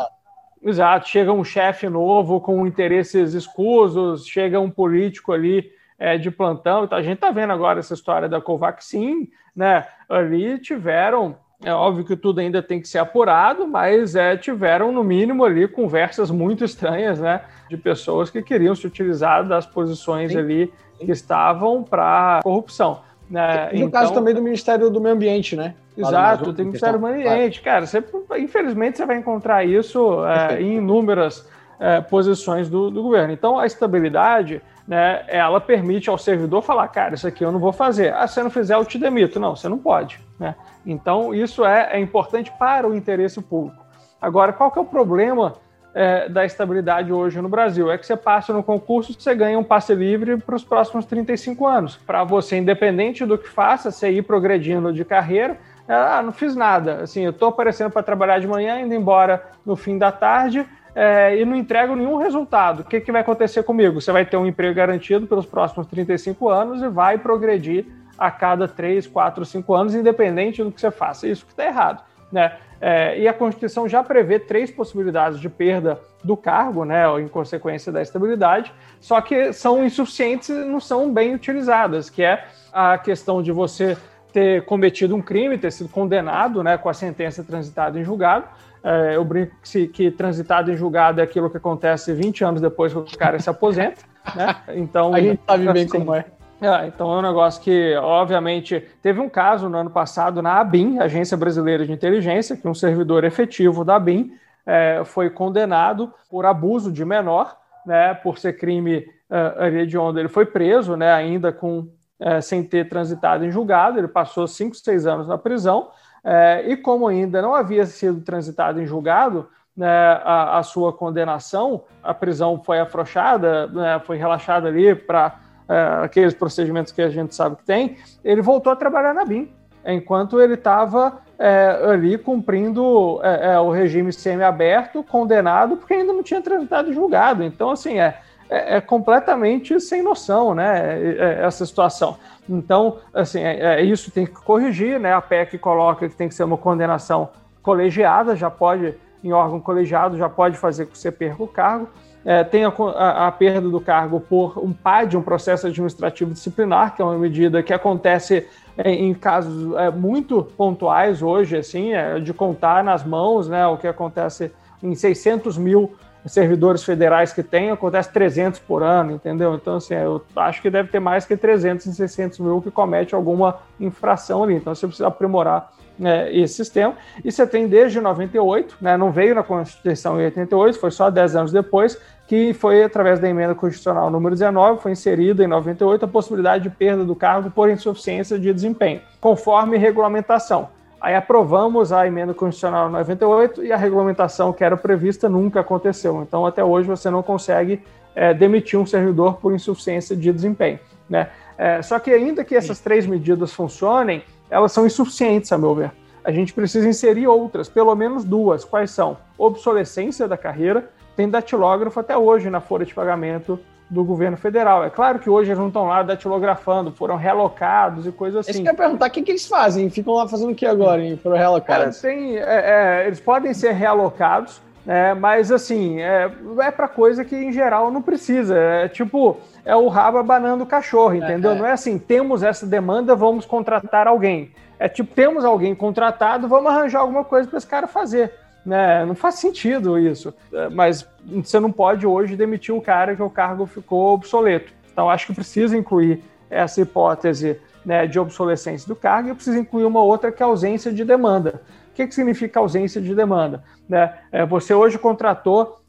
Exato, 0.64 1.08
chega 1.08 1.30
um 1.30 1.44
chefe 1.44 1.88
novo 1.90 2.40
com 2.40 2.66
interesses 2.66 3.34
escusos, 3.34 4.26
chega 4.26 4.58
um 4.58 4.70
político 4.70 5.30
ali 5.30 5.70
é, 5.98 6.16
de 6.16 6.30
plantão. 6.30 6.84
Então, 6.84 6.96
a 6.96 7.02
gente 7.02 7.16
está 7.16 7.30
vendo 7.30 7.52
agora 7.52 7.80
essa 7.80 7.92
história 7.92 8.28
da 8.28 8.40
Covaxin, 8.40 9.28
né? 9.54 9.86
Ali 10.08 10.58
tiveram, 10.58 11.36
é 11.62 11.72
óbvio 11.72 12.04
que 12.04 12.16
tudo 12.16 12.40
ainda 12.40 12.62
tem 12.62 12.80
que 12.80 12.88
ser 12.88 12.98
apurado, 12.98 13.68
mas 13.68 14.16
é, 14.16 14.38
tiveram, 14.38 14.90
no 14.90 15.04
mínimo, 15.04 15.44
ali 15.44 15.68
conversas 15.68 16.30
muito 16.30 16.64
estranhas, 16.64 17.20
né? 17.20 17.42
De 17.68 17.76
pessoas 17.76 18.30
que 18.30 18.42
queriam 18.42 18.74
se 18.74 18.86
utilizar 18.86 19.46
das 19.46 19.66
posições 19.66 20.32
Sim. 20.32 20.38
ali 20.38 20.72
que 20.98 21.12
estavam 21.12 21.82
para 21.82 22.40
corrupção. 22.42 23.02
Né? 23.28 23.70
No 23.72 23.78
então, 23.78 23.90
caso 23.90 24.14
também 24.14 24.34
do 24.34 24.40
Ministério 24.40 24.88
do 24.88 25.00
Meio 25.00 25.14
Ambiente, 25.14 25.56
né? 25.56 25.74
Exato, 25.96 26.52
tem 26.52 26.70
do 26.70 26.98
Meio 26.98 27.14
Ambiente. 27.14 27.60
Cara, 27.62 27.86
você, 27.86 28.02
infelizmente 28.38 28.98
você 28.98 29.06
vai 29.06 29.16
encontrar 29.16 29.64
isso 29.64 30.24
é, 30.26 30.60
em 30.60 30.76
inúmeras 30.78 31.48
é, 31.78 32.00
posições 32.00 32.68
do, 32.68 32.90
do, 32.90 33.02
governo. 33.02 33.32
Então, 33.32 33.58
a 33.58 33.66
estabilidade, 33.66 34.60
né, 34.86 35.24
ela 35.28 35.60
permite 35.60 36.10
ao 36.10 36.18
servidor 36.18 36.62
falar, 36.62 36.88
cara, 36.88 37.14
isso 37.14 37.26
aqui 37.26 37.44
eu 37.44 37.52
não 37.52 37.58
vou 37.58 37.72
fazer. 37.72 38.12
Ah, 38.12 38.26
se 38.26 38.34
você 38.34 38.42
não 38.42 38.50
fizer, 38.50 38.74
eu 38.74 38.84
te 38.84 38.98
demito. 38.98 39.38
Não, 39.38 39.54
você 39.54 39.68
não 39.68 39.78
pode. 39.78 40.20
Né? 40.38 40.54
Então, 40.84 41.34
isso 41.34 41.64
é, 41.64 41.90
é 41.92 42.00
importante 42.00 42.52
para 42.58 42.88
o 42.88 42.94
interesse 42.94 43.40
público. 43.40 43.84
Agora, 44.20 44.52
qual 44.52 44.70
que 44.70 44.78
é 44.78 44.82
o 44.82 44.86
problema 44.86 45.54
é, 45.94 46.28
da 46.28 46.44
estabilidade 46.44 47.12
hoje 47.12 47.40
no 47.40 47.48
Brasil? 47.48 47.90
É 47.90 47.98
que 47.98 48.06
você 48.06 48.16
passa 48.16 48.52
no 48.52 48.62
concurso, 48.62 49.12
você 49.12 49.34
ganha 49.34 49.58
um 49.58 49.64
passe 49.64 49.94
livre 49.94 50.38
para 50.38 50.56
os 50.56 50.64
próximos 50.64 51.04
35 51.04 51.66
anos. 51.66 51.96
Para 51.96 52.24
você, 52.24 52.56
independente 52.56 53.24
do 53.26 53.36
que 53.36 53.48
faça, 53.48 53.90
você 53.90 54.10
ir 54.10 54.22
progredindo 54.22 54.92
de 54.92 55.04
carreira, 55.04 55.58
ah, 55.88 56.22
não 56.22 56.32
fiz 56.32 56.56
nada. 56.56 57.02
Assim, 57.02 57.22
eu 57.22 57.30
estou 57.30 57.48
aparecendo 57.48 57.90
para 57.90 58.02
trabalhar 58.02 58.38
de 58.38 58.46
manhã, 58.46 58.80
indo 58.80 58.94
embora 58.94 59.42
no 59.64 59.76
fim 59.76 59.98
da 59.98 60.10
tarde, 60.10 60.66
é, 60.94 61.36
e 61.36 61.44
não 61.44 61.56
entrego 61.56 61.94
nenhum 61.94 62.16
resultado. 62.16 62.80
O 62.80 62.84
que, 62.84 63.00
que 63.00 63.12
vai 63.12 63.20
acontecer 63.20 63.62
comigo? 63.64 64.00
Você 64.00 64.12
vai 64.12 64.24
ter 64.24 64.36
um 64.36 64.46
emprego 64.46 64.74
garantido 64.74 65.26
pelos 65.26 65.44
próximos 65.44 65.86
35 65.88 66.48
anos 66.48 66.82
e 66.82 66.88
vai 66.88 67.18
progredir 67.18 67.86
a 68.16 68.30
cada 68.30 68.68
3, 68.68 69.06
4, 69.06 69.44
5 69.44 69.74
anos, 69.74 69.94
independente 69.94 70.62
do 70.62 70.70
que 70.70 70.80
você 70.80 70.90
faça. 70.90 71.26
Isso 71.26 71.44
que 71.44 71.52
está 71.52 71.66
errado. 71.66 72.02
Né? 72.30 72.56
É, 72.80 73.18
e 73.18 73.28
a 73.28 73.32
Constituição 73.32 73.88
já 73.88 74.02
prevê 74.02 74.38
três 74.38 74.70
possibilidades 74.70 75.40
de 75.40 75.48
perda 75.48 76.00
do 76.22 76.36
cargo, 76.36 76.84
né, 76.84 77.04
em 77.20 77.28
consequência 77.28 77.90
da 77.90 78.02
estabilidade, 78.02 78.72
só 79.00 79.20
que 79.20 79.52
são 79.52 79.84
insuficientes 79.84 80.48
e 80.48 80.52
não 80.52 80.80
são 80.80 81.12
bem 81.12 81.34
utilizadas, 81.34 82.10
que 82.10 82.22
é 82.22 82.44
a 82.72 82.98
questão 82.98 83.42
de 83.42 83.52
você 83.52 83.96
ter 84.34 84.64
cometido 84.64 85.14
um 85.14 85.22
crime, 85.22 85.56
ter 85.56 85.70
sido 85.70 85.88
condenado 85.88 86.60
né, 86.60 86.76
com 86.76 86.88
a 86.88 86.92
sentença 86.92 87.44
transitada 87.44 88.00
em 88.00 88.02
julgado, 88.04 88.46
é, 88.82 89.14
eu 89.14 89.24
brinco 89.24 89.54
que, 89.62 89.86
que 89.86 90.10
transitado 90.10 90.72
em 90.72 90.76
julgado 90.76 91.20
é 91.20 91.24
aquilo 91.24 91.48
que 91.48 91.56
acontece 91.56 92.12
20 92.12 92.44
anos 92.44 92.60
depois 92.60 92.92
que 92.92 92.98
o 92.98 93.18
cara 93.18 93.38
se 93.38 93.48
aposenta, 93.48 94.02
né? 94.34 94.56
Então, 94.74 95.14
a 95.14 95.20
gente 95.20 95.40
sabe 95.46 95.72
bem 95.72 95.84
assim, 95.84 95.98
como 95.98 96.14
é. 96.14 96.24
é. 96.60 96.86
Então 96.88 97.14
é 97.14 97.18
um 97.18 97.22
negócio 97.22 97.62
que, 97.62 97.94
obviamente, 97.94 98.84
teve 99.00 99.20
um 99.20 99.28
caso 99.28 99.68
no 99.68 99.78
ano 99.78 99.90
passado 99.90 100.42
na 100.42 100.58
ABIN, 100.58 100.98
Agência 100.98 101.36
Brasileira 101.36 101.86
de 101.86 101.92
Inteligência, 101.92 102.56
que 102.56 102.66
um 102.66 102.74
servidor 102.74 103.22
efetivo 103.22 103.84
da 103.84 103.94
ABIN 103.94 104.32
é, 104.66 105.02
foi 105.04 105.30
condenado 105.30 106.12
por 106.28 106.44
abuso 106.44 106.90
de 106.90 107.04
menor, 107.04 107.56
né, 107.86 108.14
por 108.14 108.38
ser 108.38 108.54
crime 108.54 109.06
uh, 109.30 109.62
ali 109.62 109.86
de 109.86 109.96
onde 109.96 110.18
ele 110.18 110.28
foi 110.28 110.46
preso, 110.46 110.96
né, 110.96 111.12
ainda 111.12 111.52
com 111.52 111.86
é, 112.24 112.40
sem 112.40 112.64
ter 112.64 112.88
transitado 112.88 113.44
em 113.44 113.50
julgado, 113.50 113.98
ele 113.98 114.08
passou 114.08 114.48
cinco, 114.48 114.74
seis 114.74 115.06
anos 115.06 115.28
na 115.28 115.36
prisão, 115.36 115.90
é, 116.24 116.64
e 116.66 116.74
como 116.74 117.06
ainda 117.06 117.42
não 117.42 117.54
havia 117.54 117.84
sido 117.84 118.22
transitado 118.22 118.80
em 118.80 118.86
julgado, 118.86 119.46
né, 119.76 119.86
a, 120.24 120.58
a, 120.58 120.62
sua 120.62 120.90
condenação, 120.90 121.84
a 122.02 122.14
prisão 122.14 122.62
foi 122.64 122.80
afrouxada, 122.80 123.66
né, 123.66 124.00
foi 124.06 124.16
relaxada 124.16 124.68
ali 124.68 124.94
para 124.94 125.38
é, 125.68 126.04
aqueles 126.04 126.32
procedimentos 126.32 126.92
que 126.92 127.02
a 127.02 127.10
gente 127.10 127.34
sabe 127.34 127.56
que 127.56 127.64
tem, 127.64 127.98
ele 128.24 128.40
voltou 128.40 128.72
a 128.72 128.76
trabalhar 128.76 129.12
na 129.12 129.26
BIM, 129.26 129.52
enquanto 129.84 130.40
ele 130.40 130.54
estava 130.54 131.18
é, 131.38 131.78
ali 131.90 132.16
cumprindo 132.16 133.20
é, 133.22 133.52
é, 133.52 133.60
o 133.60 133.70
regime 133.70 134.10
semi-aberto, 134.14 135.02
condenado, 135.02 135.76
porque 135.76 135.92
ainda 135.92 136.14
não 136.14 136.22
tinha 136.22 136.40
transitado 136.40 136.90
em 136.90 136.94
julgado. 136.94 137.42
Então, 137.42 137.70
assim, 137.70 137.98
é, 137.98 138.18
é, 138.48 138.76
é 138.76 138.80
completamente 138.80 139.80
sem 139.80 140.02
noção, 140.02 140.54
né? 140.54 141.42
Essa 141.42 141.64
situação. 141.64 142.16
Então, 142.48 142.98
assim, 143.12 143.40
é, 143.40 143.80
é, 143.80 143.82
isso 143.82 144.10
tem 144.10 144.26
que 144.26 144.32
corrigir, 144.32 145.00
né? 145.00 145.12
A 145.12 145.20
PEC 145.20 145.58
coloca 145.58 146.08
que 146.08 146.14
tem 146.14 146.28
que 146.28 146.34
ser 146.34 146.44
uma 146.44 146.58
condenação 146.58 147.30
colegiada, 147.62 148.36
já 148.36 148.50
pode, 148.50 148.94
em 149.22 149.32
órgão 149.32 149.58
colegiado, 149.58 150.16
já 150.16 150.28
pode 150.28 150.56
fazer 150.56 150.86
que 150.86 150.96
você 150.96 151.10
perca 151.10 151.42
o 151.42 151.48
cargo. 151.48 151.88
É, 152.24 152.42
tem 152.42 152.64
a, 152.64 152.68
a, 152.68 153.26
a, 153.26 153.32
perda 153.32 153.68
do 153.68 153.80
cargo 153.80 154.18
por 154.18 154.58
um 154.58 154.72
PAD, 154.72 155.16
um 155.16 155.22
processo 155.22 155.66
administrativo 155.66 156.32
disciplinar, 156.32 156.94
que 156.94 157.02
é 157.02 157.04
uma 157.04 157.18
medida 157.18 157.62
que 157.62 157.72
acontece 157.72 158.48
em, 158.82 159.10
em 159.10 159.14
casos 159.14 159.74
é, 159.76 159.90
muito 159.90 160.42
pontuais 160.42 161.22
hoje, 161.22 161.56
assim, 161.56 161.92
é, 161.92 162.18
de 162.20 162.32
contar 162.32 162.82
nas 162.82 163.04
mãos, 163.04 163.46
né? 163.48 163.66
O 163.66 163.76
que 163.76 163.86
acontece 163.86 164.50
em 164.82 164.94
600 164.94 165.58
mil 165.58 165.94
servidores 166.26 166.82
federais 166.82 167.32
que 167.32 167.42
tem, 167.42 167.70
acontece 167.70 168.12
300 168.12 168.60
por 168.60 168.82
ano, 168.82 169.12
entendeu? 169.12 169.54
Então, 169.54 169.76
assim, 169.76 169.94
eu 169.94 170.22
acho 170.36 170.62
que 170.62 170.70
deve 170.70 170.88
ter 170.88 171.00
mais 171.00 171.26
que 171.26 171.36
300 171.36 171.86
e 171.86 171.94
600 171.94 172.38
mil 172.38 172.62
que 172.62 172.70
comete 172.70 173.14
alguma 173.14 173.58
infração 173.78 174.42
ali. 174.42 174.54
Então, 174.54 174.74
você 174.74 174.86
precisa 174.86 175.08
aprimorar 175.08 175.70
né, 175.98 176.34
esse 176.34 176.54
sistema. 176.54 176.94
E 177.24 177.30
você 177.30 177.46
tem 177.46 177.68
desde 177.68 178.00
98, 178.00 178.76
né, 178.80 178.96
não 178.96 179.10
veio 179.10 179.34
na 179.34 179.42
Constituição 179.42 180.20
em 180.20 180.24
88, 180.24 180.78
foi 180.78 180.90
só 180.90 181.10
10 181.10 181.36
anos 181.36 181.52
depois, 181.52 181.98
que 182.26 182.54
foi 182.54 182.82
através 182.82 183.20
da 183.20 183.28
emenda 183.28 183.54
constitucional 183.54 184.10
número 184.10 184.34
19, 184.34 184.80
foi 184.80 184.92
inserida 184.92 185.44
em 185.44 185.46
98 185.46 186.04
a 186.04 186.08
possibilidade 186.08 186.64
de 186.64 186.70
perda 186.70 187.04
do 187.04 187.14
cargo 187.14 187.50
por 187.50 187.68
insuficiência 187.68 188.38
de 188.38 188.52
desempenho, 188.52 189.02
conforme 189.20 189.76
regulamentação. 189.76 190.68
Aí 191.04 191.14
aprovamos 191.14 191.92
a 191.92 192.06
emenda 192.06 192.32
constitucional 192.32 192.88
98 192.88 193.62
e 193.62 193.70
a 193.70 193.76
regulamentação 193.76 194.54
que 194.54 194.64
era 194.64 194.74
prevista 194.74 195.28
nunca 195.28 195.60
aconteceu. 195.60 196.22
Então, 196.22 196.46
até 196.46 196.64
hoje, 196.64 196.88
você 196.88 197.10
não 197.10 197.22
consegue 197.22 197.82
é, 198.14 198.32
demitir 198.32 198.78
um 198.78 198.86
servidor 198.86 199.36
por 199.36 199.52
insuficiência 199.52 200.16
de 200.16 200.32
desempenho. 200.32 200.78
Né? 201.06 201.28
É, 201.58 201.82
só 201.82 201.98
que, 201.98 202.10
ainda 202.10 202.42
que 202.42 202.56
essas 202.56 202.80
três 202.80 203.06
medidas 203.06 203.52
funcionem, 203.52 204.24
elas 204.48 204.72
são 204.72 204.86
insuficientes, 204.86 205.52
a 205.52 205.58
meu 205.58 205.74
ver. 205.74 205.92
A 206.24 206.32
gente 206.32 206.54
precisa 206.54 206.88
inserir 206.88 207.26
outras, 207.26 207.68
pelo 207.68 207.94
menos 207.94 208.24
duas. 208.24 208.64
Quais 208.64 208.90
são? 208.90 209.18
Obsolescência 209.36 210.26
da 210.26 210.38
carreira. 210.38 210.88
Tem 211.14 211.28
datilógrafo 211.28 212.00
até 212.00 212.16
hoje 212.16 212.48
na 212.48 212.62
folha 212.62 212.86
de 212.86 212.94
pagamento 212.94 213.60
do 213.94 214.04
governo 214.04 214.36
federal. 214.36 214.84
É 214.84 214.90
claro 214.90 215.18
que 215.18 215.30
hoje 215.30 215.50
eles 215.50 215.58
não 215.58 215.68
estão 215.68 215.86
lá 215.86 216.02
datilografando, 216.02 216.90
foram 216.92 217.16
relocados 217.16 218.06
e 218.06 218.12
coisas 218.12 218.40
assim. 218.40 218.50
Isso 218.50 218.62
que 218.62 218.68
eu 218.68 218.72
ia 218.72 218.76
perguntar, 218.76 219.06
o 219.06 219.10
que, 219.10 219.22
que 219.22 219.30
eles 219.30 219.46
fazem? 219.46 219.88
Ficam 219.88 220.14
lá 220.14 220.26
fazendo 220.26 220.50
o 220.50 220.54
que 220.54 220.66
agora, 220.66 221.00
hein? 221.00 221.18
Foram 221.22 221.36
relocados? 221.36 222.00
Cara, 222.00 222.14
tem, 222.14 222.36
é, 222.36 222.42
é, 222.42 223.06
eles 223.06 223.20
podem 223.20 223.54
ser 223.54 223.72
realocados, 223.72 224.60
é, 224.86 225.14
mas 225.14 225.52
assim, 225.52 226.00
é, 226.00 226.30
é 226.60 226.70
para 226.70 226.88
coisa 226.88 227.24
que 227.24 227.36
em 227.36 227.52
geral 227.52 227.90
não 227.90 228.02
precisa. 228.02 228.56
É 228.58 228.88
tipo, 228.88 229.38
é 229.64 229.76
o 229.76 229.88
rabo 229.88 230.18
abanando 230.18 230.64
o 230.64 230.66
cachorro, 230.66 231.14
entendeu? 231.14 231.52
É, 231.52 231.54
é. 231.54 231.58
Não 231.58 231.66
é 231.66 231.72
assim, 231.72 231.96
temos 231.98 232.42
essa 232.42 232.66
demanda, 232.66 233.14
vamos 233.14 233.46
contratar 233.46 234.08
alguém. 234.08 234.50
É 234.78 234.88
tipo, 234.88 235.14
temos 235.14 235.44
alguém 235.44 235.74
contratado, 235.74 236.48
vamos 236.48 236.70
arranjar 236.70 237.00
alguma 237.00 237.24
coisa 237.24 237.48
para 237.48 237.56
esse 237.56 237.66
cara 237.66 237.86
fazer. 237.86 238.32
Né? 238.64 239.04
Não 239.04 239.14
faz 239.14 239.36
sentido 239.36 239.98
isso. 239.98 240.32
É, 240.52 240.68
mas 240.68 241.06
você 241.26 241.60
não 241.60 241.70
pode 241.70 242.06
hoje 242.06 242.36
demitir 242.36 242.74
o 242.74 242.80
cara 242.80 243.14
que 243.14 243.22
o 243.22 243.30
cargo 243.30 243.66
ficou 243.66 244.14
obsoleto. 244.14 244.72
Então, 244.92 245.10
acho 245.10 245.26
que 245.26 245.34
precisa 245.34 245.76
incluir 245.76 246.22
essa 246.48 246.80
hipótese 246.80 247.60
né, 247.84 248.06
de 248.06 248.18
obsolescência 248.18 248.88
do 248.88 248.96
cargo 248.96 249.28
e 249.28 249.34
precisa 249.34 249.58
incluir 249.58 249.84
uma 249.84 250.02
outra 250.02 250.32
que 250.32 250.42
é 250.42 250.46
ausência 250.46 250.92
de 250.92 251.04
demanda. 251.04 251.62
O 251.90 251.94
que, 251.94 252.06
que 252.06 252.14
significa 252.14 252.60
ausência 252.60 253.00
de 253.00 253.14
demanda? 253.14 253.62
Né? 253.88 254.14
É, 254.32 254.46
você 254.46 254.72
hoje 254.72 254.98
contratou, 254.98 255.80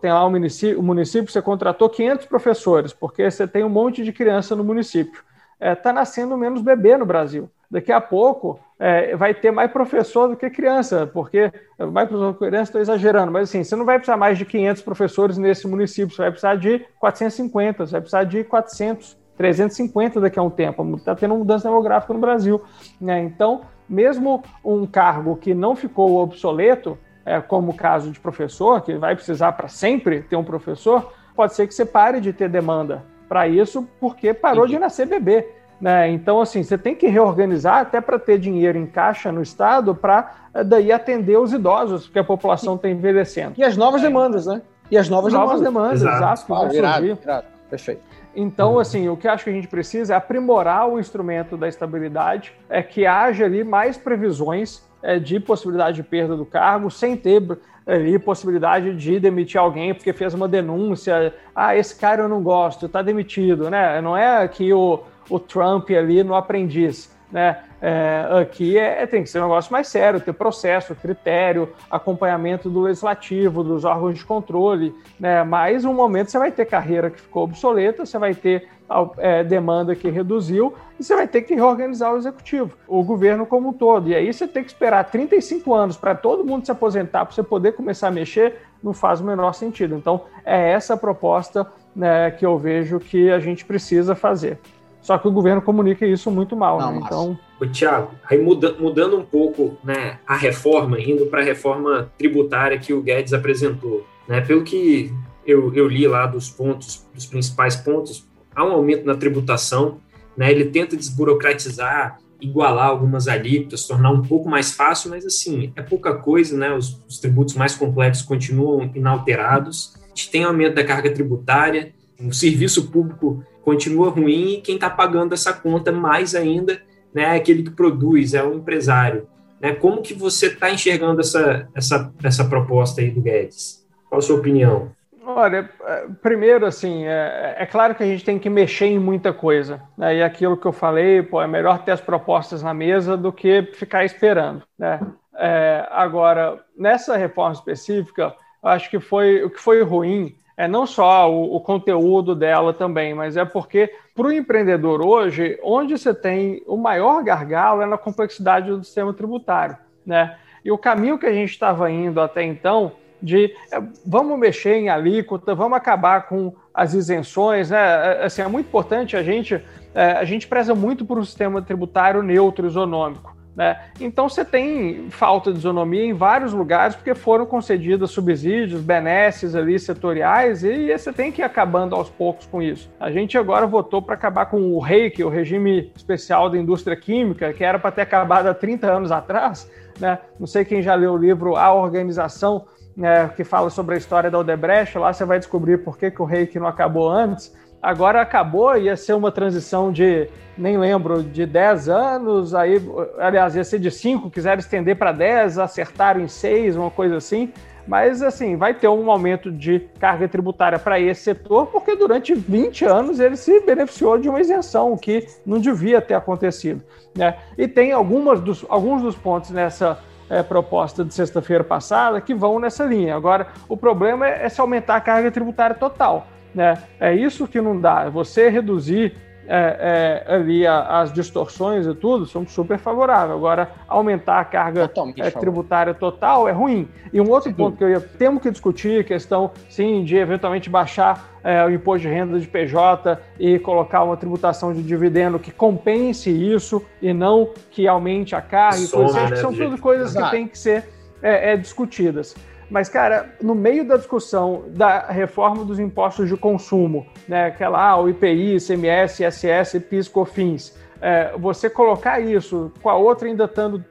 tem 0.00 0.12
lá 0.12 0.24
o 0.24 0.30
município, 0.30 0.78
o 0.78 0.82
município, 0.82 1.32
você 1.32 1.42
contratou 1.42 1.88
500 1.88 2.26
professores, 2.26 2.92
porque 2.92 3.30
você 3.30 3.46
tem 3.46 3.64
um 3.64 3.68
monte 3.68 4.04
de 4.04 4.12
criança 4.12 4.54
no 4.54 4.62
município. 4.62 5.22
está 5.60 5.90
é, 5.90 5.92
nascendo 5.92 6.36
menos 6.36 6.62
bebê 6.62 6.96
no 6.96 7.06
Brasil. 7.06 7.50
Daqui 7.72 7.90
a 7.90 8.02
pouco 8.02 8.60
é, 8.78 9.16
vai 9.16 9.32
ter 9.32 9.50
mais 9.50 9.72
professor 9.72 10.28
do 10.28 10.36
que 10.36 10.50
criança, 10.50 11.06
porque 11.06 11.50
mais 11.78 12.06
professor 12.06 12.32
do 12.32 12.38
que 12.38 12.46
criança, 12.46 12.64
estou 12.64 12.80
exagerando, 12.82 13.32
mas 13.32 13.48
assim, 13.48 13.64
você 13.64 13.74
não 13.74 13.86
vai 13.86 13.96
precisar 13.96 14.18
mais 14.18 14.36
de 14.36 14.44
500 14.44 14.82
professores 14.82 15.38
nesse 15.38 15.66
município, 15.66 16.14
você 16.14 16.20
vai 16.20 16.30
precisar 16.30 16.56
de 16.56 16.80
450, 17.00 17.86
você 17.86 17.92
vai 17.92 18.00
precisar 18.02 18.24
de 18.24 18.44
400, 18.44 19.16
350 19.38 20.20
daqui 20.20 20.38
a 20.38 20.42
um 20.42 20.50
tempo. 20.50 20.96
Está 20.96 21.14
tendo 21.14 21.34
mudança 21.34 21.66
demográfica 21.66 22.12
no 22.12 22.20
Brasil. 22.20 22.60
Né? 23.00 23.22
Então, 23.22 23.62
mesmo 23.88 24.42
um 24.62 24.86
cargo 24.86 25.34
que 25.36 25.54
não 25.54 25.74
ficou 25.74 26.18
obsoleto, 26.18 26.98
é, 27.24 27.40
como 27.40 27.72
o 27.72 27.74
caso 27.74 28.10
de 28.10 28.20
professor, 28.20 28.82
que 28.82 28.96
vai 28.96 29.14
precisar 29.14 29.52
para 29.52 29.68
sempre 29.68 30.20
ter 30.20 30.36
um 30.36 30.44
professor, 30.44 31.10
pode 31.34 31.54
ser 31.54 31.66
que 31.66 31.74
você 31.74 31.86
pare 31.86 32.20
de 32.20 32.34
ter 32.34 32.50
demanda 32.50 33.02
para 33.30 33.48
isso 33.48 33.88
porque 33.98 34.34
parou 34.34 34.66
de 34.66 34.78
nascer 34.78 35.06
bebê. 35.06 35.48
Né? 35.82 36.10
Então, 36.10 36.40
assim, 36.40 36.62
você 36.62 36.78
tem 36.78 36.94
que 36.94 37.08
reorganizar 37.08 37.78
até 37.78 38.00
para 38.00 38.16
ter 38.16 38.38
dinheiro 38.38 38.78
em 38.78 38.86
caixa 38.86 39.32
no 39.32 39.42
Estado 39.42 39.96
para 39.96 40.32
eh, 40.54 40.62
daí 40.62 40.92
atender 40.92 41.36
os 41.36 41.52
idosos, 41.52 42.04
porque 42.04 42.20
a 42.20 42.24
população 42.24 42.76
está 42.76 42.88
envelhecendo. 42.88 43.54
E 43.58 43.64
as 43.64 43.76
novas 43.76 44.00
demandas, 44.00 44.46
né? 44.46 44.62
E 44.88 44.96
as 44.96 45.08
novas, 45.08 45.32
novas 45.32 45.60
demandas, 45.60 45.98
demandas 45.98 46.20
exato, 46.20 46.42
que 46.42 46.48
vão 46.48 46.68
virado, 46.68 47.16
virado. 47.16 47.46
Perfeito. 47.68 48.00
Então, 48.36 48.78
assim, 48.78 49.08
o 49.08 49.16
que 49.16 49.26
eu 49.26 49.32
acho 49.32 49.42
que 49.42 49.50
a 49.50 49.52
gente 49.52 49.66
precisa 49.66 50.14
é 50.14 50.16
aprimorar 50.16 50.88
o 50.88 51.00
instrumento 51.00 51.56
da 51.56 51.66
estabilidade, 51.66 52.52
é 52.70 52.80
que 52.80 53.04
haja 53.04 53.44
ali 53.44 53.64
mais 53.64 53.96
previsões 53.96 54.86
é, 55.02 55.18
de 55.18 55.40
possibilidade 55.40 55.96
de 55.96 56.04
perda 56.04 56.36
do 56.36 56.46
cargo, 56.46 56.92
sem 56.92 57.16
ter 57.16 57.42
ali 57.84 58.20
possibilidade 58.20 58.94
de 58.94 59.18
demitir 59.18 59.60
alguém 59.60 59.92
porque 59.92 60.12
fez 60.12 60.32
uma 60.32 60.46
denúncia. 60.46 61.34
Ah, 61.52 61.76
esse 61.76 61.98
cara 61.98 62.22
eu 62.22 62.28
não 62.28 62.40
gosto, 62.40 62.86
está 62.86 63.02
demitido, 63.02 63.68
né? 63.68 64.00
Não 64.00 64.16
é 64.16 64.46
que 64.46 64.72
o 64.72 65.02
o 65.32 65.40
Trump 65.40 65.90
ali 65.90 66.22
no 66.22 66.34
aprendiz. 66.34 67.10
Né? 67.30 67.56
É, 67.80 68.28
aqui 68.42 68.76
é, 68.76 69.02
é, 69.02 69.06
tem 69.06 69.22
que 69.22 69.30
ser 69.30 69.38
um 69.38 69.44
negócio 69.44 69.72
mais 69.72 69.88
sério, 69.88 70.20
ter 70.20 70.34
processo, 70.34 70.94
critério, 70.94 71.70
acompanhamento 71.90 72.68
do 72.68 72.80
legislativo, 72.80 73.64
dos 73.64 73.86
órgãos 73.86 74.18
de 74.18 74.24
controle. 74.24 74.94
Né? 75.18 75.42
Mas 75.42 75.86
um 75.86 75.94
momento 75.94 76.30
você 76.30 76.38
vai 76.38 76.52
ter 76.52 76.66
carreira 76.66 77.08
que 77.08 77.18
ficou 77.18 77.44
obsoleta, 77.44 78.04
você 78.04 78.18
vai 78.18 78.34
ter 78.34 78.68
é, 79.16 79.42
demanda 79.42 79.96
que 79.96 80.10
reduziu 80.10 80.74
e 81.00 81.02
você 81.02 81.16
vai 81.16 81.26
ter 81.26 81.40
que 81.40 81.54
reorganizar 81.54 82.12
o 82.12 82.18
executivo, 82.18 82.76
o 82.86 83.02
governo 83.02 83.46
como 83.46 83.70
um 83.70 83.72
todo. 83.72 84.10
E 84.10 84.14
aí 84.14 84.30
você 84.30 84.46
tem 84.46 84.62
que 84.62 84.68
esperar 84.68 85.04
35 85.04 85.72
anos 85.72 85.96
para 85.96 86.14
todo 86.14 86.44
mundo 86.44 86.66
se 86.66 86.70
aposentar 86.70 87.24
para 87.24 87.34
você 87.34 87.42
poder 87.42 87.72
começar 87.72 88.08
a 88.08 88.10
mexer, 88.10 88.58
não 88.82 88.92
faz 88.92 89.22
o 89.22 89.24
menor 89.24 89.54
sentido. 89.54 89.94
Então 89.94 90.26
é 90.44 90.72
essa 90.72 90.92
a 90.92 90.98
proposta 90.98 91.66
né, 91.96 92.30
que 92.30 92.44
eu 92.44 92.58
vejo 92.58 93.00
que 93.00 93.30
a 93.30 93.38
gente 93.38 93.64
precisa 93.64 94.14
fazer. 94.14 94.58
Só 95.02 95.18
que 95.18 95.26
o 95.26 95.32
governo 95.32 95.60
comunica 95.60 96.06
isso 96.06 96.30
muito 96.30 96.56
mal. 96.56 96.78
Não, 96.78 96.92
né? 96.92 97.00
Então. 97.04 97.38
Ô, 97.60 97.66
Tiago, 97.66 98.12
aí 98.30 98.40
muda, 98.40 98.76
mudando 98.78 99.18
um 99.18 99.24
pouco 99.24 99.76
né, 99.82 100.18
a 100.26 100.36
reforma, 100.36 100.98
indo 101.00 101.26
para 101.26 101.40
a 101.40 101.44
reforma 101.44 102.10
tributária 102.16 102.78
que 102.78 102.92
o 102.92 103.02
Guedes 103.02 103.32
apresentou. 103.32 104.06
Né, 104.28 104.40
pelo 104.40 104.62
que 104.62 105.12
eu, 105.44 105.74
eu 105.74 105.88
li 105.88 106.06
lá 106.06 106.26
dos 106.26 106.48
pontos, 106.48 107.04
dos 107.12 107.26
principais 107.26 107.74
pontos, 107.74 108.24
há 108.54 108.64
um 108.64 108.72
aumento 108.72 109.04
na 109.04 109.16
tributação, 109.16 109.98
né, 110.36 110.50
ele 110.50 110.66
tenta 110.66 110.96
desburocratizar, 110.96 112.18
igualar 112.40 112.86
algumas 112.86 113.26
alíquotas, 113.26 113.86
tornar 113.86 114.10
um 114.10 114.22
pouco 114.22 114.48
mais 114.48 114.72
fácil, 114.72 115.10
mas 115.10 115.26
assim, 115.26 115.72
é 115.74 115.82
pouca 115.82 116.14
coisa, 116.14 116.56
né, 116.56 116.72
os, 116.72 117.00
os 117.08 117.18
tributos 117.18 117.54
mais 117.54 117.74
complexos 117.74 118.24
continuam 118.24 118.90
inalterados, 118.94 119.94
a 120.04 120.08
gente 120.08 120.30
tem 120.30 120.44
aumento 120.44 120.74
da 120.74 120.84
carga 120.84 121.12
tributária, 121.12 121.92
o 122.20 122.32
serviço 122.32 122.88
público 122.90 123.44
continua 123.64 124.10
ruim 124.10 124.54
e 124.54 124.60
quem 124.60 124.74
está 124.74 124.90
pagando 124.90 125.34
essa 125.34 125.52
conta 125.52 125.90
mais 125.90 126.34
ainda 126.34 126.80
né, 127.14 127.22
é 127.22 127.36
aquele 127.36 127.62
que 127.62 127.70
produz, 127.70 128.34
é 128.34 128.42
o 128.42 128.54
empresário. 128.54 129.26
Né? 129.60 129.74
Como 129.74 130.02
que 130.02 130.14
você 130.14 130.46
está 130.46 130.70
enxergando 130.70 131.20
essa, 131.20 131.68
essa, 131.74 132.12
essa 132.22 132.44
proposta 132.44 133.00
aí 133.00 133.10
do 133.10 133.20
Guedes? 133.20 133.86
Qual 134.08 134.18
a 134.18 134.22
sua 134.22 134.36
opinião? 134.36 134.90
Olha, 135.24 135.70
é, 135.84 136.06
primeiro, 136.20 136.66
assim, 136.66 137.04
é, 137.06 137.54
é, 137.58 137.66
claro 137.66 137.94
que 137.94 138.02
a 138.02 138.06
gente 138.06 138.24
tem 138.24 138.38
que 138.38 138.50
mexer 138.50 138.86
em 138.86 138.98
muita 138.98 139.32
coisa. 139.32 139.80
Né? 139.96 140.16
E 140.16 140.22
aquilo 140.22 140.56
que 140.56 140.66
eu 140.66 140.72
falei, 140.72 141.22
pô, 141.22 141.40
é 141.40 141.46
melhor 141.46 141.84
ter 141.84 141.92
as 141.92 142.00
propostas 142.00 142.62
na 142.62 142.74
mesa 142.74 143.16
do 143.16 143.32
que 143.32 143.62
ficar 143.74 144.04
esperando. 144.04 144.62
Né? 144.76 145.00
É, 145.36 145.86
agora, 145.90 146.60
nessa 146.76 147.16
reforma 147.16 147.52
específica, 147.52 148.34
acho 148.62 148.90
que 148.90 148.98
foi 148.98 149.44
o 149.44 149.50
que 149.50 149.60
foi 149.60 149.82
ruim 149.82 150.34
é 150.56 150.68
não 150.68 150.86
só 150.86 151.30
o, 151.30 151.56
o 151.56 151.60
conteúdo 151.60 152.34
dela 152.34 152.72
também, 152.72 153.14
mas 153.14 153.36
é 153.36 153.44
porque 153.44 153.92
para 154.14 154.26
o 154.26 154.32
empreendedor 154.32 155.04
hoje, 155.04 155.58
onde 155.62 155.96
você 155.96 156.14
tem 156.14 156.62
o 156.66 156.76
maior 156.76 157.22
gargalo 157.22 157.82
é 157.82 157.86
na 157.86 157.98
complexidade 157.98 158.68
do 158.68 158.84
sistema 158.84 159.12
tributário, 159.12 159.76
né? 160.04 160.36
E 160.64 160.70
o 160.70 160.78
caminho 160.78 161.18
que 161.18 161.26
a 161.26 161.32
gente 161.32 161.50
estava 161.50 161.90
indo 161.90 162.20
até 162.20 162.42
então 162.42 162.92
de 163.20 163.54
é, 163.72 163.80
vamos 164.04 164.38
mexer 164.38 164.74
em 164.74 164.88
alíquota, 164.88 165.54
vamos 165.54 165.76
acabar 165.76 166.26
com 166.26 166.54
as 166.74 166.92
isenções, 166.92 167.70
né? 167.70 167.78
É, 167.78 168.24
assim, 168.24 168.42
é 168.42 168.48
muito 168.48 168.66
importante 168.66 169.16
a 169.16 169.22
gente 169.22 169.62
é, 169.94 170.12
a 170.12 170.24
gente 170.24 170.46
preza 170.46 170.74
muito 170.74 171.04
por 171.04 171.18
um 171.18 171.24
sistema 171.24 171.60
tributário 171.60 172.22
neutro, 172.22 172.66
isonômico. 172.66 173.36
Né? 173.54 173.78
Então 174.00 174.28
você 174.28 174.44
tem 174.44 175.10
falta 175.10 175.52
de 175.52 175.58
isonomia 175.58 176.04
em 176.04 176.14
vários 176.14 176.54
lugares 176.54 176.96
porque 176.96 177.14
foram 177.14 177.44
concedidos 177.44 178.10
subsídios, 178.10 178.80
benesses 178.80 179.54
ali 179.54 179.78
setoriais 179.78 180.64
e 180.64 180.90
você 180.90 181.12
tem 181.12 181.30
que 181.30 181.42
ir 181.42 181.44
acabando 181.44 181.94
aos 181.94 182.08
poucos 182.08 182.46
com 182.46 182.62
isso. 182.62 182.90
A 182.98 183.10
gente 183.10 183.36
agora 183.36 183.66
votou 183.66 184.00
para 184.00 184.14
acabar 184.14 184.46
com 184.46 184.72
o 184.72 184.80
REIC, 184.80 185.22
o 185.22 185.28
regime 185.28 185.92
especial 185.94 186.48
da 186.48 186.56
indústria 186.56 186.96
química, 186.96 187.52
que 187.52 187.62
era 187.62 187.78
para 187.78 187.90
ter 187.90 188.02
acabado 188.02 188.46
há 188.46 188.54
30 188.54 188.90
anos 188.90 189.12
atrás. 189.12 189.70
Né? 190.00 190.18
Não 190.40 190.46
sei 190.46 190.64
quem 190.64 190.80
já 190.80 190.94
leu 190.94 191.12
o 191.12 191.18
livro 191.18 191.54
A 191.54 191.74
Organização, 191.74 192.64
né, 192.96 193.28
que 193.34 193.44
fala 193.44 193.70
sobre 193.70 193.94
a 193.94 193.98
história 193.98 194.30
da 194.30 194.38
Odebrecht, 194.38 194.98
lá 194.98 195.12
você 195.12 195.24
vai 195.24 195.38
descobrir 195.38 195.78
por 195.78 195.96
que, 195.96 196.10
que 196.10 196.20
o 196.20 196.26
REIC 196.26 196.58
não 196.58 196.66
acabou 196.66 197.08
antes 197.10 197.54
agora 197.82 198.22
acabou, 198.22 198.76
ia 198.76 198.96
ser 198.96 199.14
uma 199.14 199.32
transição 199.32 199.90
de, 199.90 200.28
nem 200.56 200.78
lembro, 200.78 201.22
de 201.22 201.44
10 201.44 201.88
anos, 201.88 202.54
aí, 202.54 202.80
aliás, 203.18 203.56
ia 203.56 203.64
ser 203.64 203.80
de 203.80 203.90
5, 203.90 204.30
quiseram 204.30 204.60
estender 204.60 204.96
para 204.96 205.10
10, 205.10 205.58
acertaram 205.58 206.20
em 206.20 206.28
6, 206.28 206.76
uma 206.76 206.90
coisa 206.90 207.16
assim. 207.16 207.52
Mas, 207.84 208.22
assim, 208.22 208.56
vai 208.56 208.72
ter 208.72 208.86
um 208.86 209.10
aumento 209.10 209.50
de 209.50 209.80
carga 209.98 210.28
tributária 210.28 210.78
para 210.78 211.00
esse 211.00 211.22
setor, 211.22 211.66
porque 211.66 211.96
durante 211.96 212.32
20 212.32 212.84
anos 212.84 213.18
ele 213.18 213.36
se 213.36 213.58
beneficiou 213.60 214.16
de 214.18 214.28
uma 214.28 214.40
isenção, 214.40 214.96
que 214.96 215.26
não 215.44 215.58
devia 215.58 216.00
ter 216.00 216.14
acontecido. 216.14 216.80
Né? 217.12 217.36
E 217.58 217.66
tem 217.66 217.90
algumas 217.90 218.40
dos, 218.40 218.64
alguns 218.68 219.02
dos 219.02 219.16
pontos 219.16 219.50
nessa 219.50 219.98
é, 220.30 220.44
proposta 220.44 221.04
de 221.04 221.12
sexta-feira 221.12 221.64
passada 221.64 222.20
que 222.20 222.32
vão 222.32 222.60
nessa 222.60 222.84
linha. 222.84 223.16
Agora, 223.16 223.48
o 223.68 223.76
problema 223.76 224.28
é, 224.28 224.46
é 224.46 224.48
se 224.48 224.60
aumentar 224.60 224.94
a 224.94 225.00
carga 225.00 225.32
tributária 225.32 225.74
total. 225.74 226.28
Né? 226.54 226.74
É 227.00 227.14
isso 227.14 227.48
que 227.48 227.60
não 227.60 227.80
dá. 227.80 228.08
Você 228.08 228.48
reduzir 228.48 229.14
é, 229.46 230.24
é, 230.28 230.34
ali 230.34 230.66
a, 230.66 231.00
as 231.00 231.12
distorções 231.12 231.86
e 231.86 231.94
tudo, 231.94 232.26
são 232.26 232.46
super 232.46 232.78
favoráveis. 232.78 233.36
Agora, 233.36 233.70
aumentar 233.88 234.40
a 234.40 234.44
carga 234.44 234.90
é, 235.18 235.30
tributária 235.30 235.92
total 235.94 236.48
é 236.48 236.52
ruim. 236.52 236.88
E 237.12 237.20
um 237.20 237.28
outro 237.28 237.50
Sim. 237.50 237.56
ponto 237.56 237.76
que 237.76 237.84
eu 237.84 237.90
ia 237.90 238.00
temos 238.00 238.42
que 238.42 238.50
discutir, 238.50 239.04
questão 239.04 239.50
sim 239.68 240.04
de 240.04 240.16
eventualmente 240.16 240.70
baixar 240.70 241.32
é, 241.42 241.64
o 241.64 241.70
imposto 241.70 242.06
de 242.06 242.14
renda 242.14 242.38
de 242.38 242.46
PJ 242.46 243.18
e 243.38 243.58
colocar 243.58 244.04
uma 244.04 244.16
tributação 244.16 244.72
de 244.72 244.82
dividendo 244.82 245.38
que 245.38 245.50
compense 245.50 246.30
isso 246.30 246.84
e 247.00 247.12
não 247.12 247.50
que 247.70 247.88
aumente 247.88 248.34
a 248.36 248.40
carga. 248.40 248.76
Soma, 248.76 249.04
coisas, 249.04 249.30
né, 249.30 249.36
são 249.36 249.52
tudo 249.52 249.78
coisas 249.78 250.14
que 250.14 250.30
têm 250.30 250.46
que 250.46 250.58
ser 250.58 250.88
é, 251.22 251.52
é, 251.52 251.56
discutidas. 251.56 252.34
Mas, 252.70 252.88
cara, 252.88 253.34
no 253.40 253.54
meio 253.54 253.86
da 253.86 253.96
discussão 253.96 254.64
da 254.68 255.06
reforma 255.06 255.64
dos 255.64 255.78
impostos 255.78 256.28
de 256.28 256.36
consumo, 256.36 257.06
né, 257.28 257.46
aquela, 257.46 257.90
ah, 257.90 258.00
o 258.00 258.08
IPI, 258.08 258.56
ICMS, 258.56 259.24
ISS, 259.24 259.78
PIS, 259.88 260.08
COFINS, 260.08 260.76
é, 261.00 261.32
você 261.36 261.68
colocar 261.68 262.20
isso 262.20 262.72
com 262.82 262.88
a 262.88 262.94
outra 262.94 263.28
ainda 263.28 263.44
estando 263.44 263.84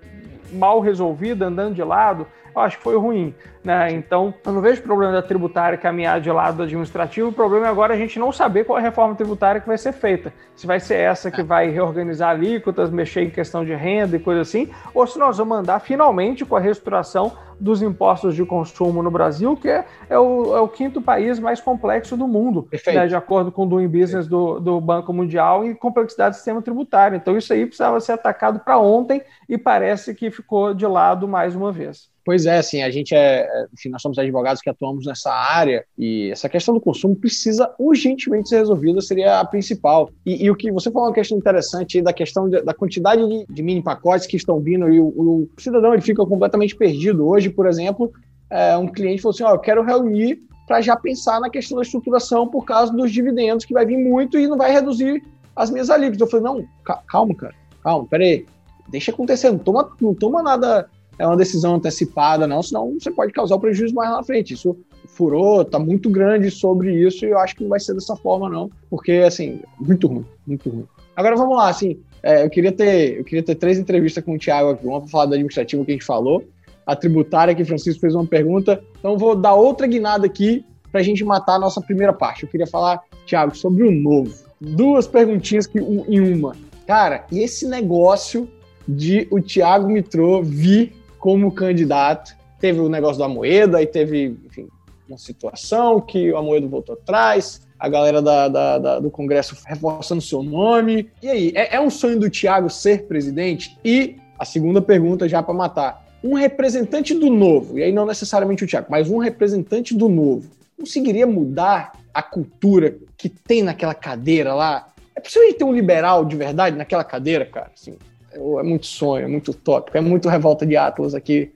mal 0.52 0.80
resolvida, 0.80 1.46
andando 1.46 1.76
de 1.76 1.84
lado, 1.84 2.26
eu 2.54 2.62
acho 2.62 2.78
que 2.78 2.84
foi 2.84 2.98
ruim. 2.98 3.34
Né? 3.64 3.92
Então, 3.92 4.34
eu 4.44 4.52
não 4.54 4.62
vejo 4.62 4.82
problema 4.82 5.14
da 5.14 5.22
tributária 5.22 5.78
caminhar 5.78 6.20
de 6.20 6.32
lado 6.32 6.64
administrativo. 6.64 7.30
O 7.30 7.34
problema 7.34 7.68
é 7.68 7.70
agora 7.70 7.94
a 7.94 7.98
gente 7.98 8.18
não 8.18 8.32
saber 8.32 8.66
qual 8.66 8.78
é 8.78 8.82
a 8.82 8.84
reforma 8.84 9.16
tributária 9.16 9.62
que 9.62 9.68
vai 9.68 9.78
ser 9.78 9.94
feita. 9.94 10.34
Se 10.56 10.66
vai 10.66 10.80
ser 10.80 10.96
essa 10.96 11.30
que 11.30 11.44
vai 11.44 11.70
reorganizar 11.70 12.32
alíquotas, 12.32 12.90
mexer 12.90 13.22
em 13.22 13.30
questão 13.30 13.64
de 13.64 13.74
renda 13.76 14.16
e 14.16 14.20
coisa 14.20 14.42
assim, 14.42 14.70
ou 14.94 15.06
se 15.06 15.20
nós 15.20 15.38
vamos 15.38 15.60
andar 15.60 15.80
finalmente 15.80 16.44
com 16.44 16.56
a 16.56 16.60
reestruturação 16.60 17.32
dos 17.60 17.84
impostos 17.84 18.36
de 18.36 18.44
consumo 18.44 19.04
no 19.04 19.12
Brasil, 19.12 19.56
que 19.56 19.70
é, 19.70 19.86
é, 20.10 20.18
o, 20.18 20.58
é 20.58 20.60
o, 20.60 20.68
quinto 20.68 21.00
país 21.00 21.40
mais 21.40 21.62
complexo 21.62 22.18
do 22.18 22.28
mundo, 22.28 22.68
né, 22.88 23.06
de 23.06 23.16
acordo 23.16 23.52
com 23.52 23.64
o 23.64 23.66
Doing 23.68 23.88
Business 23.88 24.28
do, 24.28 24.60
do, 24.60 24.82
Banco 24.82 25.14
Mundial 25.14 25.64
em 25.64 25.76
complexidade 25.76 26.32
do 26.32 26.38
sistema 26.38 26.62
tributário. 26.64 27.16
Então, 27.16 27.38
isso 27.38 27.54
aí 27.54 27.68
precisava 27.68 28.00
ser 28.00 28.14
atacado 28.14 28.60
para 28.62 28.80
ontem 28.80 29.22
e 29.48 29.60
parece 29.60 30.16
que 30.16 30.32
ficou 30.32 30.74
de 30.74 30.88
lado 30.88 31.28
mais 31.28 31.56
uma 31.56 31.72
vez. 31.72 32.11
Pois 32.24 32.46
é, 32.46 32.58
assim, 32.58 32.84
a 32.84 32.90
gente 32.90 33.16
é, 33.16 33.42
é, 33.42 33.66
enfim, 33.74 33.90
nós 33.90 34.02
somos 34.02 34.18
advogados 34.20 34.62
que 34.62 34.70
atuamos 34.70 35.06
nessa 35.06 35.32
área 35.32 35.84
e 35.98 36.30
essa 36.32 36.48
questão 36.48 36.74
do 36.74 36.80
consumo 36.80 37.16
precisa 37.16 37.74
urgentemente 37.80 38.50
ser 38.50 38.60
resolvida, 38.60 39.02
seria 39.02 39.40
a 39.40 39.46
principal. 39.46 40.10
E, 40.26 40.46
e 40.46 40.52
o 40.52 40.56
que 40.56 40.72
você 40.72 40.92
falou 40.92 41.08
uma 41.08 41.14
questão 41.14 41.38
interessante 41.38 42.02
da 42.02 42.14
questão 42.14 42.48
de, 42.48 42.62
da 42.62 42.74
quantidade 42.74 43.28
de, 43.28 43.46
de, 43.50 43.64
mini 43.64 43.82
pacotes 43.82 44.28
que 44.28 44.38
estão 44.38 44.60
vindo 44.60 44.88
e 44.90 45.00
o, 45.00 45.08
o, 45.08 45.50
cidadão 45.58 45.94
ele 45.94 46.02
fica 46.02 46.24
completamente 46.24 46.76
perdido. 46.76 47.28
Hoje, 47.28 47.50
por 47.50 47.66
exemplo, 47.66 48.12
é, 48.50 48.78
um 48.78 48.88
cliente 48.88 49.22
falou 49.22 49.34
assim: 49.34 49.44
Ó, 49.44 49.52
oh, 49.52 49.56
eu 49.56 49.60
quero 49.60 49.84
reunir 49.84 50.40
para 50.68 50.80
já 50.80 50.96
pensar 50.96 51.40
na 51.40 51.50
questão 51.50 51.78
da 51.78 51.82
estruturação 51.82 52.48
por 52.48 52.66
causa 52.66 52.94
dos 52.94 53.12
dividendos 53.12 53.66
que 53.66 53.74
vai 53.74 53.86
vir 53.86 53.98
muito 53.98 54.38
e 54.38 54.48
não 54.48 54.58
vai 54.58 54.72
reduzir 54.72 55.24
as 55.56 55.72
minhas 55.72 55.90
alíquotas. 55.90 56.22
Eu 56.22 56.28
falei: 56.28 56.44
não, 56.46 56.66
calma, 57.08 57.34
cara, 57.34 57.56
calma, 57.84 58.08
peraí, 58.08 58.46
deixa 58.90 59.12
acontecer, 59.12 59.50
não 59.52 59.58
toma, 59.58 59.92
não 60.00 60.14
toma 60.14 60.44
nada 60.44 60.88
é 61.22 61.28
uma 61.28 61.38
decisão 61.38 61.76
antecipada, 61.76 62.48
não, 62.48 62.64
senão 62.64 62.96
você 63.00 63.12
pode 63.12 63.32
causar 63.32 63.54
o 63.54 63.60
prejuízo 63.60 63.94
mais 63.94 64.10
lá 64.10 64.18
na 64.18 64.24
frente. 64.24 64.56
Isso 64.56 64.76
furou, 65.06 65.64
tá 65.64 65.78
muito 65.78 66.10
grande 66.10 66.50
sobre 66.50 66.96
isso 66.96 67.24
e 67.26 67.30
eu 67.30 67.38
acho 67.38 67.56
que 67.56 67.62
não 67.62 67.70
vai 67.70 67.80
ser 67.80 67.94
dessa 67.94 68.16
forma, 68.16 68.50
não, 68.50 68.72
porque, 68.90 69.12
assim, 69.12 69.62
muito 69.80 70.08
ruim, 70.08 70.26
muito 70.48 70.68
ruim. 70.68 70.88
Agora 71.16 71.36
vamos 71.36 71.56
lá, 71.56 71.70
assim, 71.70 72.00
é, 72.24 72.44
eu, 72.44 72.50
queria 72.50 72.72
ter, 72.72 73.20
eu 73.20 73.24
queria 73.24 73.44
ter 73.44 73.54
três 73.54 73.78
entrevistas 73.78 74.24
com 74.24 74.34
o 74.34 74.40
Thiago 74.40 74.72
aqui, 74.72 74.88
uma 74.88 75.00
para 75.00 75.10
falar 75.10 75.26
do 75.28 75.34
administrativo 75.36 75.86
que 75.86 75.92
a 75.92 75.94
gente 75.94 76.06
falou, 76.06 76.44
a 76.88 76.96
tributária 76.96 77.54
que 77.54 77.62
o 77.62 77.66
Francisco 77.68 78.02
fez 78.02 78.16
uma 78.16 78.26
pergunta, 78.26 78.84
então 78.98 79.16
vou 79.16 79.36
dar 79.36 79.54
outra 79.54 79.86
guinada 79.86 80.26
aqui 80.26 80.66
para 80.92 81.02
a 81.02 81.04
gente 81.04 81.24
matar 81.24 81.58
a 81.58 81.60
nossa 81.60 81.80
primeira 81.82 82.14
parte. 82.14 82.44
Eu 82.44 82.50
queria 82.50 82.66
falar, 82.66 83.00
Thiago, 83.28 83.56
sobre 83.56 83.84
o 83.84 83.92
novo. 83.92 84.34
Duas 84.60 85.06
perguntinhas 85.06 85.68
que, 85.68 85.80
um, 85.80 86.04
em 86.08 86.34
uma. 86.34 86.56
Cara, 86.88 87.28
e 87.32 87.42
esse 87.42 87.68
negócio 87.68 88.50
de 88.88 89.28
o 89.30 89.40
Thiago 89.40 89.88
Mitrô 89.88 90.42
vir 90.42 90.94
como 91.22 91.52
candidato. 91.52 92.36
Teve 92.60 92.82
o 92.82 92.90
negócio 92.90 93.18
da 93.18 93.28
Moeda, 93.28 93.78
aí 93.78 93.88
teve, 93.88 94.38
enfim, 94.46 94.68
uma 95.08 95.18
situação 95.18 96.02
que 96.02 96.34
a 96.34 96.42
Moeda 96.42 96.68
voltou 96.68 96.94
atrás, 96.96 97.62
a 97.80 97.88
galera 97.88 98.22
da, 98.22 98.48
da, 98.48 98.78
da, 98.78 99.00
do 99.00 99.10
Congresso 99.10 99.56
reforçando 99.66 100.22
seu 100.22 100.44
nome. 100.44 101.10
E 101.22 101.30
aí, 101.30 101.54
é, 101.56 101.76
é 101.76 101.80
um 101.80 101.90
sonho 101.90 102.20
do 102.20 102.30
Tiago 102.30 102.70
ser 102.70 103.08
presidente? 103.08 103.78
E 103.86 104.18
a 104.38 104.44
segunda 104.44 104.82
pergunta, 104.82 105.30
já 105.30 105.42
para 105.42 105.54
matar: 105.54 106.06
um 106.24 106.34
representante 106.34 107.14
do 107.14 107.30
novo, 107.30 107.78
e 107.78 107.84
aí 107.84 107.92
não 107.92 108.06
necessariamente 108.06 108.64
o 108.64 108.68
Tiago, 108.68 108.88
mas 108.90 109.10
um 109.10 109.18
representante 109.18 109.96
do 109.96 110.10
novo, 110.10 110.50
conseguiria 110.78 111.28
mudar 111.28 111.94
a 112.14 112.22
cultura 112.22 112.96
que 113.16 113.30
tem 113.30 113.62
naquela 113.62 113.94
cadeira 113.94 114.54
lá? 114.54 114.90
É 115.16 115.20
possível 115.20 115.54
ter 115.54 115.64
um 115.64 115.74
liberal 115.74 116.26
de 116.26 116.36
verdade 116.36 116.76
naquela 116.76 117.04
cadeira, 117.04 117.46
cara? 117.46 117.72
Assim, 117.74 117.96
é 118.34 118.64
muito 118.64 118.86
sonho, 118.86 119.26
é 119.26 119.28
muito 119.28 119.54
tópico, 119.54 119.98
é 119.98 120.02
muito 120.02 120.30
revolta 120.30 120.66
de 120.66 120.78
Atlas 120.78 121.14
aqui. 121.14 121.54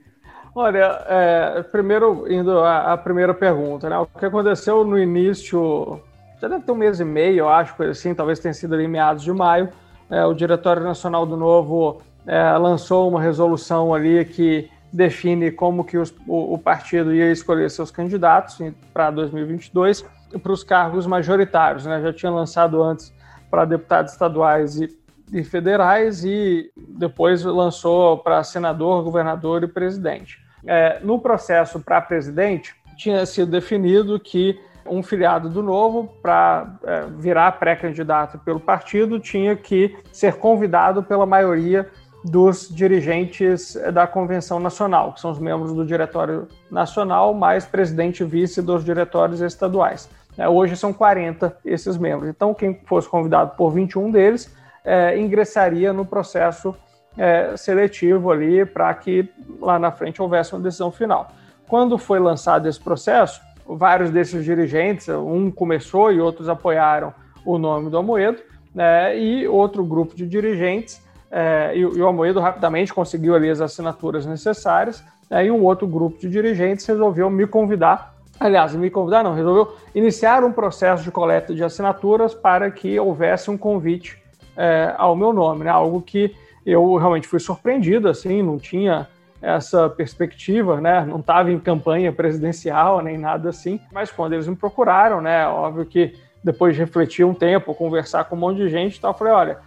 Olha, 0.53 1.03
é, 1.07 1.63
primeiro, 1.63 2.31
indo 2.31 2.59
à, 2.59 2.93
à, 2.93 2.97
primeira 2.97 3.33
pergunta, 3.33 3.89
né? 3.89 3.97
O 3.97 4.05
que 4.05 4.25
aconteceu 4.25 4.85
no 4.85 4.97
início, 4.97 5.99
já 6.41 6.47
deve 6.47 6.63
ter 6.63 6.71
um 6.71 6.75
mês 6.75 6.99
e 6.99 7.05
meio, 7.05 7.39
eu 7.39 7.49
acho, 7.49 7.81
assim, 7.83 8.13
talvez 8.13 8.39
tenha 8.39 8.53
sido 8.53 8.73
ali 8.73 8.87
meados 8.87 9.23
de 9.23 9.33
maio, 9.33 9.69
é, 10.09 10.25
o 10.25 10.33
Diretório 10.33 10.81
Nacional 10.81 11.25
do 11.25 11.35
Novo 11.35 12.01
é, 12.25 12.57
lançou 12.57 13.09
uma 13.09 13.21
resolução 13.21 13.93
ali 13.93 14.23
que 14.23 14.69
define 14.93 15.51
como 15.51 15.83
que 15.83 15.97
os, 15.97 16.15
o, 16.25 16.53
o, 16.53 16.57
partido 16.57 17.13
ia 17.13 17.31
escolher 17.31 17.69
seus 17.69 17.91
candidatos 17.91 18.57
para 18.93 19.11
2022 19.11 20.05
para 20.41 20.51
os 20.51 20.63
cargos 20.63 21.05
majoritários, 21.05 21.85
né? 21.85 22.01
Já 22.01 22.13
tinha 22.13 22.31
lançado 22.31 22.81
antes 22.81 23.13
para 23.49 23.65
deputados 23.65 24.13
estaduais 24.13 24.79
e 24.79 24.87
e 25.31 25.43
federais 25.43 26.23
e 26.23 26.71
depois 26.75 27.43
lançou 27.43 28.17
para 28.17 28.43
senador, 28.43 29.03
governador 29.03 29.63
e 29.63 29.67
presidente. 29.67 30.39
É, 30.65 30.99
no 31.03 31.19
processo 31.19 31.79
para 31.79 32.01
presidente, 32.01 32.75
tinha 32.97 33.25
sido 33.25 33.51
definido 33.51 34.19
que 34.19 34.59
um 34.85 35.01
filiado 35.01 35.49
do 35.49 35.63
Novo, 35.63 36.15
para 36.21 36.77
é, 36.83 37.05
virar 37.17 37.51
pré-candidato 37.53 38.37
pelo 38.39 38.59
partido, 38.59 39.19
tinha 39.19 39.55
que 39.55 39.95
ser 40.11 40.35
convidado 40.35 41.01
pela 41.03 41.25
maioria 41.25 41.89
dos 42.23 42.67
dirigentes 42.69 43.77
da 43.93 44.07
Convenção 44.07 44.59
Nacional, 44.59 45.13
que 45.13 45.21
são 45.21 45.31
os 45.31 45.39
membros 45.39 45.73
do 45.73 45.85
Diretório 45.85 46.47
Nacional, 46.71 47.33
mais 47.33 47.65
presidente 47.65 48.21
e 48.21 48.25
vice 48.25 48.61
dos 48.61 48.83
diretórios 48.83 49.41
estaduais. 49.41 50.09
É, 50.37 50.49
hoje 50.49 50.75
são 50.75 50.91
40 50.91 51.55
esses 51.63 51.97
membros. 51.97 52.29
Então, 52.29 52.53
quem 52.53 52.79
fosse 52.85 53.07
convidado 53.07 53.55
por 53.55 53.71
21 53.71 54.11
deles 54.11 54.53
é, 54.85 55.17
ingressaria 55.17 55.91
no 55.91 56.05
processo 56.05 56.75
é, 57.17 57.55
seletivo 57.57 58.31
ali 58.31 58.65
para 58.65 58.93
que 58.93 59.29
lá 59.59 59.79
na 59.79 59.91
frente 59.91 60.21
houvesse 60.21 60.53
uma 60.53 60.61
decisão 60.61 60.91
final. 60.91 61.31
Quando 61.67 61.97
foi 61.97 62.19
lançado 62.19 62.67
esse 62.67 62.79
processo, 62.79 63.41
vários 63.65 64.11
desses 64.11 64.45
dirigentes, 64.45 65.09
um 65.09 65.49
começou 65.49 66.11
e 66.11 66.21
outros 66.21 66.47
apoiaram 66.47 67.13
o 67.43 67.57
nome 67.57 67.89
do 67.89 67.97
Amoedo, 67.97 68.41
né, 68.73 69.17
e 69.17 69.47
outro 69.47 69.83
grupo 69.83 70.15
de 70.15 70.27
dirigentes, 70.27 71.01
é, 71.31 71.71
e, 71.75 71.79
e, 71.79 72.01
o 72.01 72.07
Amoedo 72.07 72.39
rapidamente 72.39 72.93
conseguiu 72.93 73.33
ali 73.35 73.49
as 73.49 73.61
assinaturas 73.61 74.25
necessárias, 74.25 75.03
né, 75.29 75.45
e 75.45 75.51
um 75.51 75.63
outro 75.63 75.87
grupo 75.87 76.19
de 76.19 76.29
dirigentes 76.29 76.85
resolveu 76.85 77.29
me 77.29 77.47
convidar, 77.47 78.15
aliás, 78.39 78.75
me 78.75 78.89
convidar 78.91 79.23
não, 79.23 79.33
resolveu 79.33 79.75
iniciar 79.95 80.43
um 80.43 80.51
processo 80.51 81.03
de 81.03 81.11
coleta 81.11 81.55
de 81.55 81.63
assinaturas 81.63 82.33
para 82.33 82.69
que 82.69 82.99
houvesse 82.99 83.49
um 83.49 83.57
convite 83.57 84.21
é, 84.57 84.93
ao 84.97 85.15
meu 85.15 85.33
nome, 85.33 85.63
né? 85.63 85.69
Algo 85.69 86.01
que 86.01 86.35
eu 86.65 86.95
realmente 86.95 87.27
fui 87.27 87.39
surpreendido, 87.39 88.07
assim, 88.09 88.41
não 88.41 88.57
tinha 88.57 89.07
essa 89.41 89.89
perspectiva, 89.89 90.81
né? 90.81 91.05
Não 91.05 91.19
estava 91.19 91.51
em 91.51 91.59
campanha 91.59 92.11
presidencial 92.11 93.01
nem 93.01 93.17
nada 93.17 93.49
assim, 93.49 93.79
mas 93.91 94.11
quando 94.11 94.33
eles 94.33 94.47
me 94.47 94.55
procuraram, 94.55 95.21
né? 95.21 95.47
Óbvio 95.47 95.85
que 95.85 96.15
depois 96.43 96.75
de 96.75 96.81
refletir 96.81 97.25
um 97.25 97.33
tempo, 97.33 97.73
conversar 97.73 98.25
com 98.25 98.35
um 98.35 98.39
monte 98.39 98.57
de 98.57 98.69
gente, 98.69 98.99
tal, 98.99 99.11
eu 99.11 99.17
falei, 99.17 99.33
olha, 99.33 99.57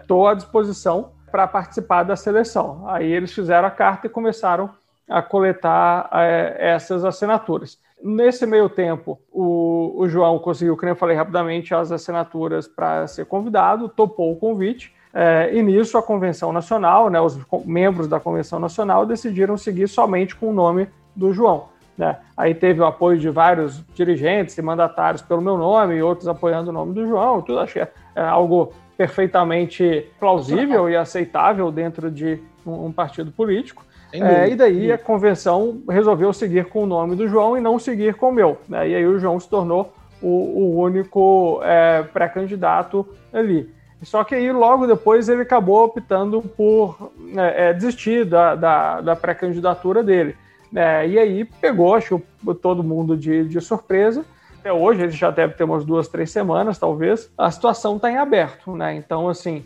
estou 0.00 0.28
é, 0.28 0.32
à 0.32 0.34
disposição 0.34 1.10
para 1.30 1.46
participar 1.46 2.02
da 2.02 2.14
seleção. 2.16 2.88
Aí 2.88 3.10
eles 3.10 3.32
fizeram 3.32 3.66
a 3.66 3.70
carta 3.70 4.06
e 4.06 4.10
começaram 4.10 4.70
a 5.08 5.22
coletar 5.22 6.08
é, 6.12 6.56
essas 6.74 7.04
assinaturas. 7.04 7.78
Nesse 8.02 8.44
meio 8.46 8.68
tempo, 8.68 9.20
o, 9.30 9.92
o 9.96 10.08
João 10.08 10.38
conseguiu, 10.38 10.76
como 10.76 10.90
eu 10.90 10.96
falei 10.96 11.16
rapidamente, 11.16 11.74
as 11.74 11.92
assinaturas 11.92 12.66
para 12.66 13.06
ser 13.06 13.26
convidado, 13.26 13.88
topou 13.88 14.32
o 14.32 14.36
convite. 14.36 14.92
É, 15.14 15.50
e 15.54 15.62
nisso 15.62 15.96
a 15.96 16.02
Convenção 16.02 16.52
Nacional, 16.52 17.10
né, 17.10 17.20
os 17.20 17.38
membros 17.64 18.08
da 18.08 18.18
Convenção 18.18 18.58
Nacional 18.58 19.06
decidiram 19.06 19.56
seguir 19.56 19.86
somente 19.86 20.34
com 20.34 20.48
o 20.48 20.52
nome 20.52 20.88
do 21.14 21.32
João. 21.32 21.68
Né? 21.96 22.16
Aí 22.36 22.54
teve 22.54 22.80
o 22.80 22.86
apoio 22.86 23.18
de 23.18 23.28
vários 23.28 23.84
dirigentes 23.94 24.56
e 24.56 24.62
mandatários 24.62 25.22
pelo 25.22 25.42
meu 25.42 25.56
nome 25.56 25.96
e 25.96 26.02
outros 26.02 26.26
apoiando 26.26 26.70
o 26.70 26.72
nome 26.72 26.94
do 26.94 27.06
João. 27.06 27.42
Tudo 27.42 27.60
achei 27.60 27.82
é 28.16 28.22
algo 28.22 28.72
perfeitamente 28.96 30.06
plausível 30.18 30.88
e 30.88 30.96
aceitável 30.96 31.70
dentro 31.70 32.10
de 32.10 32.40
um, 32.66 32.86
um 32.86 32.92
partido 32.92 33.30
político. 33.30 33.84
É, 34.12 34.50
e 34.50 34.54
daí 34.54 34.92
a 34.92 34.98
convenção 34.98 35.82
resolveu 35.88 36.32
seguir 36.32 36.66
com 36.66 36.82
o 36.82 36.86
nome 36.86 37.16
do 37.16 37.26
João 37.26 37.56
e 37.56 37.60
não 37.60 37.78
seguir 37.78 38.14
com 38.14 38.28
o 38.28 38.32
meu. 38.32 38.58
Né? 38.68 38.90
E 38.90 38.94
aí 38.94 39.06
o 39.06 39.18
João 39.18 39.40
se 39.40 39.48
tornou 39.48 39.92
o, 40.20 40.28
o 40.28 40.80
único 40.80 41.60
é, 41.62 42.02
pré-candidato 42.02 43.06
ali. 43.32 43.70
Só 44.02 44.24
que 44.24 44.34
aí 44.34 44.52
logo 44.52 44.86
depois 44.86 45.28
ele 45.28 45.42
acabou 45.42 45.84
optando 45.84 46.42
por 46.42 47.12
é, 47.36 47.68
é 47.68 47.72
desistir 47.72 48.24
da, 48.24 48.54
da, 48.54 49.00
da 49.00 49.16
pré-candidatura 49.16 50.02
dele. 50.02 50.36
É, 50.74 51.06
e 51.06 51.18
aí 51.18 51.44
pegou, 51.44 51.94
acho 51.94 52.20
todo 52.60 52.82
mundo 52.82 53.16
de, 53.16 53.44
de 53.44 53.60
surpresa. 53.60 54.24
Até 54.58 54.72
hoje, 54.72 55.02
ele 55.02 55.12
já 55.12 55.30
deve 55.30 55.54
ter 55.54 55.64
umas 55.64 55.84
duas, 55.84 56.06
três 56.06 56.30
semanas, 56.30 56.78
talvez. 56.78 57.30
A 57.36 57.50
situação 57.50 57.96
está 57.96 58.10
em 58.10 58.16
aberto, 58.16 58.76
né? 58.76 58.94
Então, 58.94 59.28
assim, 59.28 59.64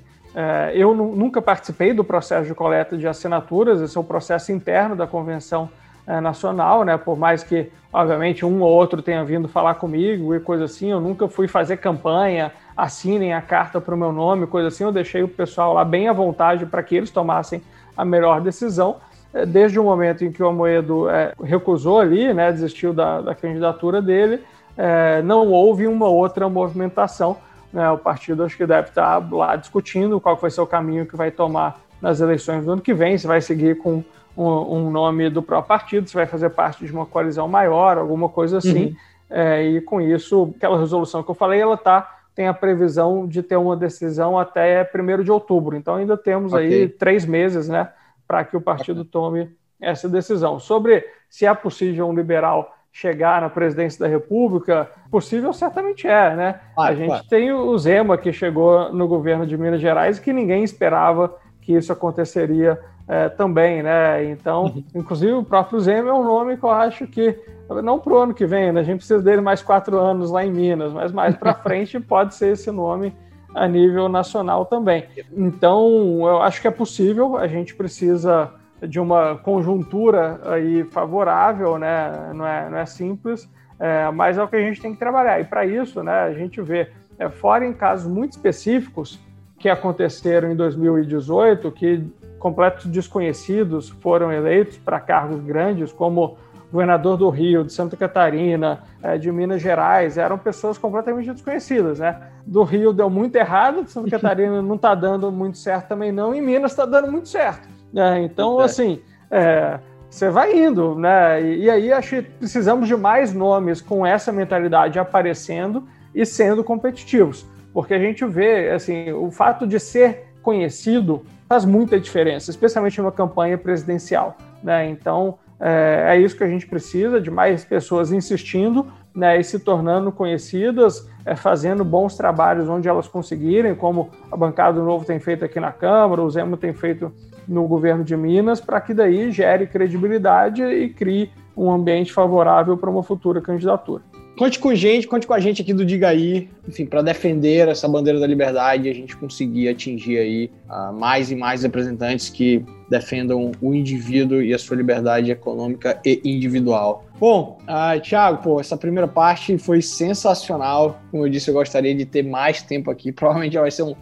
eu 0.74 0.95
nunca 0.95 1.41
participei 1.41 1.95
do 1.95 2.05
processo 2.05 2.47
de 2.47 2.55
coleta 2.55 2.97
de 2.97 3.09
assinaturas, 3.09 3.80
esse 3.80 3.97
é 3.97 4.01
o 4.01 4.05
processo 4.05 4.53
interno 4.53 4.95
da 4.95 5.07
Convenção 5.07 5.70
é, 6.07 6.20
Nacional, 6.20 6.84
né? 6.84 6.97
Por 6.97 7.18
mais 7.18 7.43
que, 7.43 7.68
obviamente, 7.93 8.47
um 8.47 8.62
ou 8.62 8.70
outro 8.70 9.03
tenha 9.03 9.24
vindo 9.24 9.49
falar 9.49 9.74
comigo 9.74 10.34
e 10.34 10.41
coisa 10.41 10.64
assim, 10.64 10.91
eu 10.91 11.01
nunca 11.01 11.26
fui 11.26 11.49
fazer 11.49 11.78
campanha, 11.78 12.53
assinem 12.76 13.34
a 13.34 13.43
carta 13.43 13.80
para 13.80 13.93
o 13.93 13.99
meu 13.99 14.12
nome, 14.12 14.47
coisa 14.47 14.68
assim, 14.68 14.84
eu 14.84 14.93
deixei 14.93 15.24
o 15.24 15.28
pessoal 15.28 15.72
lá 15.72 15.84
bem 15.84 16.09
à 16.09 16.12
vontade 16.12 16.64
para 16.64 16.80
que 16.80 16.95
eles 16.95 17.11
tomassem 17.11 17.61
a 17.97 18.05
melhor 18.05 18.41
decisão. 18.41 18.97
É, 19.34 19.45
desde 19.45 19.80
o 19.80 19.84
momento 19.84 20.24
em 20.24 20.30
que 20.30 20.43
o 20.43 20.47
Amoedo 20.47 21.11
é, 21.11 21.32
recusou 21.43 21.99
ali, 21.99 22.32
né, 22.32 22.53
desistiu 22.53 22.93
da, 22.93 23.20
da 23.20 23.34
candidatura 23.34 24.01
dele, 24.01 24.45
é, 24.76 25.22
não 25.22 25.49
houve 25.49 25.89
uma 25.89 26.07
outra 26.07 26.49
movimentação 26.49 27.39
né, 27.76 27.90
o 27.90 27.98
partido 27.98 28.42
acho 28.42 28.56
que 28.56 28.64
deve 28.64 28.88
estar 28.88 29.18
lá 29.30 29.54
discutindo 29.54 30.18
qual 30.18 30.34
vai 30.34 30.50
ser 30.50 30.62
o 30.62 30.66
caminho 30.66 31.04
que 31.04 31.14
vai 31.14 31.30
tomar 31.30 31.78
nas 32.00 32.22
eleições 32.22 32.64
do 32.64 32.72
ano 32.72 32.80
que 32.80 32.94
vem, 32.94 33.18
se 33.18 33.26
vai 33.26 33.42
seguir 33.42 33.76
com 33.76 34.02
um, 34.34 34.44
um 34.44 34.90
nome 34.90 35.28
do 35.28 35.42
próprio 35.42 35.68
partido, 35.68 36.08
se 36.08 36.14
vai 36.14 36.24
fazer 36.24 36.48
parte 36.48 36.86
de 36.86 36.90
uma 36.90 37.04
coalizão 37.04 37.46
maior, 37.46 37.98
alguma 37.98 38.30
coisa 38.30 38.56
assim. 38.56 38.86
Uhum. 38.86 38.96
É, 39.28 39.62
e 39.62 39.80
com 39.82 40.00
isso, 40.00 40.54
aquela 40.56 40.78
resolução 40.78 41.22
que 41.22 41.30
eu 41.30 41.34
falei, 41.34 41.60
ela 41.60 41.76
tá, 41.76 42.18
tem 42.34 42.48
a 42.48 42.54
previsão 42.54 43.26
de 43.26 43.42
ter 43.42 43.56
uma 43.56 43.76
decisão 43.76 44.38
até 44.38 44.88
1 44.94 45.22
de 45.22 45.30
outubro. 45.30 45.76
Então 45.76 45.96
ainda 45.96 46.16
temos 46.16 46.54
okay. 46.54 46.66
aí 46.66 46.88
três 46.88 47.26
meses 47.26 47.68
né, 47.68 47.90
para 48.26 48.42
que 48.42 48.56
o 48.56 48.60
partido 48.60 49.04
tome 49.04 49.50
essa 49.78 50.08
decisão. 50.08 50.58
Sobre 50.58 51.04
se 51.28 51.44
é 51.44 51.52
possível 51.52 52.08
um 52.08 52.14
liberal 52.14 52.74
chegar 52.97 53.42
na 53.42 53.51
presidência 53.51 54.01
da 54.01 54.07
República, 54.11 54.90
possível 55.11 55.53
certamente 55.53 56.09
é, 56.09 56.34
né? 56.34 56.61
Ah, 56.74 56.86
a 56.86 56.94
gente 56.94 57.09
claro. 57.09 57.24
tem 57.28 57.53
o 57.53 57.76
Zema 57.76 58.16
que 58.16 58.32
chegou 58.32 58.90
no 58.90 59.07
governo 59.07 59.47
de 59.47 59.55
Minas 59.55 59.82
Gerais 59.82 60.16
e 60.16 60.22
que 60.22 60.32
ninguém 60.32 60.64
esperava 60.64 61.36
que 61.61 61.74
isso 61.74 61.92
aconteceria 61.92 62.80
é, 63.07 63.28
também, 63.28 63.82
né? 63.82 64.24
Então, 64.24 64.64
uhum. 64.64 64.84
inclusive 64.94 65.32
o 65.34 65.44
próprio 65.44 65.78
Zema 65.78 66.09
é 66.09 66.12
um 66.14 66.24
nome 66.24 66.57
que 66.57 66.64
eu 66.64 66.70
acho 66.70 67.07
que 67.07 67.38
não 67.84 67.99
para 67.99 68.14
o 68.14 68.16
ano 68.16 68.32
que 68.32 68.47
vem, 68.47 68.72
né? 68.72 68.80
A 68.80 68.84
gente 68.84 68.99
precisa 68.99 69.22
dele 69.22 69.42
mais 69.42 69.61
quatro 69.61 69.99
anos 69.99 70.30
lá 70.30 70.42
em 70.42 70.51
Minas, 70.51 70.90
mas 70.94 71.12
mais 71.12 71.36
para 71.36 71.53
frente 71.61 72.01
pode 72.01 72.34
ser 72.34 72.53
esse 72.53 72.70
nome 72.70 73.14
a 73.55 73.68
nível 73.68 74.09
nacional 74.09 74.64
também. 74.64 75.05
Então, 75.36 76.20
eu 76.22 76.40
acho 76.40 76.62
que 76.62 76.68
é 76.68 76.70
possível. 76.70 77.36
A 77.36 77.47
gente 77.47 77.74
precisa 77.74 78.51
de 78.82 79.00
uma 79.00 79.36
conjuntura 79.36 80.40
aí 80.44 80.84
favorável, 80.84 81.78
né? 81.78 82.32
Não 82.34 82.46
é, 82.46 82.68
não 82.68 82.78
é 82.78 82.86
simples, 82.86 83.48
é, 83.78 84.10
mas 84.10 84.38
é 84.38 84.42
o 84.42 84.48
que 84.48 84.56
a 84.56 84.60
gente 84.60 84.80
tem 84.80 84.92
que 84.92 84.98
trabalhar. 84.98 85.40
E 85.40 85.44
para 85.44 85.64
isso, 85.64 86.02
né, 86.02 86.24
a 86.24 86.32
gente 86.32 86.60
vê, 86.60 86.90
é, 87.18 87.28
fora 87.28 87.66
em 87.66 87.72
casos 87.72 88.10
muito 88.10 88.32
específicos 88.32 89.18
que 89.58 89.68
aconteceram 89.68 90.50
em 90.50 90.56
2018, 90.56 91.70
que 91.72 92.04
completos 92.38 92.86
desconhecidos 92.86 93.88
foram 93.88 94.30
eleitos 94.30 94.76
para 94.76 95.00
cargos 95.00 95.40
grandes, 95.40 95.92
como 95.92 96.36
governador 96.70 97.16
do 97.16 97.28
Rio, 97.30 97.64
de 97.64 97.72
Santa 97.72 97.96
Catarina, 97.96 98.82
é, 99.02 99.16
de 99.16 99.30
Minas 99.32 99.62
Gerais, 99.62 100.18
eram 100.18 100.36
pessoas 100.36 100.76
completamente 100.76 101.32
desconhecidas, 101.32 102.00
né? 102.00 102.20
Do 102.44 102.62
Rio 102.64 102.92
deu 102.92 103.08
muito 103.08 103.36
errado, 103.36 103.84
de 103.84 103.90
Santa 103.90 104.10
Catarina 104.20 104.60
não 104.60 104.74
está 104.74 104.94
dando 104.94 105.30
muito 105.32 105.56
certo 105.56 105.88
também 105.88 106.12
não, 106.12 106.34
e 106.34 106.40
Minas 106.40 106.72
está 106.72 106.84
dando 106.84 107.10
muito 107.10 107.28
certo. 107.28 107.75
Né? 107.93 108.22
Então, 108.22 108.61
assim, 108.61 109.01
é, 109.30 109.78
você 110.09 110.30
vai 110.30 110.57
indo, 110.57 110.95
né? 110.95 111.43
E, 111.43 111.64
e, 111.64 111.70
aí 111.70 111.93
acho 111.93 112.16
que 112.16 112.22
precisamos 112.22 112.89
de 112.89 112.97
mais 112.97 113.32
nomes 113.32 113.80
com 113.80 114.07
essa 114.07 114.32
mentalidade 114.32 114.99
aparecendo 114.99 115.87
e 116.14 116.24
sendo 116.24 116.64
competitivos, 116.64 117.47
porque 117.72 117.93
a 117.93 117.99
gente 117.99 118.24
vê, 118.24 118.70
assim, 118.70 119.12
o 119.12 119.30
fato 119.30 119.66
de 119.66 119.78
ser 119.78 120.28
conhecido 120.43 121.22
faz 121.49 121.64
muita 121.64 122.01
diferença, 122.01 122.51
especialmente 122.51 122.99
numa 123.01 123.12
campanha 123.12 123.59
presidencial, 123.59 124.37
né? 124.62 124.89
Então 124.89 125.39
é, 125.61 126.16
é 126.16 126.20
isso 126.20 126.37
que 126.37 126.45
a 126.45 126.49
gente 126.49 126.66
precisa 126.66 127.20
de 127.20 127.30
mais 127.30 127.64
pessoas 127.64 128.12
insistindo, 128.12 128.87
né? 129.14 129.39
E 129.39 129.45
se 129.45 129.59
tornando 129.59 130.12
conhecidas, 130.12 131.09
é, 131.24 131.34
fazendo 131.34 131.84
bons 131.84 132.16
trabalhos 132.16 132.68
onde 132.68 132.89
elas 132.89 133.09
conseguirem, 133.09 133.74
como 133.74 134.11
a 134.30 134.37
bancada 134.37 134.78
do 134.78 134.84
Novo 134.84 135.05
tem 135.05 135.18
feito 135.18 135.45
aqui 135.45 135.59
na 135.59 135.72
Câmara, 135.72 136.22
o 136.22 136.30
Zemo 136.30 136.57
tem 136.57 136.72
feito 136.72 137.12
no 137.49 137.66
governo 137.66 138.05
de 138.05 138.16
Minas, 138.16 138.61
para 138.61 138.80
que 138.80 138.94
daí 138.94 139.30
gere 139.30 139.66
credibilidade 139.66 140.62
e 140.62 140.88
crie 140.88 141.30
um 141.57 141.70
ambiente 141.70 142.12
favorável 142.12 142.76
para 142.76 142.90
uma 142.90 143.03
futura 143.03 143.40
candidatura. 143.40 144.03
Conte 144.36 144.59
com 144.59 144.74
gente, 144.74 145.07
conte 145.07 145.26
com 145.26 145.32
a 145.32 145.40
gente 145.40 145.62
aqui 145.62 145.72
do 145.72 145.82
Diga 145.82 146.11
Aí, 146.11 146.51
enfim, 146.68 146.84
para 146.84 147.01
defender 147.01 147.68
essa 147.68 147.88
bandeira 147.88 148.20
da 148.20 148.26
liberdade 148.26 148.86
e 148.86 148.90
a 148.90 148.94
gente 148.94 149.16
conseguir 149.16 149.66
atingir 149.66 150.18
aí 150.18 150.51
uh, 150.68 150.92
mais 150.92 151.30
e 151.30 151.34
mais 151.34 151.62
representantes 151.62 152.28
que 152.28 152.62
defendam 152.90 153.51
o 153.62 153.74
indivíduo 153.74 154.42
e 154.42 154.53
a 154.53 154.59
sua 154.59 154.76
liberdade 154.76 155.30
econômica 155.30 155.99
e 156.05 156.20
individual. 156.22 157.07
Bom, 157.18 157.59
uh, 157.62 157.99
Thiago, 157.99 158.42
pô, 158.42 158.61
essa 158.61 158.76
primeira 158.76 159.09
parte 159.09 159.57
foi 159.57 159.80
sensacional. 159.80 161.01
Como 161.11 161.24
eu 161.24 161.30
disse, 161.30 161.49
eu 161.49 161.55
gostaria 161.55 161.94
de 161.94 162.05
ter 162.05 162.22
mais 162.22 162.61
tempo 162.61 162.90
aqui. 162.90 163.11
Provavelmente 163.16 163.57
vai 163.57 163.70
ser 163.70 163.84
um, 163.84 163.94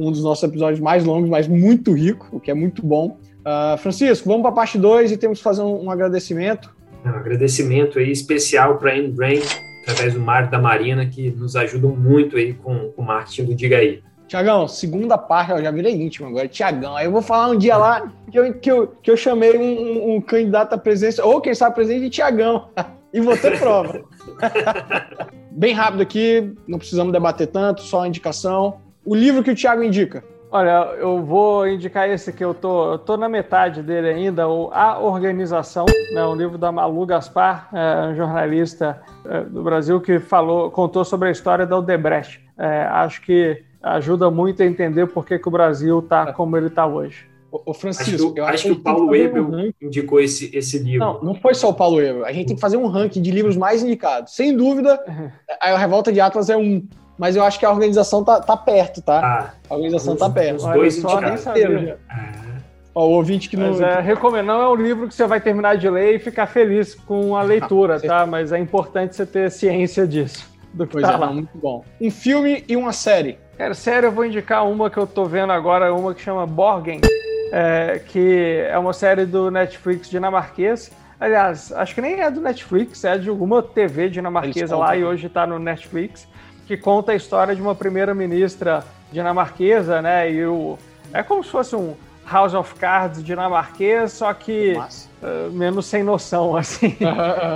um 0.00 0.10
dos 0.10 0.22
nossos 0.22 0.42
episódios 0.42 0.80
mais 0.80 1.04
longos, 1.04 1.28
mas 1.28 1.46
muito 1.46 1.92
rico, 1.92 2.28
o 2.32 2.40
que 2.40 2.50
é 2.50 2.54
muito 2.54 2.84
bom. 2.84 3.18
Uh, 3.40 3.76
Francisco, 3.78 4.28
vamos 4.28 4.42
para 4.42 4.50
a 4.50 4.54
parte 4.54 4.78
2 4.78 5.12
e 5.12 5.16
temos 5.16 5.38
que 5.38 5.44
fazer 5.44 5.62
um, 5.62 5.84
um 5.84 5.90
agradecimento. 5.90 6.74
Um 7.04 7.10
agradecimento 7.10 7.98
aí 7.98 8.10
especial 8.10 8.78
para 8.78 8.92
a 8.92 8.98
Endbrain 8.98 9.40
através 9.82 10.14
do 10.14 10.20
Mário 10.20 10.50
da 10.50 10.58
Marina, 10.58 11.06
que 11.06 11.30
nos 11.30 11.56
ajudam 11.56 11.94
muito 11.96 12.36
aí 12.36 12.54
com, 12.54 12.90
com 12.90 13.02
o 13.02 13.04
marketing 13.04 13.44
do 13.44 13.54
Diga 13.54 13.78
Aí. 13.78 14.02
Tiagão, 14.28 14.68
segunda 14.68 15.18
parte, 15.18 15.50
eu 15.50 15.62
já 15.62 15.70
virei 15.72 15.92
íntimo 16.00 16.28
agora, 16.28 16.46
Tiagão. 16.46 16.94
Aí 16.94 17.06
eu 17.06 17.10
vou 17.10 17.22
falar 17.22 17.48
um 17.48 17.58
dia 17.58 17.76
lá 17.76 18.12
que 18.30 18.38
eu, 18.38 18.54
que 18.54 18.70
eu, 18.70 18.86
que 19.02 19.10
eu 19.10 19.16
chamei 19.16 19.58
um, 19.58 20.14
um, 20.14 20.20
candidato 20.20 20.72
à 20.72 20.78
presidência, 20.78 21.24
ou 21.24 21.40
quem 21.40 21.52
sabe 21.52 21.74
presidente 21.74 22.04
de 22.04 22.10
Tiagão. 22.10 22.68
e 23.12 23.20
vou 23.20 23.36
ter 23.36 23.58
prova. 23.58 24.02
Bem 25.50 25.74
rápido 25.74 26.02
aqui, 26.02 26.54
não 26.68 26.78
precisamos 26.78 27.12
debater 27.12 27.48
tanto, 27.48 27.82
só 27.82 28.06
indicação. 28.06 28.80
O 29.04 29.14
livro 29.14 29.42
que 29.42 29.50
o 29.50 29.54
Thiago 29.54 29.82
indica. 29.82 30.22
Olha, 30.52 30.96
eu 30.98 31.22
vou 31.22 31.68
indicar 31.68 32.10
esse 32.10 32.32
que 32.32 32.44
eu 32.44 32.52
tô, 32.52 32.92
eu 32.92 32.98
tô 32.98 33.16
na 33.16 33.28
metade 33.28 33.82
dele 33.82 34.08
ainda, 34.08 34.48
o 34.48 34.68
A 34.72 34.98
Organização, 34.98 35.86
né, 36.12 36.26
um 36.26 36.34
livro 36.34 36.58
da 36.58 36.72
Malu 36.72 37.06
Gaspar, 37.06 37.68
é, 37.72 38.08
um 38.08 38.16
jornalista 38.16 39.00
é, 39.24 39.42
do 39.42 39.62
Brasil 39.62 40.00
que 40.00 40.18
falou, 40.18 40.68
contou 40.70 41.04
sobre 41.04 41.28
a 41.28 41.30
história 41.30 41.64
da 41.64 41.78
Odebrecht. 41.78 42.40
É, 42.58 42.82
acho 42.82 43.22
que 43.22 43.62
ajuda 43.80 44.28
muito 44.28 44.60
a 44.62 44.66
entender 44.66 45.06
por 45.06 45.24
que, 45.24 45.38
que 45.38 45.46
o 45.46 45.52
Brasil 45.52 46.00
está 46.00 46.32
como 46.32 46.56
ele 46.56 46.66
está 46.66 46.84
hoje. 46.84 47.30
O 47.52 47.74
Francisco, 47.74 48.14
acho 48.14 48.32
que, 48.32 48.40
eu 48.40 48.44
acho 48.44 48.62
que, 48.62 48.74
que 48.74 48.80
o 48.80 48.82
Paulo 48.82 49.14
Ebel 49.14 49.48
um 49.48 49.72
indicou 49.82 50.20
esse, 50.20 50.56
esse 50.56 50.78
livro. 50.78 51.00
Não, 51.00 51.22
não 51.22 51.34
foi 51.34 51.52
só 51.52 51.70
o 51.70 51.74
Paulo 51.74 52.00
Ebel. 52.00 52.24
A 52.24 52.32
gente 52.32 52.46
tem 52.46 52.54
que 52.54 52.60
fazer 52.60 52.76
um 52.76 52.86
ranking 52.86 53.20
de 53.20 53.30
livros 53.32 53.56
mais 53.56 53.82
indicados. 53.82 54.36
Sem 54.36 54.56
dúvida, 54.56 55.02
a 55.60 55.76
Revolta 55.76 56.12
de 56.12 56.20
Atlas 56.20 56.48
é 56.48 56.56
um 56.56 56.86
mas 57.20 57.36
eu 57.36 57.44
acho 57.44 57.58
que 57.58 57.66
a 57.66 57.70
organização 57.70 58.24
tá, 58.24 58.40
tá 58.40 58.56
perto, 58.56 59.02
tá? 59.02 59.20
Ah, 59.22 59.50
a 59.68 59.74
organização 59.74 60.14
os, 60.14 60.18
tá 60.18 60.30
perto. 60.30 60.56
Os 60.56 60.64
dois 60.64 60.96
só 60.96 61.20
nem 61.20 61.36
sabia. 61.36 61.98
Ó, 62.94 63.06
o 63.06 63.10
ouvinte 63.10 63.46
que 63.46 63.58
não. 63.58 63.68
Mas 63.68 63.80
é, 63.82 64.00
recomendo, 64.00 64.46
não 64.46 64.62
é 64.62 64.68
um 64.70 64.74
livro 64.74 65.06
que 65.06 65.14
você 65.14 65.26
vai 65.26 65.38
terminar 65.38 65.76
de 65.76 65.90
ler 65.90 66.14
e 66.14 66.18
ficar 66.18 66.46
feliz 66.46 66.94
com 66.94 67.36
a 67.36 67.42
leitura, 67.42 67.96
ah, 67.96 68.00
tá? 68.00 68.26
Mas 68.26 68.52
é 68.52 68.58
importante 68.58 69.14
você 69.14 69.26
ter 69.26 69.50
ciência 69.50 70.06
disso. 70.06 70.50
Do 70.72 70.86
que 70.86 70.94
pois 70.94 71.06
tá 71.06 71.12
é, 71.12 71.16
lá. 71.18 71.26
muito 71.30 71.50
bom. 71.58 71.84
Um 72.00 72.10
filme 72.10 72.64
e 72.66 72.74
uma 72.74 72.94
série. 72.94 73.38
Cara, 73.58 73.74
sério, 73.74 74.06
eu 74.06 74.12
vou 74.12 74.24
indicar 74.24 74.66
uma 74.66 74.88
que 74.88 74.96
eu 74.96 75.06
tô 75.06 75.26
vendo 75.26 75.52
agora, 75.52 75.92
uma 75.92 76.14
que 76.14 76.22
chama 76.22 76.46
Borgen, 76.46 77.02
é, 77.52 78.00
que 78.08 78.64
é 78.66 78.78
uma 78.78 78.94
série 78.94 79.26
do 79.26 79.50
Netflix 79.50 80.08
dinamarquês. 80.08 80.90
Aliás, 81.20 81.70
acho 81.70 81.94
que 81.94 82.00
nem 82.00 82.18
é 82.18 82.30
do 82.30 82.40
Netflix, 82.40 83.04
é 83.04 83.18
de 83.18 83.28
alguma 83.28 83.62
TV 83.62 84.08
dinamarquesa 84.08 84.74
lá 84.74 84.96
e 84.96 85.04
hoje 85.04 85.28
tá 85.28 85.46
no 85.46 85.58
Netflix 85.58 86.26
que 86.70 86.76
conta 86.76 87.10
a 87.10 87.16
história 87.16 87.52
de 87.52 87.60
uma 87.60 87.74
primeira-ministra 87.74 88.84
dinamarquesa, 89.10 90.00
né? 90.00 90.30
E 90.30 90.46
o, 90.46 90.78
é 91.12 91.20
como 91.20 91.42
se 91.42 91.50
fosse 91.50 91.74
um 91.74 91.96
House 92.24 92.54
of 92.54 92.76
Cards 92.76 93.24
dinamarquês, 93.24 94.12
só 94.12 94.32
que 94.32 94.74
uh, 94.76 95.50
menos 95.50 95.86
sem 95.86 96.04
noção, 96.04 96.54
assim. 96.56 96.96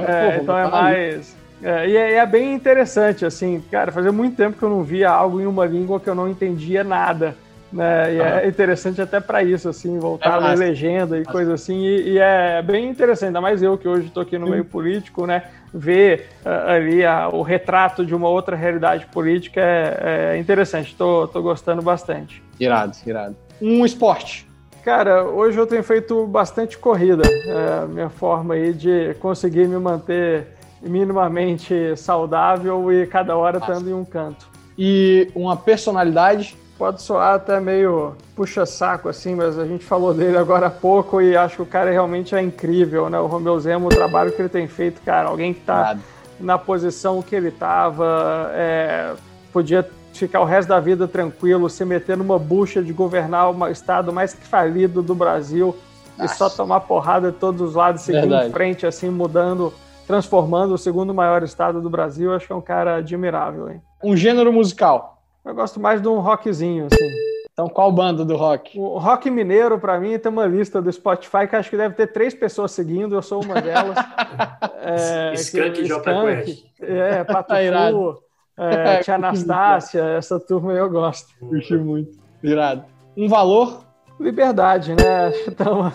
é, 0.08 0.40
então 0.42 0.58
é 0.58 0.68
mais. 0.68 1.36
É, 1.62 1.88
e 1.88 1.96
é, 1.96 2.14
é, 2.14 2.26
bem 2.26 2.54
interessante, 2.54 3.24
assim, 3.24 3.62
cara, 3.70 3.92
fazia 3.92 4.10
muito 4.10 4.36
tempo 4.36 4.58
que 4.58 4.64
eu 4.64 4.68
não 4.68 4.82
via 4.82 5.10
algo 5.10 5.40
em 5.40 5.46
uma 5.46 5.64
língua 5.64 6.00
que 6.00 6.10
eu 6.10 6.14
não 6.16 6.28
entendia 6.28 6.82
nada. 6.82 7.36
Né? 7.72 8.14
E 8.14 8.20
é 8.20 8.48
interessante 8.48 9.00
até 9.00 9.20
para 9.20 9.44
isso, 9.44 9.68
assim, 9.68 9.96
voltar 9.96 10.30
é 10.30 10.32
a 10.32 10.48
ler 10.48 10.58
legenda 10.58 11.16
e 11.20 11.24
coisa 11.24 11.54
assim. 11.54 11.84
E, 11.84 12.14
e, 12.14 12.18
é 12.18 12.60
bem 12.62 12.88
interessante, 12.88 13.28
ainda 13.28 13.40
mais 13.40 13.62
eu 13.62 13.78
que 13.78 13.86
hoje 13.86 14.08
estou 14.08 14.24
aqui 14.24 14.38
no 14.38 14.48
meio 14.48 14.64
político, 14.64 15.24
né? 15.24 15.44
Ver 15.74 16.28
uh, 16.44 16.70
ali 16.70 17.00
o 17.32 17.42
retrato 17.42 18.06
de 18.06 18.14
uma 18.14 18.28
outra 18.28 18.54
realidade 18.54 19.06
política 19.06 19.60
é, 19.60 20.34
é 20.34 20.38
interessante. 20.38 20.92
Estou 20.92 21.28
gostando 21.42 21.82
bastante. 21.82 22.40
Irado, 22.60 22.96
irado. 23.04 23.36
Um 23.60 23.84
esporte. 23.84 24.46
Cara, 24.84 25.24
hoje 25.24 25.58
eu 25.58 25.66
tenho 25.66 25.82
feito 25.82 26.26
bastante 26.26 26.78
corrida. 26.78 27.22
É 27.26 27.82
a 27.82 27.86
minha 27.86 28.10
forma 28.10 28.54
aí 28.54 28.72
de 28.72 29.14
conseguir 29.14 29.66
me 29.66 29.78
manter 29.78 30.46
minimamente 30.82 31.96
saudável 31.96 32.92
e 32.92 33.06
cada 33.06 33.34
hora 33.36 33.58
estando 33.58 33.88
em 33.88 33.94
um 33.94 34.04
canto. 34.04 34.46
E 34.78 35.30
uma 35.34 35.56
personalidade 35.56 36.56
pode 36.78 37.02
soar 37.02 37.34
até 37.34 37.60
meio 37.60 38.14
puxa-saco, 38.34 39.08
assim, 39.08 39.34
mas 39.34 39.58
a 39.58 39.66
gente 39.66 39.84
falou 39.84 40.12
dele 40.12 40.36
agora 40.36 40.66
há 40.66 40.70
pouco 40.70 41.20
e 41.20 41.36
acho 41.36 41.56
que 41.56 41.62
o 41.62 41.66
cara 41.66 41.90
realmente 41.90 42.34
é 42.34 42.42
incrível, 42.42 43.08
né? 43.08 43.18
O 43.18 43.26
Romeu 43.26 43.58
Zemo, 43.60 43.86
o 43.86 43.90
trabalho 43.90 44.32
que 44.32 44.42
ele 44.42 44.48
tem 44.48 44.66
feito, 44.66 45.00
cara, 45.02 45.28
alguém 45.28 45.54
que 45.54 45.60
tá 45.60 45.96
na 46.40 46.58
posição 46.58 47.22
que 47.22 47.34
ele 47.34 47.50
tava, 47.50 48.50
é, 48.54 49.14
podia 49.52 49.88
ficar 50.12 50.40
o 50.40 50.44
resto 50.44 50.68
da 50.68 50.80
vida 50.80 51.06
tranquilo, 51.06 51.70
se 51.70 51.84
meter 51.84 52.16
numa 52.16 52.38
bucha 52.38 52.82
de 52.82 52.92
governar 52.92 53.50
o 53.50 53.68
estado 53.68 54.12
mais 54.12 54.34
falido 54.34 55.02
do 55.02 55.14
Brasil 55.14 55.76
Nossa. 56.18 56.34
e 56.34 56.36
só 56.36 56.50
tomar 56.50 56.80
porrada 56.80 57.30
de 57.30 57.38
todos 57.38 57.60
os 57.60 57.74
lados, 57.74 58.02
seguir 58.02 58.20
Verdade. 58.20 58.48
em 58.48 58.52
frente, 58.52 58.86
assim, 58.86 59.10
mudando, 59.10 59.72
transformando 60.06 60.74
o 60.74 60.78
segundo 60.78 61.14
maior 61.14 61.42
estado 61.42 61.80
do 61.80 61.88
Brasil, 61.88 62.32
acho 62.34 62.46
que 62.46 62.52
é 62.52 62.56
um 62.56 62.60
cara 62.60 62.96
admirável, 62.96 63.70
hein? 63.70 63.80
Um 64.02 64.16
gênero 64.16 64.52
musical 64.52 65.13
eu 65.44 65.54
gosto 65.54 65.78
mais 65.78 66.00
de 66.00 66.08
um 66.08 66.20
rockzinho, 66.20 66.86
assim. 66.86 67.10
Então, 67.54 67.68
qual 67.68 67.92
banda 67.92 68.24
do 68.24 68.36
rock? 68.36 68.76
O 68.76 68.98
rock 68.98 69.30
mineiro, 69.30 69.78
para 69.78 70.00
mim, 70.00 70.18
tem 70.18 70.30
uma 70.30 70.44
lista 70.44 70.82
do 70.82 70.90
Spotify 70.90 71.46
que 71.48 71.54
acho 71.54 71.70
que 71.70 71.76
deve 71.76 71.94
ter 71.94 72.08
três 72.08 72.34
pessoas 72.34 72.72
seguindo, 72.72 73.14
eu 73.14 73.22
sou 73.22 73.44
uma 73.44 73.60
delas. 73.60 73.96
é, 74.82 75.34
Skank 75.34 75.80
e 75.80 75.84
J 75.84 76.02
Quest. 76.02 76.64
É, 76.80 77.22
Pato 77.24 77.50
tá 77.50 77.90
Fu, 77.92 78.18
é, 78.56 78.98
Tia 79.04 79.14
Anastácia, 79.14 80.02
essa 80.02 80.40
turma 80.40 80.72
eu 80.72 80.90
gosto. 80.90 81.32
Curti 81.38 81.76
muito. 81.76 82.18
Irado. 82.42 82.84
Um 83.16 83.28
valor? 83.28 83.84
Liberdade, 84.18 84.94
né? 84.94 85.32
Então, 85.46 85.92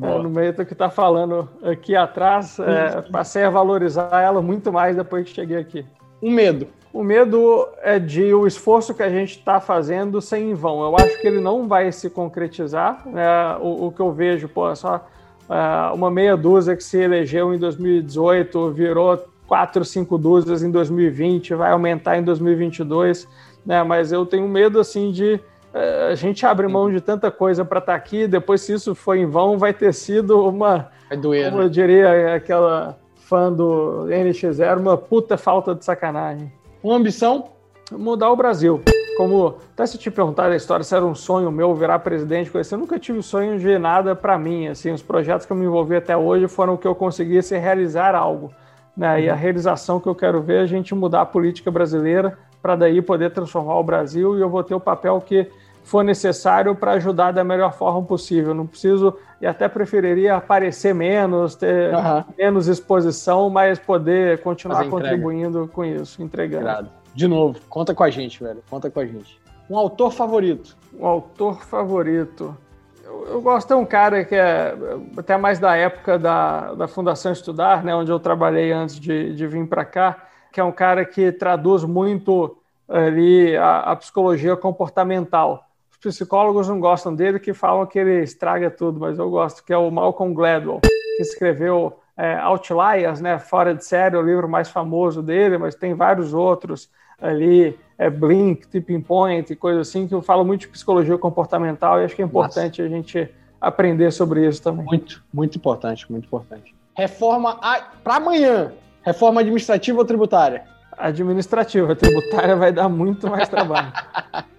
é, 0.00 0.18
no 0.18 0.30
meio 0.30 0.52
do 0.52 0.64
que 0.64 0.72
está 0.72 0.88
falando 0.88 1.48
aqui 1.64 1.96
atrás, 1.96 2.60
é, 2.60 3.02
passei 3.10 3.42
a 3.42 3.50
valorizar 3.50 4.20
ela 4.22 4.40
muito 4.40 4.72
mais 4.72 4.94
depois 4.94 5.24
que 5.24 5.34
cheguei 5.34 5.56
aqui. 5.56 5.84
Um 6.22 6.30
medo. 6.30 6.68
O 6.96 7.04
medo 7.04 7.68
é 7.82 7.98
de 7.98 8.32
o 8.32 8.46
esforço 8.46 8.94
que 8.94 9.02
a 9.02 9.10
gente 9.10 9.32
está 9.32 9.60
fazendo 9.60 10.18
ser 10.22 10.38
em 10.38 10.54
vão. 10.54 10.82
Eu 10.82 10.96
acho 10.96 11.20
que 11.20 11.26
ele 11.26 11.42
não 11.42 11.68
vai 11.68 11.92
se 11.92 12.08
concretizar. 12.08 13.02
Né? 13.04 13.22
O, 13.60 13.88
o, 13.88 13.92
que 13.92 14.00
eu 14.00 14.10
vejo, 14.10 14.48
pô, 14.48 14.70
é 14.70 14.74
só 14.74 15.06
é, 15.46 15.92
uma 15.92 16.10
meia 16.10 16.34
dúzia 16.38 16.74
que 16.74 16.82
se 16.82 16.96
elegeu 16.96 17.52
em 17.52 17.58
2018 17.58 18.70
virou 18.70 19.22
quatro, 19.46 19.84
cinco 19.84 20.16
dúzias 20.16 20.62
em 20.62 20.70
2020, 20.70 21.54
vai 21.54 21.70
aumentar 21.70 22.16
em 22.16 22.22
2022. 22.22 23.28
Né? 23.66 23.82
Mas 23.82 24.10
eu 24.10 24.24
tenho 24.24 24.48
medo 24.48 24.80
assim 24.80 25.12
de 25.12 25.38
é, 25.74 26.08
a 26.12 26.14
gente 26.14 26.46
abre 26.46 26.66
mão 26.66 26.90
de 26.90 27.02
tanta 27.02 27.30
coisa 27.30 27.62
para 27.62 27.78
estar 27.78 27.92
tá 27.92 27.98
aqui, 27.98 28.26
depois 28.26 28.62
se 28.62 28.72
isso 28.72 28.94
foi 28.94 29.18
em 29.18 29.26
vão, 29.26 29.58
vai 29.58 29.74
ter 29.74 29.92
sido 29.92 30.48
uma, 30.48 30.88
vai 31.10 31.18
doer, 31.18 31.50
como 31.50 31.58
né? 31.58 31.66
eu 31.66 31.68
diria, 31.68 32.34
aquela 32.34 32.98
fã 33.16 33.52
do 33.52 34.06
NX0, 34.08 34.78
uma 34.78 34.96
puta 34.96 35.36
falta 35.36 35.74
de 35.74 35.84
sacanagem. 35.84 36.50
Uma 36.82 36.96
ambição? 36.96 37.48
Mudar 37.90 38.30
o 38.30 38.36
Brasil. 38.36 38.82
Como, 39.16 39.56
até 39.72 39.86
se 39.86 39.96
te 39.96 40.10
perguntar 40.10 40.50
a 40.50 40.56
história 40.56 40.84
se 40.84 40.94
era 40.94 41.04
um 41.04 41.14
sonho 41.14 41.50
meu 41.50 41.74
virar 41.74 42.00
presidente, 42.00 42.50
coisa 42.50 42.68
assim, 42.68 42.74
eu 42.74 42.78
nunca 42.80 42.98
tive 42.98 43.22
sonho 43.22 43.58
de 43.58 43.78
nada 43.78 44.14
para 44.14 44.38
mim, 44.38 44.68
assim, 44.68 44.92
os 44.92 45.02
projetos 45.02 45.46
que 45.46 45.52
eu 45.52 45.56
me 45.56 45.64
envolvi 45.64 45.96
até 45.96 46.14
hoje 46.14 46.46
foram 46.48 46.74
o 46.74 46.78
que 46.78 46.86
eu 46.86 46.94
conseguisse 46.94 47.56
realizar 47.56 48.14
algo, 48.14 48.52
né, 48.94 49.14
uhum. 49.14 49.20
e 49.20 49.30
a 49.30 49.34
realização 49.34 49.98
que 49.98 50.06
eu 50.06 50.14
quero 50.14 50.42
ver 50.42 50.58
é 50.58 50.60
a 50.60 50.66
gente 50.66 50.94
mudar 50.94 51.22
a 51.22 51.26
política 51.26 51.70
brasileira 51.70 52.36
para 52.60 52.76
daí 52.76 53.00
poder 53.00 53.30
transformar 53.30 53.78
o 53.78 53.82
Brasil 53.82 54.36
e 54.36 54.40
eu 54.42 54.50
vou 54.50 54.62
ter 54.62 54.74
o 54.74 54.80
papel 54.80 55.18
que 55.20 55.50
for 55.86 56.02
necessário 56.02 56.74
para 56.74 56.92
ajudar 56.92 57.30
da 57.30 57.44
melhor 57.44 57.72
forma 57.72 58.02
possível. 58.02 58.52
Não 58.52 58.66
preciso, 58.66 59.16
e 59.40 59.46
até 59.46 59.68
preferiria 59.68 60.34
aparecer 60.34 60.92
menos, 60.92 61.54
ter 61.54 61.94
uhum. 61.94 62.24
menos 62.36 62.66
exposição, 62.66 63.48
mas 63.48 63.78
poder 63.78 64.42
continuar 64.42 64.88
contribuindo 64.88 65.70
com 65.72 65.84
isso, 65.84 66.20
entregando. 66.20 66.90
De 67.14 67.28
novo, 67.28 67.60
conta 67.68 67.94
com 67.94 68.02
a 68.02 68.10
gente, 68.10 68.42
velho. 68.42 68.62
Conta 68.68 68.90
com 68.90 68.98
a 68.98 69.06
gente. 69.06 69.40
Um 69.70 69.78
autor 69.78 70.10
favorito? 70.10 70.76
Um 70.98 71.06
autor 71.06 71.64
favorito. 71.64 72.56
Eu, 73.04 73.28
eu 73.28 73.40
gosto 73.40 73.68
de 73.68 73.74
um 73.74 73.86
cara 73.86 74.24
que 74.24 74.34
é 74.34 74.76
até 75.16 75.36
mais 75.36 75.60
da 75.60 75.76
época 75.76 76.18
da, 76.18 76.74
da 76.74 76.88
Fundação 76.88 77.30
Estudar, 77.30 77.84
né, 77.84 77.94
onde 77.94 78.10
eu 78.10 78.18
trabalhei 78.18 78.72
antes 78.72 78.98
de, 78.98 79.32
de 79.32 79.46
vir 79.46 79.64
para 79.68 79.84
cá, 79.84 80.26
que 80.52 80.58
é 80.58 80.64
um 80.64 80.72
cara 80.72 81.04
que 81.04 81.30
traduz 81.30 81.84
muito 81.84 82.58
ali 82.88 83.56
a, 83.56 83.78
a 83.92 83.96
psicologia 83.96 84.56
comportamental 84.56 85.65
os 85.96 86.14
psicólogos 86.14 86.68
não 86.68 86.78
gostam 86.78 87.14
dele, 87.14 87.38
que 87.38 87.54
falam 87.54 87.86
que 87.86 87.98
ele 87.98 88.22
estraga 88.22 88.70
tudo, 88.70 89.00
mas 89.00 89.18
eu 89.18 89.30
gosto, 89.30 89.64
que 89.64 89.72
é 89.72 89.76
o 89.76 89.90
Malcolm 89.90 90.34
Gladwell, 90.34 90.80
que 90.80 91.22
escreveu 91.22 91.98
é, 92.16 92.36
Outliers, 92.36 93.20
né, 93.20 93.38
Fora 93.38 93.74
de 93.74 93.84
Série, 93.84 94.16
o 94.16 94.22
livro 94.22 94.48
mais 94.48 94.68
famoso 94.68 95.22
dele, 95.22 95.58
mas 95.58 95.74
tem 95.74 95.94
vários 95.94 96.34
outros 96.34 96.90
ali, 97.20 97.78
é 97.96 98.10
Blink, 98.10 98.68
Tipping 98.68 99.00
Point, 99.00 99.56
coisa 99.56 99.80
assim, 99.80 100.06
que 100.06 100.14
eu 100.14 100.20
falo 100.20 100.44
muito 100.44 100.62
de 100.62 100.68
psicologia 100.68 101.16
comportamental 101.16 102.00
e 102.00 102.04
acho 102.04 102.14
que 102.14 102.22
é 102.22 102.24
importante 102.24 102.82
Nossa. 102.82 102.94
a 102.94 102.96
gente 102.96 103.30
aprender 103.60 104.10
sobre 104.10 104.46
isso 104.46 104.62
também. 104.62 104.84
Muito, 104.84 105.24
muito 105.32 105.56
importante, 105.56 106.10
muito 106.10 106.26
importante. 106.26 106.74
Reforma 106.94 107.58
para 108.04 108.16
amanhã, 108.16 108.72
reforma 109.02 109.40
administrativa 109.40 109.98
ou 109.98 110.04
tributária? 110.04 110.64
Administrativa, 110.92 111.94
tributária 111.96 112.56
vai 112.56 112.72
dar 112.72 112.88
muito 112.88 113.28
mais 113.28 113.48
trabalho. 113.48 113.92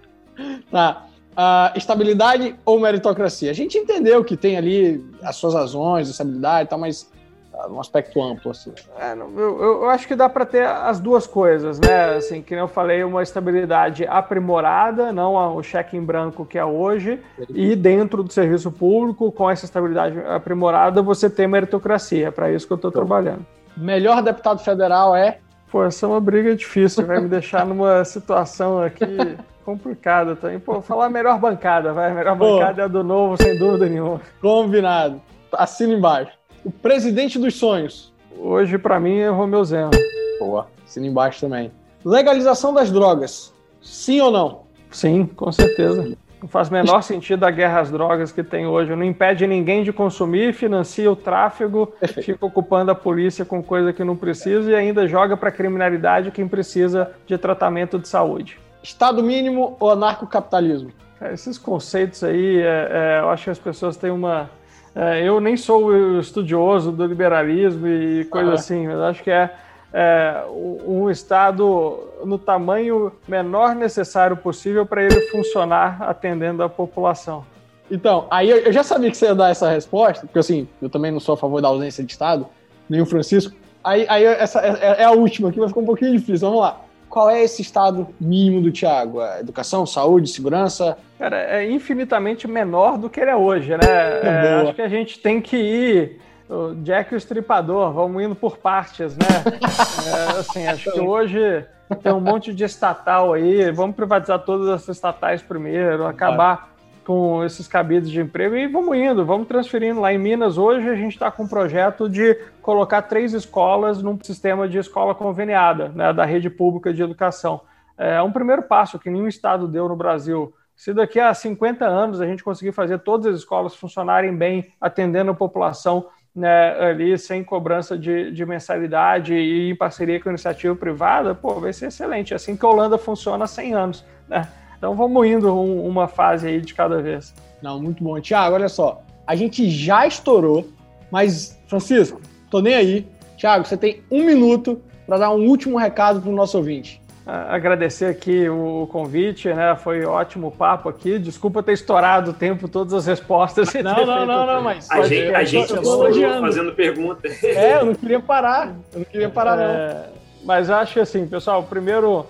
tá 0.70 1.07
uh, 1.38 1.78
estabilidade 1.78 2.56
ou 2.64 2.80
meritocracia? 2.80 3.50
A 3.50 3.54
gente 3.54 3.78
entendeu 3.78 4.24
que 4.24 4.36
tem 4.36 4.56
ali 4.56 5.04
as 5.22 5.36
suas 5.36 5.54
razões, 5.54 6.08
estabilidade 6.08 6.66
e 6.66 6.68
tal, 6.68 6.78
mas 6.78 7.08
uh, 7.54 7.72
um 7.72 7.78
aspecto 7.78 8.20
amplo, 8.20 8.50
assim. 8.50 8.72
É, 8.98 9.12
eu, 9.12 9.62
eu, 9.62 9.88
acho 9.88 10.08
que 10.08 10.16
dá 10.16 10.28
para 10.28 10.44
ter 10.44 10.66
as 10.66 10.98
duas 10.98 11.26
coisas, 11.26 11.78
né? 11.78 12.16
Assim, 12.16 12.42
que 12.42 12.54
eu 12.54 12.66
falei, 12.66 13.04
uma 13.04 13.22
estabilidade 13.22 14.04
aprimorada, 14.06 15.12
não 15.12 15.56
o 15.56 15.62
cheque 15.62 15.96
em 15.96 16.02
branco 16.02 16.44
que 16.44 16.58
é 16.58 16.64
hoje, 16.64 17.20
e 17.50 17.76
dentro 17.76 18.24
do 18.24 18.32
serviço 18.32 18.72
público, 18.72 19.30
com 19.30 19.48
essa 19.48 19.64
estabilidade 19.64 20.18
aprimorada, 20.26 21.00
você 21.00 21.30
tem 21.30 21.46
meritocracia. 21.46 22.28
É 22.28 22.30
para 22.30 22.50
isso 22.50 22.66
que 22.66 22.72
eu 22.72 22.76
estou 22.76 22.90
trabalhando. 22.90 23.46
Melhor 23.76 24.22
deputado 24.22 24.58
federal 24.58 25.14
é? 25.14 25.38
Pô, 25.70 25.84
essa 25.84 26.06
é 26.06 26.08
uma 26.08 26.20
briga 26.20 26.56
difícil, 26.56 27.06
vai 27.06 27.20
me 27.20 27.28
deixar 27.28 27.66
numa 27.66 28.02
situação 28.02 28.82
aqui 28.82 29.04
complicado 29.68 30.34
também. 30.34 30.58
Pô, 30.58 30.80
falar 30.80 31.06
a 31.06 31.10
melhor 31.10 31.38
bancada, 31.38 31.92
vai. 31.92 32.10
A 32.10 32.14
melhor 32.14 32.38
Pô, 32.38 32.54
bancada 32.54 32.82
é 32.82 32.84
a 32.86 32.88
do 32.88 33.04
novo, 33.04 33.36
sem 33.36 33.58
dúvida 33.58 33.86
nenhuma. 33.86 34.18
Combinado. 34.40 35.20
Assina 35.52 35.92
embaixo. 35.92 36.32
O 36.64 36.70
presidente 36.70 37.38
dos 37.38 37.54
sonhos. 37.56 38.10
Hoje, 38.38 38.78
para 38.78 38.98
mim, 38.98 39.18
é 39.18 39.28
Romeu 39.28 39.62
Zema. 39.62 39.90
Boa. 40.38 40.68
Assina 40.86 41.06
embaixo 41.06 41.40
também. 41.40 41.70
Legalização 42.02 42.72
das 42.72 42.90
drogas. 42.90 43.52
Sim 43.82 44.22
ou 44.22 44.30
não? 44.30 44.62
Sim, 44.90 45.26
com 45.26 45.52
certeza. 45.52 46.16
Não 46.40 46.48
faz 46.48 46.70
o 46.70 46.72
menor 46.72 47.02
sentido 47.02 47.44
a 47.44 47.50
guerra 47.50 47.80
às 47.80 47.90
drogas 47.90 48.32
que 48.32 48.42
tem 48.42 48.66
hoje. 48.66 48.96
Não 48.96 49.04
impede 49.04 49.46
ninguém 49.46 49.82
de 49.82 49.92
consumir, 49.92 50.54
financia 50.54 51.10
o 51.10 51.16
tráfego, 51.16 51.88
Perfeito. 52.00 52.24
fica 52.24 52.46
ocupando 52.46 52.90
a 52.90 52.94
polícia 52.94 53.44
com 53.44 53.62
coisa 53.62 53.92
que 53.92 54.02
não 54.02 54.16
precisa 54.16 54.70
e 54.70 54.74
ainda 54.74 55.06
joga 55.06 55.36
para 55.36 55.50
a 55.50 55.52
criminalidade 55.52 56.30
quem 56.30 56.48
precisa 56.48 57.10
de 57.26 57.36
tratamento 57.36 57.98
de 57.98 58.08
saúde. 58.08 58.58
Estado 58.88 59.22
mínimo 59.22 59.76
ou 59.78 59.90
anarcocapitalismo? 59.90 60.90
É, 61.20 61.34
esses 61.34 61.58
conceitos 61.58 62.24
aí, 62.24 62.58
é, 62.58 62.88
é, 62.90 63.20
eu 63.20 63.28
acho 63.28 63.44
que 63.44 63.50
as 63.50 63.58
pessoas 63.58 63.98
têm 63.98 64.10
uma. 64.10 64.50
É, 64.94 65.22
eu 65.22 65.40
nem 65.40 65.58
sou 65.58 66.18
estudioso 66.18 66.90
do 66.90 67.04
liberalismo 67.04 67.86
e 67.86 68.24
coisa 68.24 68.54
assim, 68.54 68.86
mas 68.86 68.98
acho 69.00 69.22
que 69.22 69.30
é, 69.30 69.54
é, 69.92 70.42
um 70.86 71.10
Estado 71.10 71.98
no 72.24 72.38
tamanho 72.38 73.12
menor 73.28 73.74
necessário 73.74 74.36
possível 74.38 74.86
para 74.86 75.04
ele 75.04 75.20
funcionar 75.30 76.02
atendendo 76.02 76.62
a 76.62 76.68
população. 76.68 77.44
Então, 77.90 78.26
aí 78.30 78.48
eu, 78.48 78.72
já 78.72 78.82
sabia 78.82 79.10
que 79.10 79.16
você 79.18 79.26
ia 79.26 79.34
dar 79.34 79.50
essa 79.50 79.68
resposta, 79.68 80.26
porque 80.26 80.38
assim, 80.38 80.66
eu 80.80 80.88
também 80.88 81.12
não 81.12 81.20
sou 81.20 81.34
a 81.34 81.38
favor 81.38 81.60
da 81.60 81.68
ausência 81.68 82.02
de 82.02 82.10
Estado, 82.10 82.46
nem 82.88 83.02
o 83.02 83.06
Francisco. 83.06 83.54
Aí, 83.84 84.06
aí 84.08 84.24
essa 84.24 84.60
é, 84.60 85.02
é 85.02 85.04
a 85.04 85.12
última 85.12 85.50
aqui, 85.50 85.60
vai 85.60 85.68
ficar 85.68 85.80
um 85.80 85.86
pouquinho 85.86 86.12
difícil. 86.12 86.48
Vamos 86.48 86.62
lá. 86.62 86.87
Qual 87.08 87.30
é 87.30 87.42
esse 87.42 87.62
estado 87.62 88.08
mínimo 88.20 88.60
do 88.60 88.70
Tiago? 88.70 89.22
É 89.22 89.40
educação, 89.40 89.86
saúde, 89.86 90.28
segurança? 90.28 90.98
Cara, 91.18 91.36
é 91.36 91.70
infinitamente 91.70 92.46
menor 92.46 92.98
do 92.98 93.08
que 93.10 93.20
ele 93.20 93.30
é 93.30 93.36
hoje, 93.36 93.70
né? 93.72 93.78
É, 93.82 94.62
acho 94.62 94.74
que 94.74 94.82
a 94.82 94.88
gente 94.88 95.18
tem 95.18 95.40
que 95.40 95.56
ir. 95.56 96.20
O 96.48 96.74
Jack 96.76 97.12
e 97.12 97.14
o 97.14 97.18
Estripador, 97.18 97.92
vamos 97.92 98.22
indo 98.22 98.34
por 98.34 98.56
partes, 98.56 99.16
né? 99.16 99.26
é, 100.34 100.40
assim, 100.40 100.66
acho 100.66 100.90
que 100.90 101.00
hoje 101.00 101.64
tem 102.02 102.12
um 102.12 102.20
monte 102.20 102.54
de 102.54 102.64
estatal 102.64 103.34
aí, 103.34 103.70
vamos 103.70 103.94
privatizar 103.94 104.38
todas 104.38 104.68
as 104.68 104.88
estatais 104.88 105.42
primeiro, 105.42 106.06
acabar 106.06 106.74
com 107.08 107.42
esses 107.42 107.66
cabidos 107.66 108.10
de 108.10 108.20
emprego 108.20 108.54
e 108.54 108.66
vamos 108.66 108.94
indo, 108.94 109.24
vamos 109.24 109.48
transferindo. 109.48 109.98
Lá 109.98 110.12
em 110.12 110.18
Minas, 110.18 110.58
hoje, 110.58 110.86
a 110.86 110.94
gente 110.94 111.14
está 111.14 111.30
com 111.30 111.44
um 111.44 111.48
projeto 111.48 112.06
de 112.06 112.34
colocar 112.60 113.00
três 113.00 113.32
escolas 113.32 114.02
num 114.02 114.18
sistema 114.22 114.68
de 114.68 114.76
escola 114.76 115.14
conveniada, 115.14 115.88
né, 115.88 116.12
da 116.12 116.26
rede 116.26 116.50
pública 116.50 116.92
de 116.92 117.02
educação. 117.02 117.62
É 117.96 118.20
um 118.20 118.30
primeiro 118.30 118.60
passo 118.60 118.98
que 118.98 119.08
nenhum 119.08 119.26
estado 119.26 119.66
deu 119.66 119.88
no 119.88 119.96
Brasil. 119.96 120.52
Se 120.76 120.92
daqui 120.92 121.18
a 121.18 121.32
50 121.32 121.86
anos 121.86 122.20
a 122.20 122.26
gente 122.26 122.44
conseguir 122.44 122.72
fazer 122.72 122.98
todas 122.98 123.24
as 123.32 123.40
escolas 123.40 123.74
funcionarem 123.74 124.36
bem, 124.36 124.70
atendendo 124.78 125.30
a 125.30 125.34
população 125.34 126.08
né, 126.36 126.78
ali 126.78 127.16
sem 127.16 127.42
cobrança 127.42 127.96
de, 127.96 128.30
de, 128.32 128.44
mensalidade 128.44 129.32
e 129.32 129.70
em 129.70 129.74
parceria 129.74 130.20
com 130.20 130.28
a 130.28 130.32
iniciativa 130.32 130.76
privada, 130.76 131.34
pô, 131.34 131.54
vai 131.54 131.72
ser 131.72 131.86
excelente. 131.86 132.34
É 132.34 132.36
assim 132.36 132.54
que 132.54 132.66
a 132.66 132.68
Holanda 132.68 132.98
funciona 132.98 133.44
há 133.44 133.48
100 133.48 133.74
anos, 133.74 134.04
né? 134.28 134.46
Então 134.78 134.94
vamos 134.94 135.26
indo 135.26 135.52
um, 135.52 135.86
uma 135.86 136.06
fase 136.06 136.46
aí 136.46 136.60
de 136.60 136.72
cada 136.72 137.02
vez. 137.02 137.34
Não, 137.60 137.80
muito 137.80 138.02
bom. 138.02 138.18
Tiago, 138.20 138.54
olha 138.54 138.68
só. 138.68 139.02
A 139.26 139.34
gente 139.34 139.68
já 139.68 140.06
estourou, 140.06 140.66
mas, 141.10 141.60
Francisco, 141.66 142.20
tô 142.50 142.60
nem 142.60 142.74
aí. 142.74 143.06
Tiago, 143.36 143.66
você 143.66 143.76
tem 143.76 144.02
um 144.10 144.24
minuto 144.24 144.80
para 145.06 145.18
dar 145.18 145.30
um 145.30 145.46
último 145.46 145.76
recado 145.76 146.20
para 146.20 146.30
o 146.30 146.34
nosso 146.34 146.56
ouvinte. 146.56 147.00
Agradecer 147.26 148.06
aqui 148.06 148.48
o 148.48 148.88
convite, 148.90 149.52
né? 149.52 149.76
Foi 149.76 150.02
ótimo 150.02 150.50
papo 150.50 150.88
aqui. 150.88 151.18
Desculpa 151.18 151.62
ter 151.62 151.74
estourado 151.74 152.30
o 152.30 152.34
tempo, 152.34 152.66
todas 152.68 152.94
as 152.94 153.06
respostas. 153.06 153.74
Não, 153.74 154.06
não, 154.06 154.24
não, 154.24 154.46
não, 154.46 154.62
mas. 154.62 154.90
A 154.90 155.02
gente, 155.02 155.34
a 155.34 155.44
gente 155.44 155.74
estourou 155.74 156.10
fazendo 156.40 156.72
pergunta. 156.72 157.28
É, 157.42 157.74
eu 157.74 157.84
não 157.84 157.94
queria 157.94 158.18
parar. 158.18 158.74
Eu 158.94 159.00
não 159.00 159.04
queria 159.04 159.28
parar, 159.30 159.60
é, 159.60 159.92
não. 159.92 160.18
Mas 160.42 160.70
acho 160.70 161.00
assim, 161.00 161.26
pessoal, 161.26 161.62
primeiro 161.62 162.24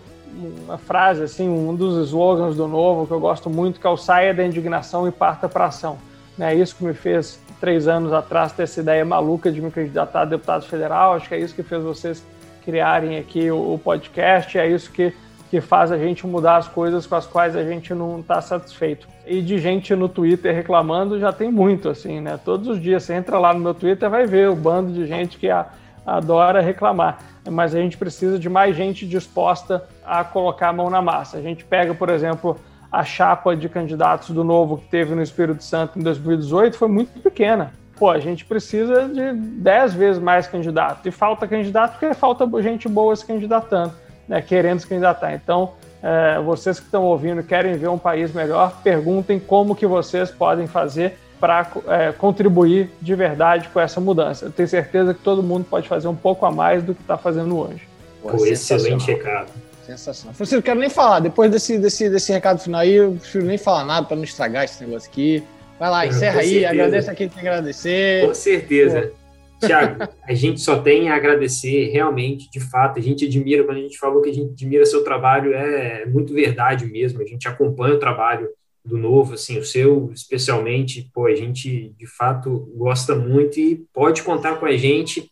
uma 0.64 0.78
frase, 0.78 1.22
assim, 1.22 1.48
um 1.48 1.74
dos 1.74 2.08
slogans 2.08 2.56
do 2.56 2.68
Novo 2.68 3.06
que 3.06 3.12
eu 3.12 3.20
gosto 3.20 3.48
muito, 3.48 3.80
que 3.80 3.86
é 3.86 3.90
o 3.90 3.96
saia 3.96 4.32
da 4.32 4.44
indignação 4.44 5.06
e 5.08 5.10
parta 5.10 5.48
para 5.48 5.66
ação. 5.66 5.98
É 6.38 6.54
isso 6.54 6.76
que 6.76 6.84
me 6.84 6.94
fez, 6.94 7.40
três 7.60 7.88
anos 7.88 8.12
atrás, 8.12 8.52
ter 8.52 8.62
essa 8.62 8.80
ideia 8.80 9.04
maluca 9.04 9.50
de 9.50 9.60
me 9.60 9.70
candidatar 9.70 10.22
a 10.22 10.24
deputado 10.24 10.64
federal. 10.66 11.14
Acho 11.14 11.28
que 11.28 11.34
é 11.34 11.38
isso 11.38 11.54
que 11.54 11.62
fez 11.62 11.82
vocês 11.82 12.24
criarem 12.64 13.18
aqui 13.18 13.50
o, 13.50 13.80
podcast, 13.82 14.58
é 14.58 14.68
isso 14.68 14.92
que 14.92 15.12
que 15.50 15.60
faz 15.60 15.90
a 15.90 15.96
gente 15.96 16.26
mudar 16.26 16.56
as 16.56 16.68
coisas 16.68 17.06
com 17.06 17.14
as 17.14 17.26
quais 17.26 17.56
a 17.56 17.64
gente 17.64 17.94
não 17.94 18.20
está 18.20 18.40
satisfeito. 18.40 19.08
E 19.26 19.40
de 19.40 19.58
gente 19.58 19.94
no 19.94 20.08
Twitter 20.08 20.54
reclamando 20.54 21.18
já 21.18 21.32
tem 21.32 21.50
muito, 21.50 21.88
assim, 21.88 22.20
né? 22.20 22.38
Todos 22.44 22.68
os 22.68 22.80
dias 22.80 23.02
você 23.02 23.14
entra 23.14 23.38
lá 23.38 23.54
no 23.54 23.60
meu 23.60 23.74
Twitter 23.74 24.08
vai 24.10 24.26
ver 24.26 24.50
o 24.50 24.54
bando 24.54 24.92
de 24.92 25.06
gente 25.06 25.38
que 25.38 25.48
a, 25.48 25.66
adora 26.06 26.60
reclamar. 26.60 27.18
Mas 27.50 27.74
a 27.74 27.78
gente 27.78 27.96
precisa 27.96 28.38
de 28.38 28.48
mais 28.48 28.76
gente 28.76 29.06
disposta 29.06 29.84
a 30.04 30.24
colocar 30.24 30.68
a 30.68 30.72
mão 30.72 30.90
na 30.90 31.02
massa. 31.02 31.38
A 31.38 31.42
gente 31.42 31.64
pega, 31.64 31.94
por 31.94 32.08
exemplo, 32.10 32.58
a 32.90 33.04
chapa 33.04 33.56
de 33.56 33.68
candidatos 33.68 34.30
do 34.30 34.44
Novo 34.44 34.78
que 34.78 34.88
teve 34.88 35.14
no 35.14 35.22
Espírito 35.22 35.62
Santo 35.62 35.98
em 35.98 36.02
2018 36.02 36.76
foi 36.76 36.88
muito 36.88 37.20
pequena. 37.20 37.72
Pô, 37.96 38.10
a 38.10 38.18
gente 38.18 38.44
precisa 38.44 39.08
de 39.08 39.32
10 39.32 39.94
vezes 39.94 40.22
mais 40.22 40.46
candidato. 40.46 41.08
E 41.08 41.10
falta 41.10 41.48
candidato 41.48 41.98
porque 41.98 42.14
falta 42.14 42.46
gente 42.62 42.88
boa 42.88 43.14
se 43.14 43.26
candidatando 43.26 43.92
né, 44.28 44.42
querendo 44.42 44.78
se 44.78 44.86
candidatar. 44.86 45.32
Então, 45.34 45.72
é, 46.02 46.38
vocês 46.40 46.78
que 46.78 46.84
estão 46.84 47.04
ouvindo 47.04 47.42
querem 47.42 47.76
ver 47.76 47.88
um 47.88 47.98
país 47.98 48.32
melhor, 48.32 48.80
perguntem 48.84 49.40
como 49.40 49.74
que 49.74 49.86
vocês 49.86 50.30
podem 50.30 50.66
fazer 50.66 51.18
para 51.40 51.70
é, 51.86 52.12
contribuir 52.12 52.90
de 53.00 53.14
verdade 53.14 53.68
com 53.68 53.80
essa 53.80 54.00
mudança. 54.00 54.46
Eu 54.46 54.52
tenho 54.52 54.68
certeza 54.68 55.14
que 55.14 55.20
todo 55.20 55.42
mundo 55.42 55.64
pode 55.68 55.88
fazer 55.88 56.08
um 56.08 56.16
pouco 56.16 56.44
a 56.44 56.50
mais 56.50 56.82
do 56.82 56.94
que 56.94 57.00
está 57.00 57.16
fazendo 57.16 57.58
hoje. 57.58 57.82
Pô, 58.22 58.44
excelente 58.44 59.06
recado. 59.06 59.50
Sensacional. 59.86 60.34
Francisco, 60.34 60.56
não 60.56 60.62
quero 60.62 60.80
nem 60.80 60.90
falar. 60.90 61.20
Depois 61.20 61.50
desse, 61.50 61.78
desse, 61.78 62.10
desse 62.10 62.30
recado 62.32 62.60
final 62.60 62.80
aí, 62.80 62.94
eu 62.94 63.12
prefiro 63.12 63.44
nem 63.44 63.56
falar 63.56 63.84
nada 63.84 64.06
para 64.06 64.16
não 64.16 64.24
estragar 64.24 64.64
esse 64.64 64.84
negócio 64.84 65.08
aqui. 65.08 65.42
Vai 65.78 65.90
lá, 65.90 66.06
encerra 66.06 66.40
aí, 66.40 66.64
agradece 66.66 67.10
a 67.10 67.14
quem 67.14 67.28
tem 67.28 67.40
que 67.40 67.48
agradecer. 67.48 68.26
Com 68.26 68.34
certeza. 68.34 69.12
Pô. 69.60 69.66
Tiago, 69.66 70.08
a 70.22 70.34
gente 70.34 70.60
só 70.60 70.80
tem 70.80 71.08
a 71.08 71.16
agradecer, 71.16 71.90
realmente, 71.90 72.48
de 72.50 72.60
fato, 72.60 72.98
a 72.98 73.02
gente 73.02 73.24
admira, 73.24 73.64
quando 73.64 73.78
a 73.78 73.80
gente 73.80 73.98
falou 73.98 74.22
que 74.22 74.30
a 74.30 74.32
gente 74.32 74.52
admira 74.52 74.86
seu 74.86 75.02
trabalho, 75.02 75.52
é 75.52 76.06
muito 76.06 76.32
verdade 76.32 76.86
mesmo, 76.86 77.20
a 77.20 77.24
gente 77.24 77.48
acompanha 77.48 77.94
o 77.94 77.98
trabalho 77.98 78.48
do 78.88 78.96
novo, 78.96 79.34
assim, 79.34 79.58
o 79.58 79.64
seu 79.64 80.10
especialmente, 80.14 81.10
pô, 81.12 81.26
a 81.26 81.34
gente 81.34 81.94
de 81.98 82.06
fato 82.06 82.72
gosta 82.74 83.14
muito 83.14 83.60
e 83.60 83.84
pode 83.92 84.22
contar 84.22 84.56
com 84.56 84.66
a 84.66 84.76
gente, 84.76 85.30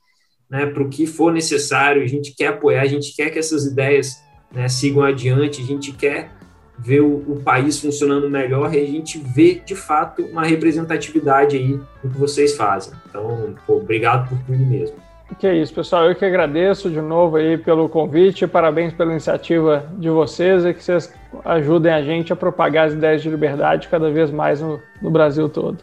né, 0.49 0.67
para 0.67 0.83
o 0.83 0.89
que 0.89 1.07
for 1.07 1.33
necessário, 1.33 2.03
a 2.03 2.07
gente 2.07 2.35
quer 2.37 2.49
apoiar, 2.49 2.83
a 2.83 2.87
gente 2.87 3.17
quer 3.17 3.31
que 3.31 3.39
essas 3.39 3.65
ideias 3.65 4.23
né, 4.53 4.69
sigam 4.69 5.03
adiante, 5.03 5.63
a 5.63 5.65
gente 5.65 5.93
quer 5.93 6.31
ver 6.79 7.01
o, 7.01 7.17
o, 7.33 7.43
país 7.43 7.81
funcionando 7.81 8.29
melhor 8.29 8.75
e 8.75 8.79
a 8.79 8.87
gente 8.87 9.19
vê 9.19 9.55
de 9.55 9.75
fato 9.75 10.23
uma 10.27 10.45
representatividade 10.45 11.57
aí 11.57 11.81
do 12.03 12.11
que 12.11 12.19
vocês 12.19 12.55
fazem. 12.55 12.93
Então, 13.09 13.55
pô, 13.67 13.79
obrigado 13.79 14.29
por 14.29 14.39
tudo 14.45 14.59
mesmo. 14.59 15.06
Que 15.39 15.47
é 15.47 15.55
isso, 15.55 15.75
pessoal. 15.75 16.05
Eu 16.05 16.15
que 16.15 16.25
agradeço 16.25 16.89
de 16.89 17.01
novo 17.01 17.37
aí 17.37 17.59
pelo 17.59 17.89
convite, 17.89 18.47
parabéns 18.47 18.93
pela 18.95 19.11
iniciativa 19.11 19.85
de 19.99 20.09
vocês 20.09 20.65
e 20.65 20.73
que 20.73 20.83
vocês 20.83 21.13
ajudem 21.45 21.93
a 21.93 22.01
gente 22.01 22.33
a 22.33 22.37
propagar 22.37 22.87
as 22.87 22.95
ideias 22.95 23.23
de 23.23 23.29
liberdade 23.29 23.89
cada 23.89 24.11
vez 24.11 24.31
mais 24.31 24.61
no, 24.61 24.81
no 25.03 25.11
Brasil 25.11 25.49
todo. 25.49 25.79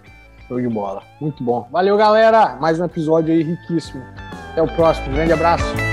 Show 0.48 0.60
de 0.60 0.68
bola. 0.68 1.04
Muito 1.22 1.44
bom. 1.44 1.68
Valeu, 1.72 1.98
galera. 1.98 2.58
Mais 2.60 2.80
um 2.80 2.86
episódio 2.86 3.34
aí 3.34 3.44
riquíssimo. 3.44 4.04
Até 4.52 4.62
o 4.62 4.68
próximo. 4.68 5.14
grande 5.14 5.34
abraço. 5.34 5.93